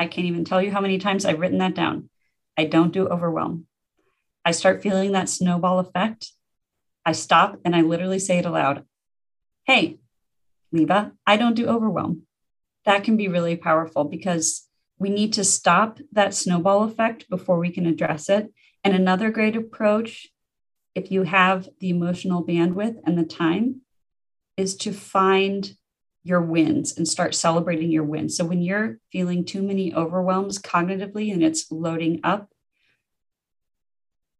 I 0.00 0.08
can't 0.08 0.26
even 0.26 0.44
tell 0.44 0.60
you 0.60 0.72
how 0.72 0.80
many 0.80 0.98
times 0.98 1.24
I've 1.24 1.38
written 1.38 1.58
that 1.58 1.76
down. 1.76 2.10
I 2.56 2.64
don't 2.64 2.92
do 2.92 3.06
overwhelm. 3.06 3.67
I 4.44 4.52
start 4.52 4.82
feeling 4.82 5.12
that 5.12 5.28
snowball 5.28 5.78
effect. 5.78 6.32
I 7.04 7.12
stop 7.12 7.58
and 7.64 7.74
I 7.74 7.82
literally 7.82 8.18
say 8.18 8.38
it 8.38 8.46
aloud 8.46 8.84
Hey, 9.68 9.98
Lieve, 10.72 11.10
I 11.26 11.36
don't 11.36 11.54
do 11.54 11.66
overwhelm. 11.66 12.22
That 12.86 13.04
can 13.04 13.18
be 13.18 13.28
really 13.28 13.54
powerful 13.54 14.04
because 14.04 14.66
we 14.98 15.10
need 15.10 15.34
to 15.34 15.44
stop 15.44 15.98
that 16.12 16.32
snowball 16.32 16.84
effect 16.84 17.28
before 17.28 17.58
we 17.58 17.70
can 17.70 17.84
address 17.84 18.30
it. 18.30 18.50
And 18.82 18.94
another 18.94 19.30
great 19.30 19.56
approach, 19.56 20.28
if 20.94 21.10
you 21.10 21.24
have 21.24 21.68
the 21.80 21.90
emotional 21.90 22.42
bandwidth 22.46 22.96
and 23.04 23.18
the 23.18 23.24
time, 23.24 23.82
is 24.56 24.74
to 24.76 24.92
find 24.92 25.72
your 26.24 26.40
wins 26.40 26.96
and 26.96 27.06
start 27.06 27.34
celebrating 27.34 27.90
your 27.90 28.04
wins. 28.04 28.38
So 28.38 28.46
when 28.46 28.62
you're 28.62 28.98
feeling 29.12 29.44
too 29.44 29.62
many 29.62 29.94
overwhelms 29.94 30.58
cognitively 30.58 31.30
and 31.30 31.42
it's 31.44 31.70
loading 31.70 32.20
up, 32.24 32.48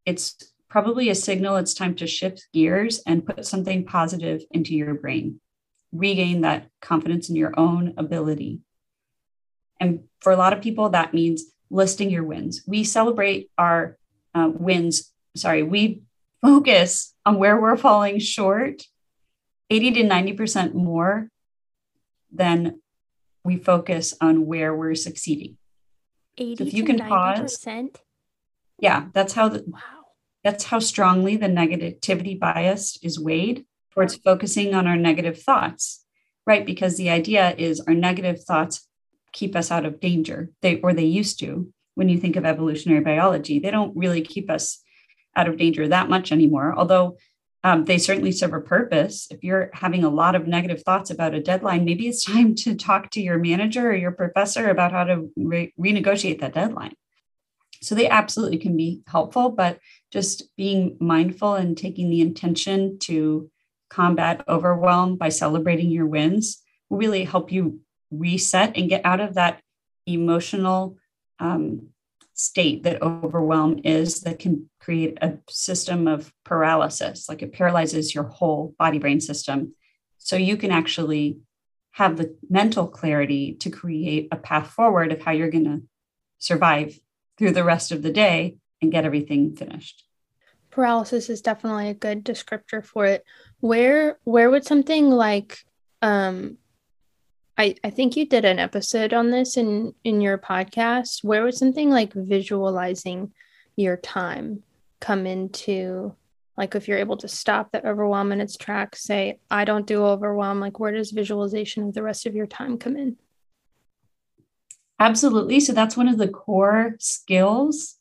it's 0.08 0.54
probably 0.70 1.10
a 1.10 1.14
signal 1.14 1.56
it's 1.56 1.74
time 1.74 1.94
to 1.94 2.06
shift 2.06 2.48
gears 2.54 3.02
and 3.06 3.26
put 3.26 3.44
something 3.44 3.84
positive 3.84 4.42
into 4.50 4.74
your 4.74 4.94
brain. 4.94 5.38
Regain 5.92 6.40
that 6.40 6.70
confidence 6.80 7.28
in 7.28 7.36
your 7.36 7.52
own 7.60 7.92
ability. 7.98 8.60
And 9.78 10.04
for 10.20 10.32
a 10.32 10.36
lot 10.36 10.54
of 10.54 10.62
people, 10.62 10.88
that 10.90 11.12
means 11.12 11.44
listing 11.70 12.10
your 12.10 12.24
wins. 12.24 12.62
We 12.66 12.84
celebrate 12.84 13.50
our 13.58 13.98
uh, 14.34 14.50
wins. 14.50 15.12
Sorry, 15.36 15.62
we 15.62 16.00
focus 16.40 17.14
on 17.26 17.38
where 17.38 17.60
we're 17.60 17.76
falling 17.76 18.18
short 18.18 18.82
80 19.70 19.92
to 19.92 20.02
90% 20.04 20.72
more 20.72 21.28
than 22.32 22.80
we 23.44 23.58
focus 23.58 24.14
on 24.22 24.46
where 24.46 24.74
we're 24.74 24.94
succeeding. 24.94 25.58
80 26.38 26.56
so 26.56 26.68
if 26.68 26.72
you 26.72 26.84
can 26.84 26.98
90%? 26.98 27.08
pause. 27.08 27.66
Yeah, 28.78 29.06
that's 29.12 29.34
how 29.34 29.50
the, 29.50 29.64
wow 29.66 29.97
that's 30.48 30.64
how 30.64 30.78
strongly 30.78 31.36
the 31.36 31.46
negativity 31.46 32.38
bias 32.38 32.98
is 33.02 33.20
weighed 33.20 33.66
towards 33.92 34.16
focusing 34.16 34.74
on 34.74 34.86
our 34.86 34.96
negative 34.96 35.38
thoughts, 35.38 36.06
right? 36.46 36.64
Because 36.64 36.96
the 36.96 37.10
idea 37.10 37.54
is 37.58 37.82
our 37.82 37.92
negative 37.92 38.42
thoughts 38.42 38.88
keep 39.32 39.54
us 39.54 39.70
out 39.70 39.84
of 39.84 40.00
danger, 40.00 40.48
they 40.62 40.80
or 40.80 40.94
they 40.94 41.04
used 41.04 41.38
to. 41.40 41.70
When 41.96 42.08
you 42.08 42.16
think 42.16 42.36
of 42.36 42.46
evolutionary 42.46 43.02
biology, 43.02 43.58
they 43.58 43.70
don't 43.70 43.94
really 43.94 44.22
keep 44.22 44.50
us 44.50 44.82
out 45.36 45.48
of 45.48 45.58
danger 45.58 45.86
that 45.86 46.08
much 46.08 46.32
anymore. 46.32 46.74
Although 46.74 47.18
um, 47.62 47.84
they 47.84 47.98
certainly 47.98 48.32
serve 48.32 48.54
a 48.54 48.60
purpose. 48.60 49.28
If 49.30 49.44
you're 49.44 49.68
having 49.74 50.02
a 50.02 50.08
lot 50.08 50.34
of 50.34 50.46
negative 50.46 50.82
thoughts 50.82 51.10
about 51.10 51.34
a 51.34 51.42
deadline, 51.42 51.84
maybe 51.84 52.08
it's 52.08 52.24
time 52.34 52.54
to 52.54 52.74
talk 52.74 53.10
to 53.10 53.20
your 53.20 53.36
manager 53.36 53.90
or 53.90 53.94
your 53.94 54.12
professor 54.12 54.70
about 54.70 54.92
how 54.92 55.04
to 55.04 55.30
re- 55.36 55.74
renegotiate 55.78 56.40
that 56.40 56.54
deadline. 56.54 56.94
So 57.80 57.94
they 57.94 58.08
absolutely 58.08 58.58
can 58.58 58.76
be 58.76 59.02
helpful, 59.06 59.50
but 59.50 59.78
just 60.10 60.54
being 60.56 60.96
mindful 61.00 61.54
and 61.54 61.76
taking 61.76 62.10
the 62.10 62.20
intention 62.20 62.98
to 63.00 63.50
combat 63.88 64.44
overwhelm 64.48 65.16
by 65.16 65.28
celebrating 65.28 65.90
your 65.90 66.06
wins 66.06 66.62
will 66.88 66.98
really 66.98 67.24
help 67.24 67.52
you 67.52 67.80
reset 68.10 68.76
and 68.76 68.88
get 68.88 69.04
out 69.04 69.20
of 69.20 69.34
that 69.34 69.60
emotional 70.06 70.96
um, 71.38 71.88
state 72.34 72.84
that 72.84 73.02
overwhelm 73.02 73.80
is 73.84 74.20
that 74.20 74.38
can 74.38 74.68
create 74.80 75.18
a 75.20 75.36
system 75.48 76.06
of 76.06 76.32
paralysis 76.44 77.28
like 77.28 77.42
it 77.42 77.52
paralyzes 77.52 78.14
your 78.14 78.24
whole 78.24 78.74
body 78.78 78.98
brain 78.98 79.20
system. 79.20 79.74
So 80.18 80.36
you 80.36 80.56
can 80.56 80.70
actually 80.70 81.38
have 81.92 82.16
the 82.16 82.36
mental 82.48 82.86
clarity 82.86 83.54
to 83.54 83.70
create 83.70 84.28
a 84.30 84.36
path 84.36 84.70
forward 84.70 85.12
of 85.12 85.20
how 85.20 85.32
you're 85.32 85.50
going 85.50 85.64
to 85.64 85.82
survive 86.38 86.98
through 87.38 87.52
the 87.52 87.64
rest 87.64 87.92
of 87.92 88.02
the 88.02 88.12
day 88.12 88.56
and 88.82 88.92
get 88.92 89.04
everything 89.04 89.54
finished. 89.54 90.04
Paralysis 90.70 91.30
is 91.30 91.40
definitely 91.40 91.88
a 91.88 91.94
good 91.94 92.24
descriptor 92.24 92.84
for 92.84 93.06
it. 93.06 93.24
Where 93.60 94.18
where 94.24 94.50
would 94.50 94.64
something 94.64 95.10
like 95.10 95.58
um 96.02 96.58
I, 97.56 97.74
I 97.82 97.90
think 97.90 98.16
you 98.16 98.24
did 98.24 98.44
an 98.44 98.60
episode 98.60 99.12
on 99.12 99.30
this 99.30 99.56
in 99.56 99.94
in 100.04 100.20
your 100.20 100.38
podcast. 100.38 101.24
Where 101.24 101.42
would 101.42 101.54
something 101.54 101.90
like 101.90 102.12
visualizing 102.12 103.32
your 103.76 103.96
time 103.96 104.62
come 105.00 105.26
into 105.26 106.14
like 106.56 106.74
if 106.74 106.88
you're 106.88 106.98
able 106.98 107.16
to 107.18 107.28
stop 107.28 107.70
the 107.70 107.86
overwhelm 107.86 108.32
in 108.32 108.40
its 108.40 108.56
tracks, 108.56 109.04
say, 109.04 109.38
I 109.48 109.64
don't 109.64 109.86
do 109.86 110.04
overwhelm, 110.04 110.58
like 110.58 110.80
where 110.80 110.90
does 110.90 111.12
visualization 111.12 111.84
of 111.84 111.94
the 111.94 112.02
rest 112.02 112.26
of 112.26 112.34
your 112.34 112.48
time 112.48 112.78
come 112.78 112.96
in? 112.96 113.16
Absolutely. 114.98 115.60
So 115.60 115.72
that's 115.72 115.96
one 115.96 116.08
of 116.08 116.18
the 116.18 116.28
core 116.28 116.96
skills 116.98 117.96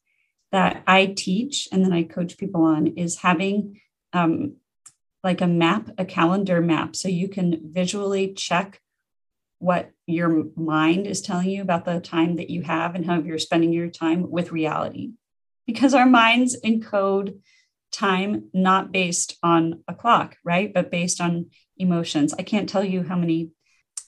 that 0.51 0.83
I 0.87 1.07
teach 1.07 1.67
and 1.71 1.83
then 1.83 1.93
I 1.93 2.03
coach 2.03 2.37
people 2.37 2.63
on 2.63 2.87
is 2.87 3.17
having 3.17 3.79
um, 4.13 4.55
like 5.23 5.41
a 5.41 5.47
map, 5.47 5.89
a 5.97 6.05
calendar 6.05 6.61
map. 6.61 6.95
So 6.95 7.07
you 7.07 7.27
can 7.27 7.71
visually 7.73 8.33
check 8.33 8.81
what 9.59 9.91
your 10.05 10.45
mind 10.55 11.07
is 11.07 11.21
telling 11.21 11.49
you 11.49 11.61
about 11.61 11.85
the 11.85 11.99
time 11.99 12.37
that 12.37 12.49
you 12.49 12.61
have 12.61 12.95
and 12.95 13.05
how 13.05 13.19
you're 13.19 13.39
spending 13.39 13.73
your 13.73 13.89
time 13.89 14.29
with 14.29 14.51
reality. 14.51 15.11
Because 15.65 15.93
our 15.93 16.05
minds 16.05 16.55
encode 16.63 17.39
time 17.91 18.49
not 18.53 18.91
based 18.91 19.37
on 19.43 19.83
a 19.87 19.93
clock, 19.93 20.37
right? 20.43 20.73
But 20.73 20.91
based 20.91 21.19
on 21.19 21.47
emotions. 21.77 22.33
I 22.37 22.43
can't 22.43 22.69
tell 22.69 22.83
you 22.83 23.03
how 23.03 23.17
many 23.17 23.51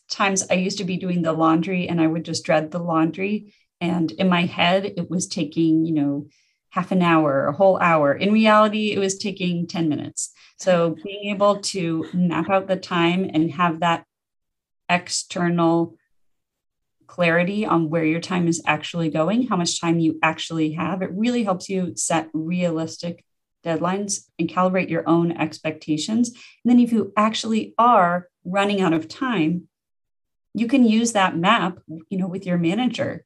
times 0.10 0.46
I 0.50 0.56
used 0.56 0.80
to 0.80 0.84
be 0.84 0.98
doing 0.98 1.22
the 1.22 1.34
laundry 1.34 1.88
and 1.88 2.02
I 2.02 2.08
would 2.08 2.26
just 2.26 2.46
dread 2.46 2.72
the 2.72 2.80
laundry. 2.80 3.54
And 3.80 4.12
in 4.12 4.28
my 4.28 4.46
head, 4.46 4.86
it 4.86 5.10
was 5.10 5.28
taking, 5.28 5.86
you 5.86 5.94
know, 5.94 6.28
half 6.70 6.92
an 6.92 7.02
hour, 7.02 7.48
a 7.48 7.54
whole 7.54 7.80
hour. 7.80 8.14
In 8.14 8.32
reality, 8.32 8.92
it 8.92 9.00
was 9.00 9.18
taking 9.18 9.68
10 9.68 9.90
minutes. 9.90 10.32
So 10.58 10.96
being 11.04 11.32
able 11.34 11.62
to 11.62 12.06
map 12.14 12.50
out 12.50 12.68
the 12.68 12.76
time 12.76 13.30
and 13.34 13.52
have 13.52 13.80
that 13.80 14.06
external 14.90 15.96
clarity 17.08 17.66
on 17.66 17.90
where 17.90 18.06
your 18.06 18.20
time 18.20 18.48
is 18.48 18.62
actually 18.66 19.10
going, 19.10 19.48
how 19.48 19.56
much 19.56 19.80
time 19.80 20.00
you 20.00 20.20
actually 20.22 20.74
have, 20.74 21.02
it 21.02 21.10
really 21.14 21.44
helps 21.44 21.70
you 21.70 21.94
set 21.96 22.30
realistic 22.34 23.24
deadlines 23.66 24.26
and 24.38 24.50
calibrate 24.50 24.90
your 24.90 25.08
own 25.08 25.32
expectations. 25.32 26.30
And 26.30 26.38
then 26.66 26.80
if 26.80 26.92
you 26.92 27.12
actually 27.18 27.74
are 27.78 28.28
running 28.46 28.82
out 28.82 28.94
of 28.94 29.08
time, 29.08 29.69
you 30.54 30.68
can 30.68 30.84
use 30.84 31.14
that 31.14 31.38
map, 31.38 31.80
you 32.10 32.18
know, 32.18 32.28
with 32.28 32.46
your 32.46 32.58
manager 32.58 33.26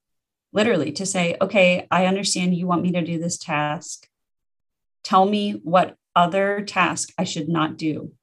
literally 0.53 0.91
to 0.93 1.05
say, 1.05 1.35
okay, 1.41 1.87
I 1.89 2.05
understand 2.05 2.55
you 2.55 2.67
want 2.67 2.83
me 2.83 2.91
to 2.91 3.01
do 3.01 3.17
this 3.17 3.37
task. 3.37 4.07
Tell 5.03 5.25
me 5.25 5.53
what 5.63 5.97
other 6.15 6.61
task 6.61 7.11
I 7.17 7.23
should 7.23 7.49
not 7.49 7.75
do 7.75 8.13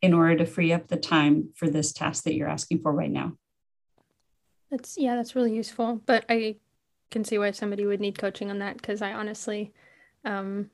in 0.00 0.14
order 0.14 0.36
to 0.36 0.46
free 0.46 0.72
up 0.72 0.88
the 0.88 0.96
time 0.96 1.50
for 1.54 1.68
this 1.68 1.92
task 1.92 2.24
that 2.24 2.34
you're 2.34 2.48
asking 2.48 2.80
for 2.80 2.92
right 2.92 3.10
now. 3.10 3.32
That's 4.70 4.96
yeah, 4.96 5.14
that's 5.16 5.36
really 5.36 5.54
useful. 5.54 6.00
But 6.06 6.24
I 6.28 6.56
can 7.10 7.24
see 7.24 7.38
why 7.38 7.50
somebody 7.50 7.84
would 7.84 8.00
need 8.00 8.18
coaching 8.18 8.50
on 8.50 8.58
that 8.60 8.78
because 8.78 9.02
I 9.02 9.12
honestly 9.12 9.72
um 10.24 10.70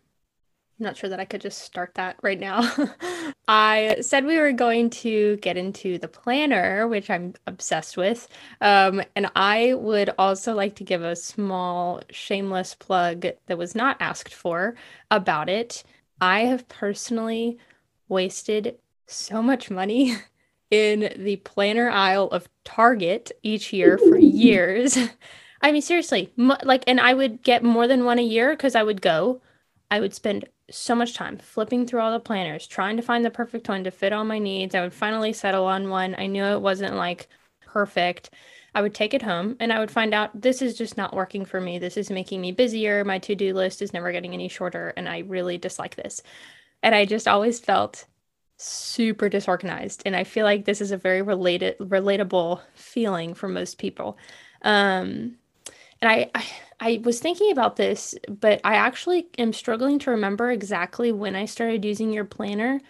I'm 0.78 0.84
not 0.84 0.96
sure 0.96 1.10
that 1.10 1.18
I 1.18 1.24
could 1.24 1.40
just 1.40 1.62
start 1.62 1.94
that 1.94 2.16
right 2.22 2.38
now. 2.38 2.72
I 3.48 3.96
said 4.00 4.24
we 4.24 4.38
were 4.38 4.52
going 4.52 4.90
to 4.90 5.36
get 5.38 5.56
into 5.56 5.98
the 5.98 6.06
planner, 6.06 6.86
which 6.86 7.10
I'm 7.10 7.34
obsessed 7.48 7.96
with. 7.96 8.28
Um, 8.60 9.02
and 9.16 9.28
I 9.34 9.74
would 9.74 10.10
also 10.18 10.54
like 10.54 10.76
to 10.76 10.84
give 10.84 11.02
a 11.02 11.16
small 11.16 12.00
shameless 12.10 12.76
plug 12.76 13.26
that 13.46 13.58
was 13.58 13.74
not 13.74 13.96
asked 13.98 14.32
for 14.32 14.76
about 15.10 15.48
it. 15.48 15.82
I 16.20 16.42
have 16.42 16.68
personally 16.68 17.58
wasted 18.08 18.76
so 19.06 19.42
much 19.42 19.72
money 19.72 20.14
in 20.70 21.12
the 21.16 21.36
planner 21.36 21.90
aisle 21.90 22.28
of 22.28 22.48
Target 22.64 23.32
each 23.42 23.72
year 23.72 23.98
for 23.98 24.16
years. 24.16 24.96
I 25.60 25.72
mean, 25.72 25.82
seriously, 25.82 26.32
like, 26.36 26.84
and 26.86 27.00
I 27.00 27.14
would 27.14 27.42
get 27.42 27.64
more 27.64 27.88
than 27.88 28.04
one 28.04 28.20
a 28.20 28.22
year 28.22 28.50
because 28.50 28.76
I 28.76 28.84
would 28.84 29.02
go. 29.02 29.40
I 29.90 29.98
would 29.98 30.14
spend 30.14 30.44
so 30.70 30.94
much 30.94 31.14
time 31.14 31.38
flipping 31.38 31.86
through 31.86 32.00
all 32.00 32.12
the 32.12 32.20
planners, 32.20 32.66
trying 32.66 32.96
to 32.96 33.02
find 33.02 33.24
the 33.24 33.30
perfect 33.30 33.68
one 33.68 33.84
to 33.84 33.90
fit 33.90 34.12
all 34.12 34.24
my 34.24 34.38
needs. 34.38 34.74
I 34.74 34.82
would 34.82 34.92
finally 34.92 35.32
settle 35.32 35.64
on 35.64 35.88
one. 35.88 36.14
I 36.18 36.26
knew 36.26 36.44
it 36.44 36.60
wasn't 36.60 36.94
like 36.94 37.28
perfect. 37.60 38.30
I 38.74 38.82
would 38.82 38.94
take 38.94 39.14
it 39.14 39.22
home 39.22 39.56
and 39.60 39.72
I 39.72 39.78
would 39.78 39.90
find 39.90 40.12
out 40.12 40.40
this 40.40 40.60
is 40.60 40.76
just 40.76 40.96
not 40.96 41.14
working 41.14 41.44
for 41.44 41.60
me. 41.60 41.78
This 41.78 41.96
is 41.96 42.10
making 42.10 42.40
me 42.40 42.52
busier. 42.52 43.04
My 43.04 43.18
to 43.20 43.34
do 43.34 43.54
list 43.54 43.82
is 43.82 43.92
never 43.92 44.12
getting 44.12 44.34
any 44.34 44.48
shorter. 44.48 44.92
And 44.96 45.08
I 45.08 45.20
really 45.20 45.58
dislike 45.58 45.96
this. 45.96 46.22
And 46.82 46.94
I 46.94 47.06
just 47.06 47.26
always 47.26 47.58
felt 47.58 48.04
super 48.58 49.28
disorganized. 49.28 50.02
And 50.04 50.14
I 50.14 50.24
feel 50.24 50.44
like 50.44 50.64
this 50.64 50.80
is 50.80 50.90
a 50.90 50.96
very 50.96 51.22
related, 51.22 51.78
relatable 51.78 52.60
feeling 52.74 53.34
for 53.34 53.48
most 53.48 53.78
people. 53.78 54.18
Um, 54.62 55.36
and 56.00 56.10
I, 56.10 56.30
I 56.34 56.44
I 56.80 57.00
was 57.02 57.18
thinking 57.20 57.50
about 57.50 57.76
this, 57.76 58.14
but 58.28 58.60
I 58.64 58.74
actually 58.74 59.26
am 59.36 59.52
struggling 59.52 59.98
to 60.00 60.12
remember 60.12 60.50
exactly 60.50 61.10
when 61.10 61.34
I 61.34 61.46
started 61.46 61.84
using 61.84 62.12
your 62.12 62.24
planner. 62.24 62.80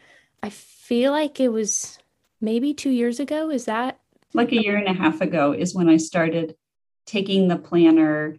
I 0.42 0.50
feel 0.50 1.12
like 1.12 1.40
it 1.40 1.48
was 1.48 1.98
maybe 2.40 2.74
two 2.74 2.90
years 2.90 3.18
ago. 3.18 3.50
Is 3.50 3.64
that 3.64 3.98
like 4.34 4.52
a 4.52 4.62
year 4.62 4.76
and 4.76 4.88
a 4.88 4.92
half 4.92 5.20
ago? 5.20 5.52
Is 5.52 5.74
when 5.74 5.88
I 5.88 5.96
started 5.96 6.54
taking 7.06 7.48
the 7.48 7.56
planner 7.56 8.36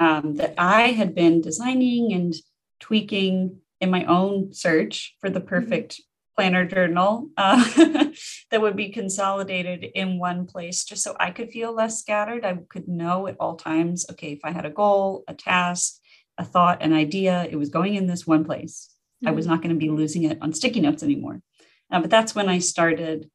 um, 0.00 0.34
that 0.36 0.54
I 0.58 0.88
had 0.88 1.14
been 1.14 1.40
designing 1.40 2.12
and 2.12 2.34
tweaking 2.80 3.60
in 3.80 3.90
my 3.90 4.04
own 4.04 4.52
search 4.52 5.16
for 5.20 5.30
the 5.30 5.38
mm-hmm. 5.38 5.48
perfect 5.48 6.00
planner 6.38 6.64
journal 6.64 7.28
uh, 7.36 7.56
that 8.52 8.60
would 8.60 8.76
be 8.76 8.90
consolidated 8.90 9.82
in 9.82 10.20
one 10.20 10.46
place 10.46 10.84
just 10.84 11.02
so 11.02 11.16
I 11.18 11.32
could 11.32 11.50
feel 11.50 11.74
less 11.74 11.98
scattered. 11.98 12.44
I 12.44 12.56
could 12.68 12.86
know 12.86 13.26
at 13.26 13.36
all 13.40 13.56
times, 13.56 14.06
okay, 14.08 14.30
if 14.34 14.38
I 14.44 14.52
had 14.52 14.64
a 14.64 14.70
goal, 14.70 15.24
a 15.26 15.34
task, 15.34 15.98
a 16.38 16.44
thought, 16.44 16.80
an 16.80 16.92
idea, 16.92 17.48
it 17.50 17.56
was 17.56 17.70
going 17.70 17.96
in 17.96 18.06
this 18.06 18.24
one 18.24 18.44
place. 18.44 18.88
Mm-hmm. 19.16 19.28
I 19.28 19.30
was 19.32 19.46
mm-hmm. 19.46 19.54
not 19.54 19.62
going 19.62 19.74
to 19.74 19.80
be 19.80 19.90
losing 19.90 20.22
it 20.22 20.38
on 20.40 20.52
sticky 20.52 20.78
notes 20.78 21.02
anymore. 21.02 21.42
Uh, 21.90 22.02
but 22.02 22.10
that's 22.10 22.36
when 22.36 22.48
I 22.48 22.60
started 22.60 23.28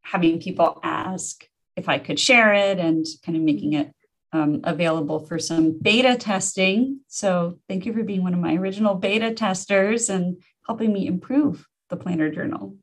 having 0.00 0.40
people 0.40 0.80
ask 0.82 1.46
if 1.76 1.90
I 1.90 1.98
could 1.98 2.18
share 2.18 2.54
it 2.54 2.78
and 2.78 3.04
kind 3.22 3.36
of 3.36 3.42
making 3.42 3.72
mm-hmm. 3.72 3.82
it 3.82 3.94
um, 4.32 4.60
available 4.64 5.26
for 5.26 5.38
some 5.38 5.78
beta 5.78 6.16
testing. 6.16 7.00
So 7.06 7.58
thank 7.68 7.84
you 7.84 7.92
for 7.92 8.02
being 8.02 8.22
one 8.22 8.32
of 8.32 8.40
my 8.40 8.54
original 8.54 8.94
beta 8.94 9.34
testers 9.34 10.08
and 10.08 10.42
helping 10.66 10.90
me 10.90 11.06
improve 11.06 11.68
the 11.94 12.02
planner 12.02 12.30
journal. 12.30 12.74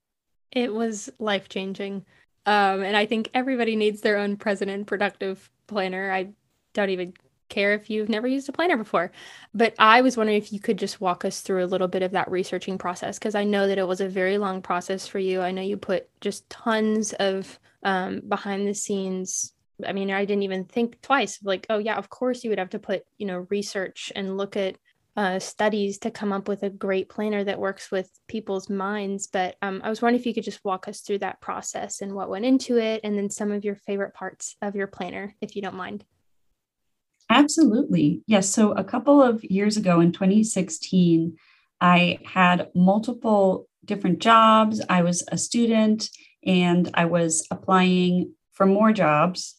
It 0.51 0.74
was 0.74 1.09
life 1.20 1.49
changing. 1.49 2.05
Um, 2.45 2.82
and 2.82 2.97
I 2.97 3.05
think 3.05 3.30
everybody 3.34 3.76
needs 3.76 4.01
their 4.01 4.18
own 4.18 4.38
present 4.38 4.72
and 4.72 4.88
productive 4.88 5.49
planner. 5.68 6.12
I 6.12 6.30
don't 6.74 6.89
even 6.89 7.14
care 7.49 7.74
if 7.74 7.89
you've 7.89 8.09
never 8.09 8.28
used 8.28 8.49
a 8.49 8.53
planner 8.53 8.78
before. 8.78 9.12
But 9.53 9.76
I 9.78 10.01
was 10.01 10.18
wondering 10.18 10.38
if 10.38 10.51
you 10.51 10.59
could 10.59 10.78
just 10.78 11.01
walk 11.01 11.26
us 11.26 11.41
through 11.41 11.64
a 11.64 11.68
little 11.68 11.88
bit 11.88 12.01
of 12.01 12.12
that 12.12 12.32
researching 12.32 12.78
process 12.78 13.20
because 13.20 13.36
I 13.36 13.43
know 13.43 13.68
that 13.68 13.78
it 13.78 13.88
was 13.88 14.01
a 14.01 14.09
very 14.09 14.38
long 14.38 14.62
process 14.62 15.05
for 15.07 15.20
you. 15.20 15.41
I 15.41 15.51
know 15.51 15.62
you 15.62 15.78
put 15.78 16.09
just 16.22 16.49
tons 16.49 17.14
of 17.14 17.59
um, 17.84 18.22
behind 18.28 18.68
the 18.68 18.74
scenes. 18.74 19.53
I 19.86 19.93
mean, 19.93 20.09
I 20.12 20.26
didn't 20.26 20.43
even 20.43 20.66
think 20.66 21.01
twice. 21.01 21.39
Like, 21.43 21.66
oh 21.70 21.78
yeah, 21.78 21.97
of 21.97 22.09
course 22.09 22.43
you 22.43 22.49
would 22.49 22.59
have 22.59 22.70
to 22.72 22.80
put 22.80 23.03
you 23.18 23.28
know 23.28 23.45
research 23.49 24.12
and 24.16 24.38
look 24.38 24.55
at 24.55 24.78
uh, 25.18 25.39
studies 25.39 25.99
to 25.99 26.12
come 26.12 26.32
up 26.32 26.47
with 26.47 26.64
a 26.64 26.70
great 26.70 27.09
planner 27.09 27.43
that 27.43 27.59
works 27.59 27.91
with 27.91 28.09
people's 28.28 28.70
minds. 28.70 29.28
But 29.28 29.55
um, 29.62 29.82
I 29.84 29.89
was 29.89 30.01
wondering 30.01 30.20
if 30.20 30.26
you 30.26 30.34
could 30.34 30.43
just 30.43 30.64
walk 30.64 30.88
us 30.88 31.01
through 31.01 31.20
that 31.20 31.41
process 31.41 32.01
and 32.01 32.14
what 32.14 32.30
went 32.30 32.45
into 32.45 32.78
it, 32.78 33.01
and 33.03 33.18
then 33.18 33.30
some 33.30 33.51
of 33.51 33.66
your 33.66 33.76
favorite 33.76 34.14
parts 34.14 34.55
of 34.62 34.76
your 34.76 34.88
planner, 34.88 35.36
if 35.41 35.55
you 35.55 35.62
don't 35.62 35.76
mind. 35.76 36.05
Absolutely. 37.30 38.24
Yes. 38.28 38.49
So 38.49 38.72
a 38.74 38.84
couple 38.84 39.22
of 39.22 39.43
years 39.43 39.78
ago 39.78 40.01
in 40.01 40.12
2016, 40.12 41.38
I 41.80 42.20
had 42.26 42.70
multiple 42.76 43.68
different 43.86 44.20
jobs. 44.20 44.82
I 44.89 45.01
was 45.01 45.24
a 45.32 45.38
student 45.38 46.09
and 46.45 46.89
I 46.93 47.05
was 47.05 47.47
applying 47.49 48.34
for 48.51 48.66
more 48.66 48.91
jobs. 48.91 49.57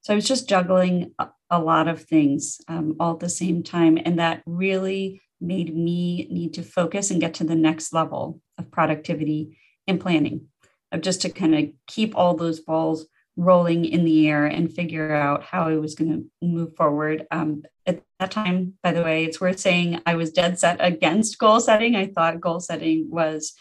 So 0.00 0.12
I 0.12 0.16
was 0.16 0.26
just 0.26 0.48
juggling 0.48 1.12
a 1.50 1.60
lot 1.60 1.88
of 1.88 2.02
things 2.02 2.60
um, 2.68 2.96
all 2.98 3.14
at 3.14 3.20
the 3.20 3.28
same 3.28 3.62
time. 3.62 3.98
And 4.04 4.18
that 4.18 4.42
really 4.46 5.22
made 5.40 5.74
me 5.74 6.26
need 6.30 6.54
to 6.54 6.62
focus 6.62 7.10
and 7.10 7.20
get 7.20 7.34
to 7.34 7.44
the 7.44 7.54
next 7.54 7.92
level 7.92 8.40
of 8.58 8.70
productivity 8.70 9.58
and 9.86 10.00
planning, 10.00 10.48
of 10.92 11.02
just 11.02 11.22
to 11.22 11.28
kind 11.28 11.54
of 11.54 11.70
keep 11.86 12.16
all 12.16 12.34
those 12.34 12.60
balls 12.60 13.06
rolling 13.36 13.84
in 13.84 14.04
the 14.04 14.28
air 14.28 14.46
and 14.46 14.72
figure 14.72 15.12
out 15.14 15.44
how 15.44 15.68
I 15.68 15.76
was 15.76 15.94
going 15.94 16.10
to 16.10 16.46
move 16.46 16.74
forward. 16.74 17.26
Um, 17.30 17.64
at 17.84 18.02
that 18.18 18.30
time, 18.30 18.74
by 18.82 18.92
the 18.92 19.02
way, 19.02 19.24
it's 19.24 19.40
worth 19.40 19.60
saying 19.60 20.00
I 20.06 20.14
was 20.14 20.32
dead 20.32 20.58
set 20.58 20.78
against 20.80 21.38
goal 21.38 21.60
setting. 21.60 21.94
I 21.96 22.06
thought 22.06 22.40
goal 22.40 22.60
setting 22.60 23.08
was 23.10 23.52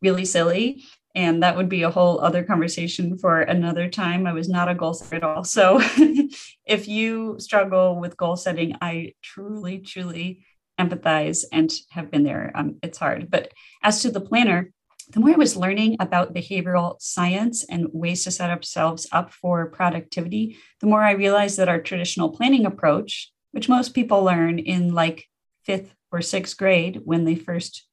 really 0.00 0.24
silly 0.24 0.82
and 1.14 1.42
that 1.42 1.56
would 1.56 1.68
be 1.68 1.82
a 1.82 1.90
whole 1.90 2.20
other 2.20 2.44
conversation 2.44 3.18
for 3.18 3.40
another 3.40 3.88
time. 3.88 4.26
I 4.26 4.32
was 4.32 4.48
not 4.48 4.68
a 4.68 4.74
goal 4.74 4.94
setter 4.94 5.16
at 5.16 5.24
all. 5.24 5.44
So 5.44 5.80
if 6.66 6.86
you 6.86 7.36
struggle 7.38 7.98
with 7.98 8.16
goal 8.16 8.36
setting, 8.36 8.76
I 8.80 9.14
truly, 9.22 9.78
truly 9.78 10.44
empathize 10.78 11.44
and 11.50 11.72
have 11.90 12.10
been 12.10 12.22
there. 12.22 12.52
Um, 12.54 12.76
it's 12.82 12.98
hard. 12.98 13.30
But 13.30 13.52
as 13.82 14.02
to 14.02 14.10
the 14.10 14.20
planner, 14.20 14.72
the 15.10 15.20
more 15.20 15.30
I 15.30 15.36
was 15.36 15.56
learning 15.56 15.96
about 16.00 16.34
behavioral 16.34 17.00
science 17.00 17.64
and 17.64 17.88
ways 17.92 18.24
to 18.24 18.30
set 18.30 18.50
ourselves 18.50 19.08
up 19.10 19.32
for 19.32 19.66
productivity, 19.70 20.58
the 20.80 20.86
more 20.86 21.02
I 21.02 21.12
realized 21.12 21.58
that 21.58 21.68
our 21.68 21.80
traditional 21.80 22.30
planning 22.30 22.66
approach, 22.66 23.32
which 23.52 23.68
most 23.68 23.94
people 23.94 24.22
learn 24.22 24.58
in 24.58 24.92
like 24.92 25.26
fifth 25.64 25.94
or 26.12 26.20
sixth 26.20 26.56
grade 26.58 27.00
when 27.04 27.24
they 27.24 27.34
first 27.34 27.86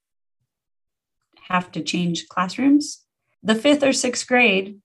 have 1.48 1.72
to 1.72 1.82
change 1.82 2.28
classrooms, 2.28 3.05
the 3.42 3.54
fifth 3.54 3.82
or 3.82 3.92
sixth 3.92 4.26
grade 4.26 4.78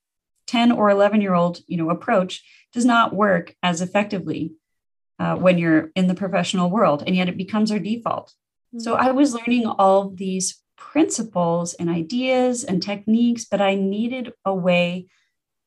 10 0.47 0.72
or 0.72 0.89
11 0.89 1.22
year 1.22 1.34
old 1.34 1.60
you 1.68 1.78
know 1.78 1.89
approach 1.89 2.43
does 2.74 2.86
not 2.86 3.14
work 3.14 3.56
as 3.62 3.82
effectively 3.82 4.54
uh, 5.20 5.36
when 5.36 5.58
you're 5.58 5.91
in 5.95 6.08
the 6.08 6.16
professional 6.16 6.70
world 6.70 7.04
and 7.06 7.16
yet 7.16 7.30
it 7.30 7.38
becomes 7.38 7.72
our 7.72 7.80
default 7.80 8.34
mm-hmm. 8.74 8.80
so 8.80 8.95
i 8.95 9.12
was 9.12 9.34
learning 9.34 9.66
all 9.66 10.10
these 10.10 10.62
principles 10.78 11.74
and 11.76 11.89
ideas 11.89 12.64
and 12.64 12.82
techniques 12.82 13.45
but 13.45 13.62
i 13.62 13.76
needed 13.76 14.34
a 14.45 14.54
way 14.54 15.08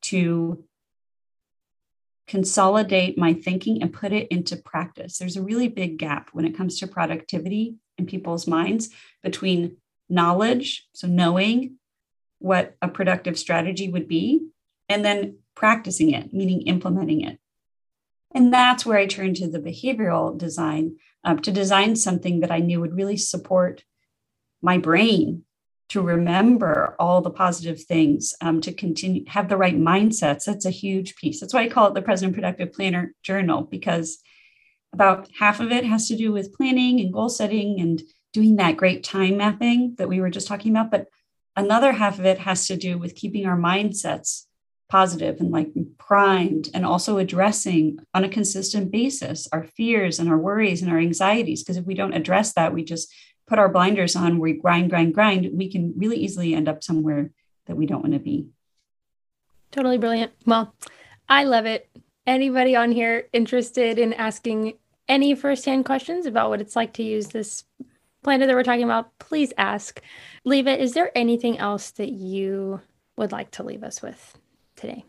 to 0.01 0.63
consolidate 2.27 3.17
my 3.17 3.33
thinking 3.33 3.81
and 3.81 3.93
put 3.93 4.11
it 4.11 4.27
into 4.29 4.57
practice. 4.57 5.17
There's 5.17 5.37
a 5.37 5.43
really 5.43 5.67
big 5.67 5.97
gap 5.97 6.29
when 6.33 6.45
it 6.45 6.57
comes 6.57 6.79
to 6.79 6.87
productivity 6.87 7.75
in 7.97 8.05
people's 8.05 8.47
minds 8.47 8.89
between 9.23 9.77
knowledge, 10.09 10.87
so 10.93 11.07
knowing 11.07 11.77
what 12.39 12.75
a 12.81 12.87
productive 12.87 13.37
strategy 13.37 13.89
would 13.89 14.07
be, 14.07 14.47
and 14.89 15.03
then 15.03 15.37
practicing 15.55 16.11
it, 16.11 16.33
meaning 16.33 16.61
implementing 16.61 17.21
it. 17.21 17.39
And 18.33 18.53
that's 18.53 18.85
where 18.85 18.97
I 18.97 19.05
turned 19.05 19.37
to 19.37 19.47
the 19.47 19.59
behavioral 19.59 20.37
design 20.37 20.97
uh, 21.23 21.35
to 21.35 21.51
design 21.51 21.95
something 21.95 22.41
that 22.41 22.51
I 22.51 22.59
knew 22.59 22.81
would 22.81 22.95
really 22.95 23.17
support 23.17 23.83
my 24.61 24.77
brain 24.77 25.43
to 25.89 26.01
remember 26.01 26.95
all 26.99 27.21
the 27.21 27.29
positive 27.29 27.81
things, 27.83 28.33
um, 28.41 28.59
to 28.61 28.73
continue 28.73 29.23
have 29.27 29.49
the 29.49 29.57
right 29.57 29.77
mindsets. 29.77 30.45
That's 30.45 30.65
a 30.65 30.71
huge 30.71 31.15
piece. 31.15 31.39
That's 31.39 31.53
why 31.53 31.63
I 31.63 31.69
call 31.69 31.87
it 31.87 31.93
the 31.93 32.01
Present 32.01 32.33
Productive 32.33 32.73
Planner 32.73 33.13
Journal 33.23 33.63
because 33.63 34.19
about 34.93 35.29
half 35.37 35.59
of 35.59 35.71
it 35.71 35.85
has 35.85 36.07
to 36.07 36.15
do 36.15 36.31
with 36.31 36.53
planning 36.55 36.99
and 36.99 37.13
goal 37.13 37.29
setting 37.29 37.79
and 37.79 38.01
doing 38.33 38.55
that 38.55 38.77
great 38.77 39.03
time 39.03 39.37
mapping 39.37 39.95
that 39.97 40.09
we 40.09 40.19
were 40.19 40.29
just 40.29 40.47
talking 40.47 40.71
about. 40.71 40.89
But 40.89 41.07
another 41.55 41.93
half 41.93 42.19
of 42.19 42.25
it 42.25 42.39
has 42.39 42.67
to 42.67 42.77
do 42.77 42.97
with 42.97 43.15
keeping 43.15 43.45
our 43.45 43.57
mindsets 43.57 44.45
positive 44.87 45.39
and 45.39 45.51
like 45.51 45.69
primed 45.97 46.69
and 46.73 46.85
also 46.85 47.17
addressing 47.17 47.97
on 48.13 48.23
a 48.23 48.29
consistent 48.29 48.91
basis 48.91 49.47
our 49.51 49.63
fears 49.63 50.19
and 50.19 50.29
our 50.29 50.37
worries 50.37 50.81
and 50.81 50.91
our 50.91 50.99
anxieties. 50.99 51.63
Because 51.63 51.77
if 51.77 51.85
we 51.85 51.95
don't 51.95 52.13
address 52.13 52.53
that 52.53 52.73
we 52.73 52.83
just 52.83 53.13
put 53.47 53.59
our 53.59 53.69
blinders 53.69 54.15
on 54.15 54.39
we 54.39 54.53
grind 54.53 54.89
grind 54.89 55.13
grind 55.13 55.49
we 55.53 55.71
can 55.71 55.93
really 55.97 56.17
easily 56.17 56.53
end 56.53 56.67
up 56.67 56.83
somewhere 56.83 57.31
that 57.65 57.75
we 57.75 57.85
don't 57.85 58.01
want 58.01 58.13
to 58.13 58.19
be. 58.19 58.47
Totally 59.71 59.97
brilliant. 59.97 60.33
Well 60.45 60.73
i 61.27 61.43
love 61.43 61.65
it. 61.65 61.89
Anybody 62.27 62.75
on 62.75 62.91
here 62.91 63.27
interested 63.33 63.99
in 63.99 64.13
asking 64.13 64.73
any 65.07 65.35
firsthand 65.35 65.85
questions 65.85 66.25
about 66.25 66.49
what 66.49 66.61
it's 66.61 66.75
like 66.75 66.93
to 66.93 67.03
use 67.03 67.27
this 67.27 67.63
planner 68.23 68.47
that 68.47 68.55
we're 68.55 68.63
talking 68.63 68.83
about 68.83 69.17
please 69.19 69.53
ask 69.57 70.01
Lieve 70.47 70.67
is 70.67 70.93
there 70.93 71.11
anything 71.15 71.57
else 71.57 71.89
that 71.91 72.11
you 72.11 72.79
would 73.17 73.31
like 73.31 73.49
to 73.51 73.63
leave 73.63 73.83
us 73.83 74.03
with 74.03 74.37
today? 74.75 75.03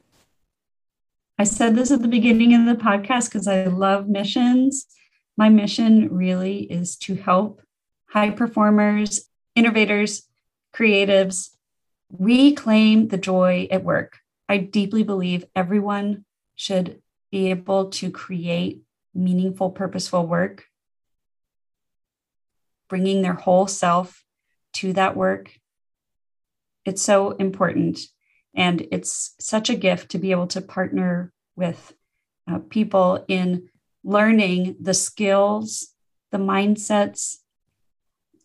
I 1.39 1.45
said 1.45 1.77
this 1.77 1.91
at 1.91 2.01
the 2.01 2.09
beginning 2.09 2.55
of 2.55 2.65
the 2.65 2.83
podcast 2.83 3.27
because 3.27 3.47
I 3.47 3.67
love 3.67 4.09
missions. 4.09 4.87
My 5.37 5.51
mission 5.51 6.09
really 6.11 6.61
is 6.61 6.97
to 6.99 7.15
help 7.17 7.61
high 8.09 8.31
performers, 8.31 9.29
innovators, 9.55 10.27
creatives 10.75 11.51
reclaim 12.19 13.09
the 13.09 13.19
joy 13.19 13.69
at 13.71 13.85
work. 13.85 14.19
I 14.49 14.57
deeply 14.57 15.03
believe 15.03 15.45
everyone 15.55 16.25
should 16.55 17.03
be 17.31 17.51
able 17.51 17.91
to 17.91 18.11
create 18.11 18.81
meaningful, 19.13 19.71
purposeful 19.71 20.27
work, 20.27 20.65
bringing 22.89 23.21
their 23.21 23.35
whole 23.35 23.67
self 23.67 24.25
to 24.77 24.93
that 24.95 25.17
work. 25.17 25.51
It's 26.85 27.03
so 27.03 27.33
important. 27.33 27.99
And 28.55 28.87
it's 28.91 29.35
such 29.39 29.69
a 29.71 29.75
gift 29.77 30.11
to 30.11 30.19
be 30.19 30.31
able 30.31 30.47
to 30.49 30.61
partner 30.61 31.33
with 31.57 31.93
uh, 32.51 32.61
people 32.71 33.25
in 33.29 33.69
learning 34.05 34.77
the 34.81 34.95
skills, 34.95 35.89
the 36.31 36.39
mindsets, 36.39 37.37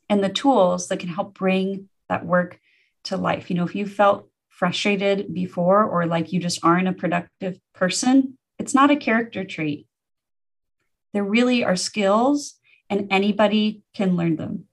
and 0.10 0.24
the 0.24 0.30
tools 0.30 0.88
that 0.88 1.00
can 1.00 1.10
help 1.10 1.34
bring 1.34 1.88
that 2.10 2.26
work 2.26 2.60
to 3.04 3.16
life. 3.16 3.50
You 3.50 3.56
know, 3.56 3.64
if 3.64 3.76
you 3.76 3.86
felt 3.86 4.28
frustrated 4.50 5.34
before 5.34 5.84
or 5.84 6.06
like 6.06 6.34
you 6.34 6.40
just 6.40 6.60
aren't 6.64 6.88
a 6.88 6.94
productive 6.94 7.60
person, 7.74 8.38
it's 8.60 8.74
not 8.74 8.92
a 8.92 8.96
character 8.96 9.44
trait. 9.46 9.88
There 11.14 11.24
really 11.24 11.64
are 11.64 11.76
skills, 11.76 12.56
and 12.90 13.08
anybody 13.12 13.84
can 13.94 14.16
learn 14.16 14.36
them. 14.36 14.66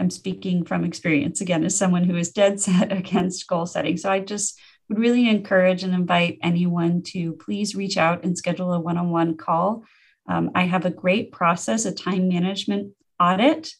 I'm 0.00 0.10
speaking 0.10 0.64
from 0.64 0.82
experience 0.82 1.42
again 1.42 1.62
as 1.62 1.76
someone 1.76 2.04
who 2.04 2.16
is 2.16 2.32
dead 2.32 2.58
set 2.58 2.90
against 2.96 3.46
goal 3.46 3.66
setting. 3.66 3.98
So 3.98 4.10
I 4.10 4.20
just 4.20 4.58
would 4.88 4.98
really 4.98 5.28
encourage 5.28 5.84
and 5.84 5.94
invite 5.94 6.38
anyone 6.42 7.02
to 7.02 7.34
please 7.34 7.76
reach 7.76 7.96
out 7.96 8.24
and 8.24 8.36
schedule 8.36 8.72
a 8.72 8.80
one 8.80 8.96
on 8.96 9.10
one 9.10 9.36
call. 9.36 9.84
Um, 10.26 10.50
I 10.54 10.62
have 10.62 10.86
a 10.86 10.90
great 10.90 11.32
process, 11.32 11.84
a 11.84 11.92
time 11.92 12.28
management 12.28 12.94
audit, 13.20 13.72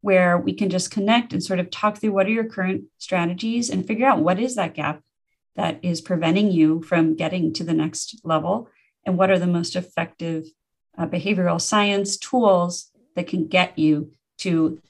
where 0.00 0.38
we 0.38 0.54
can 0.54 0.70
just 0.70 0.90
connect 0.90 1.32
and 1.32 1.42
sort 1.42 1.60
of 1.60 1.70
talk 1.70 1.98
through 1.98 2.12
what 2.12 2.26
are 2.26 2.30
your 2.30 2.44
current 2.48 2.84
strategies 2.98 3.68
and 3.68 3.86
figure 3.86 4.06
out 4.06 4.20
what 4.20 4.40
is 4.40 4.54
that 4.54 4.74
gap 4.74 5.02
that 5.56 5.78
is 5.82 6.00
preventing 6.00 6.50
you 6.50 6.82
from 6.82 7.16
getting 7.16 7.52
to 7.52 7.64
the 7.64 7.74
next 7.74 8.20
level 8.24 8.68
and 9.04 9.18
what 9.18 9.30
are 9.30 9.38
the 9.38 9.46
most 9.46 9.74
effective 9.74 10.44
uh, 10.96 11.06
behavioral 11.06 11.60
science 11.60 12.16
tools 12.16 12.90
that 13.16 13.26
can 13.26 13.48
get 13.48 13.78
you 13.78 14.12
to 14.38 14.80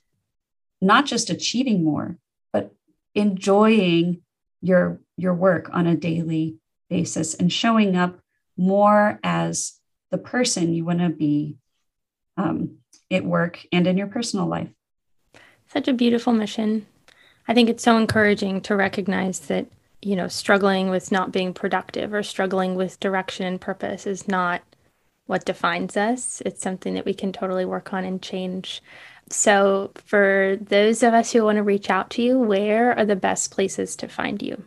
not 0.80 1.06
just 1.06 1.30
achieving 1.30 1.84
more, 1.84 2.18
but 2.52 2.72
enjoying 3.14 4.22
your 4.60 5.00
your 5.16 5.34
work 5.34 5.68
on 5.72 5.86
a 5.86 5.96
daily 5.96 6.58
basis 6.88 7.34
and 7.34 7.52
showing 7.52 7.96
up 7.96 8.18
more 8.56 9.18
as 9.22 9.78
the 10.10 10.18
person 10.18 10.72
you 10.72 10.84
want 10.84 11.00
to 11.00 11.08
be 11.08 11.56
um, 12.36 12.76
at 13.10 13.24
work 13.24 13.60
and 13.72 13.86
in 13.86 13.98
your 13.98 14.06
personal 14.06 14.46
life. 14.46 14.68
Such 15.68 15.88
a 15.88 15.92
beautiful 15.92 16.32
mission. 16.32 16.86
I 17.46 17.54
think 17.54 17.68
it's 17.68 17.82
so 17.82 17.96
encouraging 17.96 18.60
to 18.62 18.76
recognize 18.76 19.40
that, 19.40 19.66
you 20.02 20.16
know, 20.16 20.28
struggling 20.28 20.90
with 20.90 21.12
not 21.12 21.32
being 21.32 21.52
productive 21.52 22.14
or 22.14 22.22
struggling 22.22 22.74
with 22.74 23.00
direction 23.00 23.46
and 23.46 23.60
purpose 23.60 24.06
is 24.06 24.28
not 24.28 24.62
what 25.28 25.44
defines 25.44 25.96
us. 25.96 26.42
It's 26.44 26.62
something 26.62 26.94
that 26.94 27.04
we 27.04 27.14
can 27.14 27.32
totally 27.32 27.66
work 27.66 27.92
on 27.92 28.04
and 28.04 28.20
change. 28.20 28.82
So, 29.30 29.92
for 30.06 30.56
those 30.60 31.02
of 31.02 31.12
us 31.12 31.32
who 31.32 31.44
want 31.44 31.56
to 31.56 31.62
reach 31.62 31.90
out 31.90 32.08
to 32.10 32.22
you, 32.22 32.38
where 32.38 32.98
are 32.98 33.04
the 33.04 33.14
best 33.14 33.50
places 33.50 33.94
to 33.96 34.08
find 34.08 34.40
you? 34.40 34.64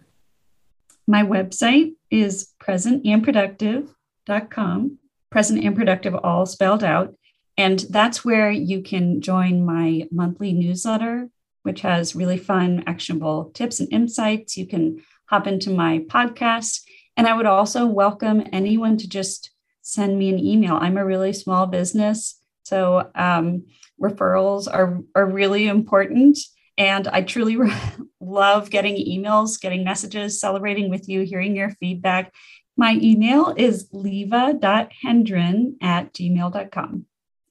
My 1.07 1.24
website 1.24 1.93
is 2.12 2.53
presentandproductive.com, 2.62 4.99
present 5.32 5.66
and 5.66 5.76
productive 5.76 6.14
all 6.16 6.45
spelled 6.45 6.84
out. 6.84 7.16
And 7.57 7.84
that's 7.89 8.24
where 8.24 8.51
you 8.51 8.84
can 8.84 9.20
join 9.20 9.66
my 9.66 10.07
monthly 10.12 10.53
newsletter, 10.53 11.28
which 11.64 11.82
has 11.82 12.16
really 12.16 12.38
fun, 12.38 12.84
actionable 12.86 13.45
tips 13.55 13.80
and 13.80 13.91
insights. 13.91 14.57
You 14.57 14.68
can 14.68 15.01
hop 15.26 15.47
into 15.47 15.72
my 15.72 16.05
podcast. 16.07 16.82
And 17.18 17.28
I 17.28 17.34
would 17.34 17.47
also 17.47 17.88
welcome 17.88 18.43
anyone 18.53 18.97
to 18.97 19.09
just 19.09 19.49
send 19.82 20.18
me 20.18 20.30
an 20.30 20.40
email. 20.40 20.76
I'm 20.76 20.98
a 20.98 21.06
really 21.06 21.34
small 21.34 21.66
business. 21.68 22.40
So 22.64 23.10
um, 23.16 23.66
referrals 24.02 24.68
are, 24.72 25.00
are 25.16 25.26
really 25.26 25.68
important. 25.68 26.38
And 26.78 27.08
I 27.08 27.22
truly 27.22 27.58
love 28.20 28.70
getting 28.70 28.96
emails, 28.96 29.60
getting 29.60 29.84
messages, 29.84 30.40
celebrating 30.40 30.90
with 30.90 31.10
you, 31.10 31.22
hearing 31.22 31.56
your 31.56 31.72
feedback. 31.72 32.34
My 32.78 32.98
email 33.02 33.54
is 33.58 33.90
lieve.hendren 33.92 35.78
at 35.82 36.14
gmail.com. 36.14 37.06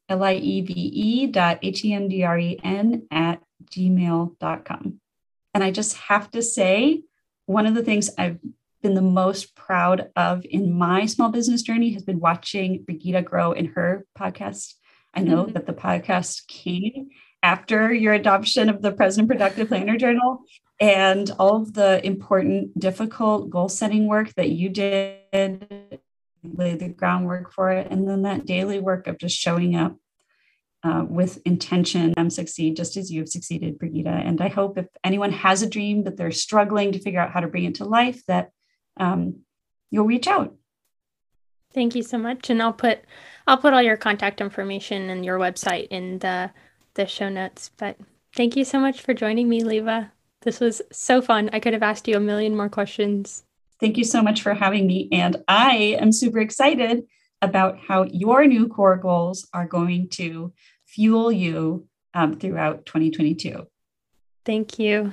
L 0.08 0.24
I 0.24 0.34
E 0.34 0.60
V 0.62 0.72
E 0.72 1.26
dot 1.28 1.60
H 1.62 1.84
E 1.84 1.92
N 1.92 2.08
D 2.08 2.24
R 2.24 2.38
E 2.38 2.58
N 2.64 3.06
at 3.10 3.40
gmail.com. 3.70 5.00
And 5.54 5.64
I 5.64 5.70
just 5.70 5.96
have 5.98 6.30
to 6.32 6.42
say, 6.42 7.02
one 7.46 7.66
of 7.66 7.74
the 7.74 7.82
things 7.82 8.10
I've 8.16 8.38
been 8.80 8.94
the 8.94 9.02
most 9.02 9.54
proud 9.54 10.10
of 10.16 10.44
in 10.44 10.72
my 10.72 11.06
small 11.06 11.30
business 11.30 11.62
journey 11.62 11.92
has 11.92 12.02
been 12.02 12.20
watching 12.20 12.82
Brigida 12.84 13.22
grow 13.22 13.52
in 13.52 13.66
her 13.66 14.06
podcast. 14.18 14.74
I 15.14 15.20
know 15.22 15.44
mm-hmm. 15.44 15.52
that 15.52 15.66
the 15.66 15.72
podcast 15.72 16.46
came 16.46 17.08
after 17.42 17.92
your 17.92 18.14
adoption 18.14 18.68
of 18.68 18.82
the 18.82 18.92
Present 18.92 19.28
Productive 19.28 19.68
Planner 19.68 19.96
Journal 19.96 20.42
and 20.78 21.30
all 21.38 21.62
of 21.62 21.74
the 21.74 22.04
important, 22.04 22.78
difficult 22.78 23.50
goal 23.50 23.68
setting 23.68 24.06
work 24.06 24.32
that 24.34 24.50
you 24.50 24.68
did, 24.68 26.00
lay 26.42 26.74
the 26.74 26.88
groundwork 26.88 27.52
for 27.52 27.70
it, 27.70 27.88
and 27.90 28.08
then 28.08 28.22
that 28.22 28.46
daily 28.46 28.80
work 28.80 29.06
of 29.06 29.18
just 29.18 29.36
showing 29.36 29.76
up 29.76 29.96
uh, 30.82 31.04
with 31.06 31.38
intention 31.44 32.14
and 32.16 32.32
succeed 32.32 32.76
just 32.76 32.96
as 32.96 33.10
you've 33.10 33.28
succeeded, 33.28 33.78
Brigida. 33.78 34.10
And 34.10 34.40
I 34.40 34.48
hope 34.48 34.78
if 34.78 34.86
anyone 35.04 35.32
has 35.32 35.62
a 35.62 35.68
dream 35.68 36.04
that 36.04 36.16
they're 36.16 36.30
struggling 36.30 36.92
to 36.92 36.98
figure 36.98 37.20
out 37.20 37.32
how 37.32 37.40
to 37.40 37.48
bring 37.48 37.64
it 37.64 37.74
to 37.76 37.84
life, 37.84 38.24
that 38.26 38.50
um, 39.00 39.40
you'll 39.90 40.06
reach 40.06 40.26
out. 40.26 40.54
Thank 41.72 41.94
you 41.94 42.02
so 42.02 42.18
much, 42.18 42.50
and 42.50 42.62
I'll 42.62 42.72
put 42.72 43.00
I'll 43.46 43.58
put 43.58 43.74
all 43.74 43.82
your 43.82 43.96
contact 43.96 44.40
information 44.40 45.10
and 45.10 45.24
your 45.24 45.38
website 45.38 45.88
in 45.88 46.18
the 46.18 46.50
the 46.94 47.06
show 47.06 47.28
notes. 47.28 47.70
But 47.76 47.96
thank 48.36 48.56
you 48.56 48.64
so 48.64 48.78
much 48.78 49.00
for 49.00 49.14
joining 49.14 49.48
me, 49.48 49.62
Lieve. 49.64 50.06
This 50.42 50.60
was 50.60 50.82
so 50.90 51.20
fun. 51.20 51.50
I 51.52 51.60
could 51.60 51.72
have 51.72 51.82
asked 51.82 52.08
you 52.08 52.16
a 52.16 52.20
million 52.20 52.56
more 52.56 52.68
questions. 52.68 53.44
Thank 53.78 53.96
you 53.96 54.04
so 54.04 54.22
much 54.22 54.42
for 54.42 54.54
having 54.54 54.86
me. 54.86 55.08
And 55.12 55.42
I 55.48 55.96
am 56.00 56.12
super 56.12 56.38
excited 56.38 57.04
about 57.42 57.78
how 57.78 58.04
your 58.04 58.46
new 58.46 58.68
core 58.68 58.96
goals 58.96 59.48
are 59.54 59.66
going 59.66 60.08
to 60.10 60.52
fuel 60.86 61.32
you 61.32 61.86
um, 62.14 62.38
throughout 62.38 62.84
2022. 62.86 63.66
Thank 64.44 64.78
you. 64.78 65.12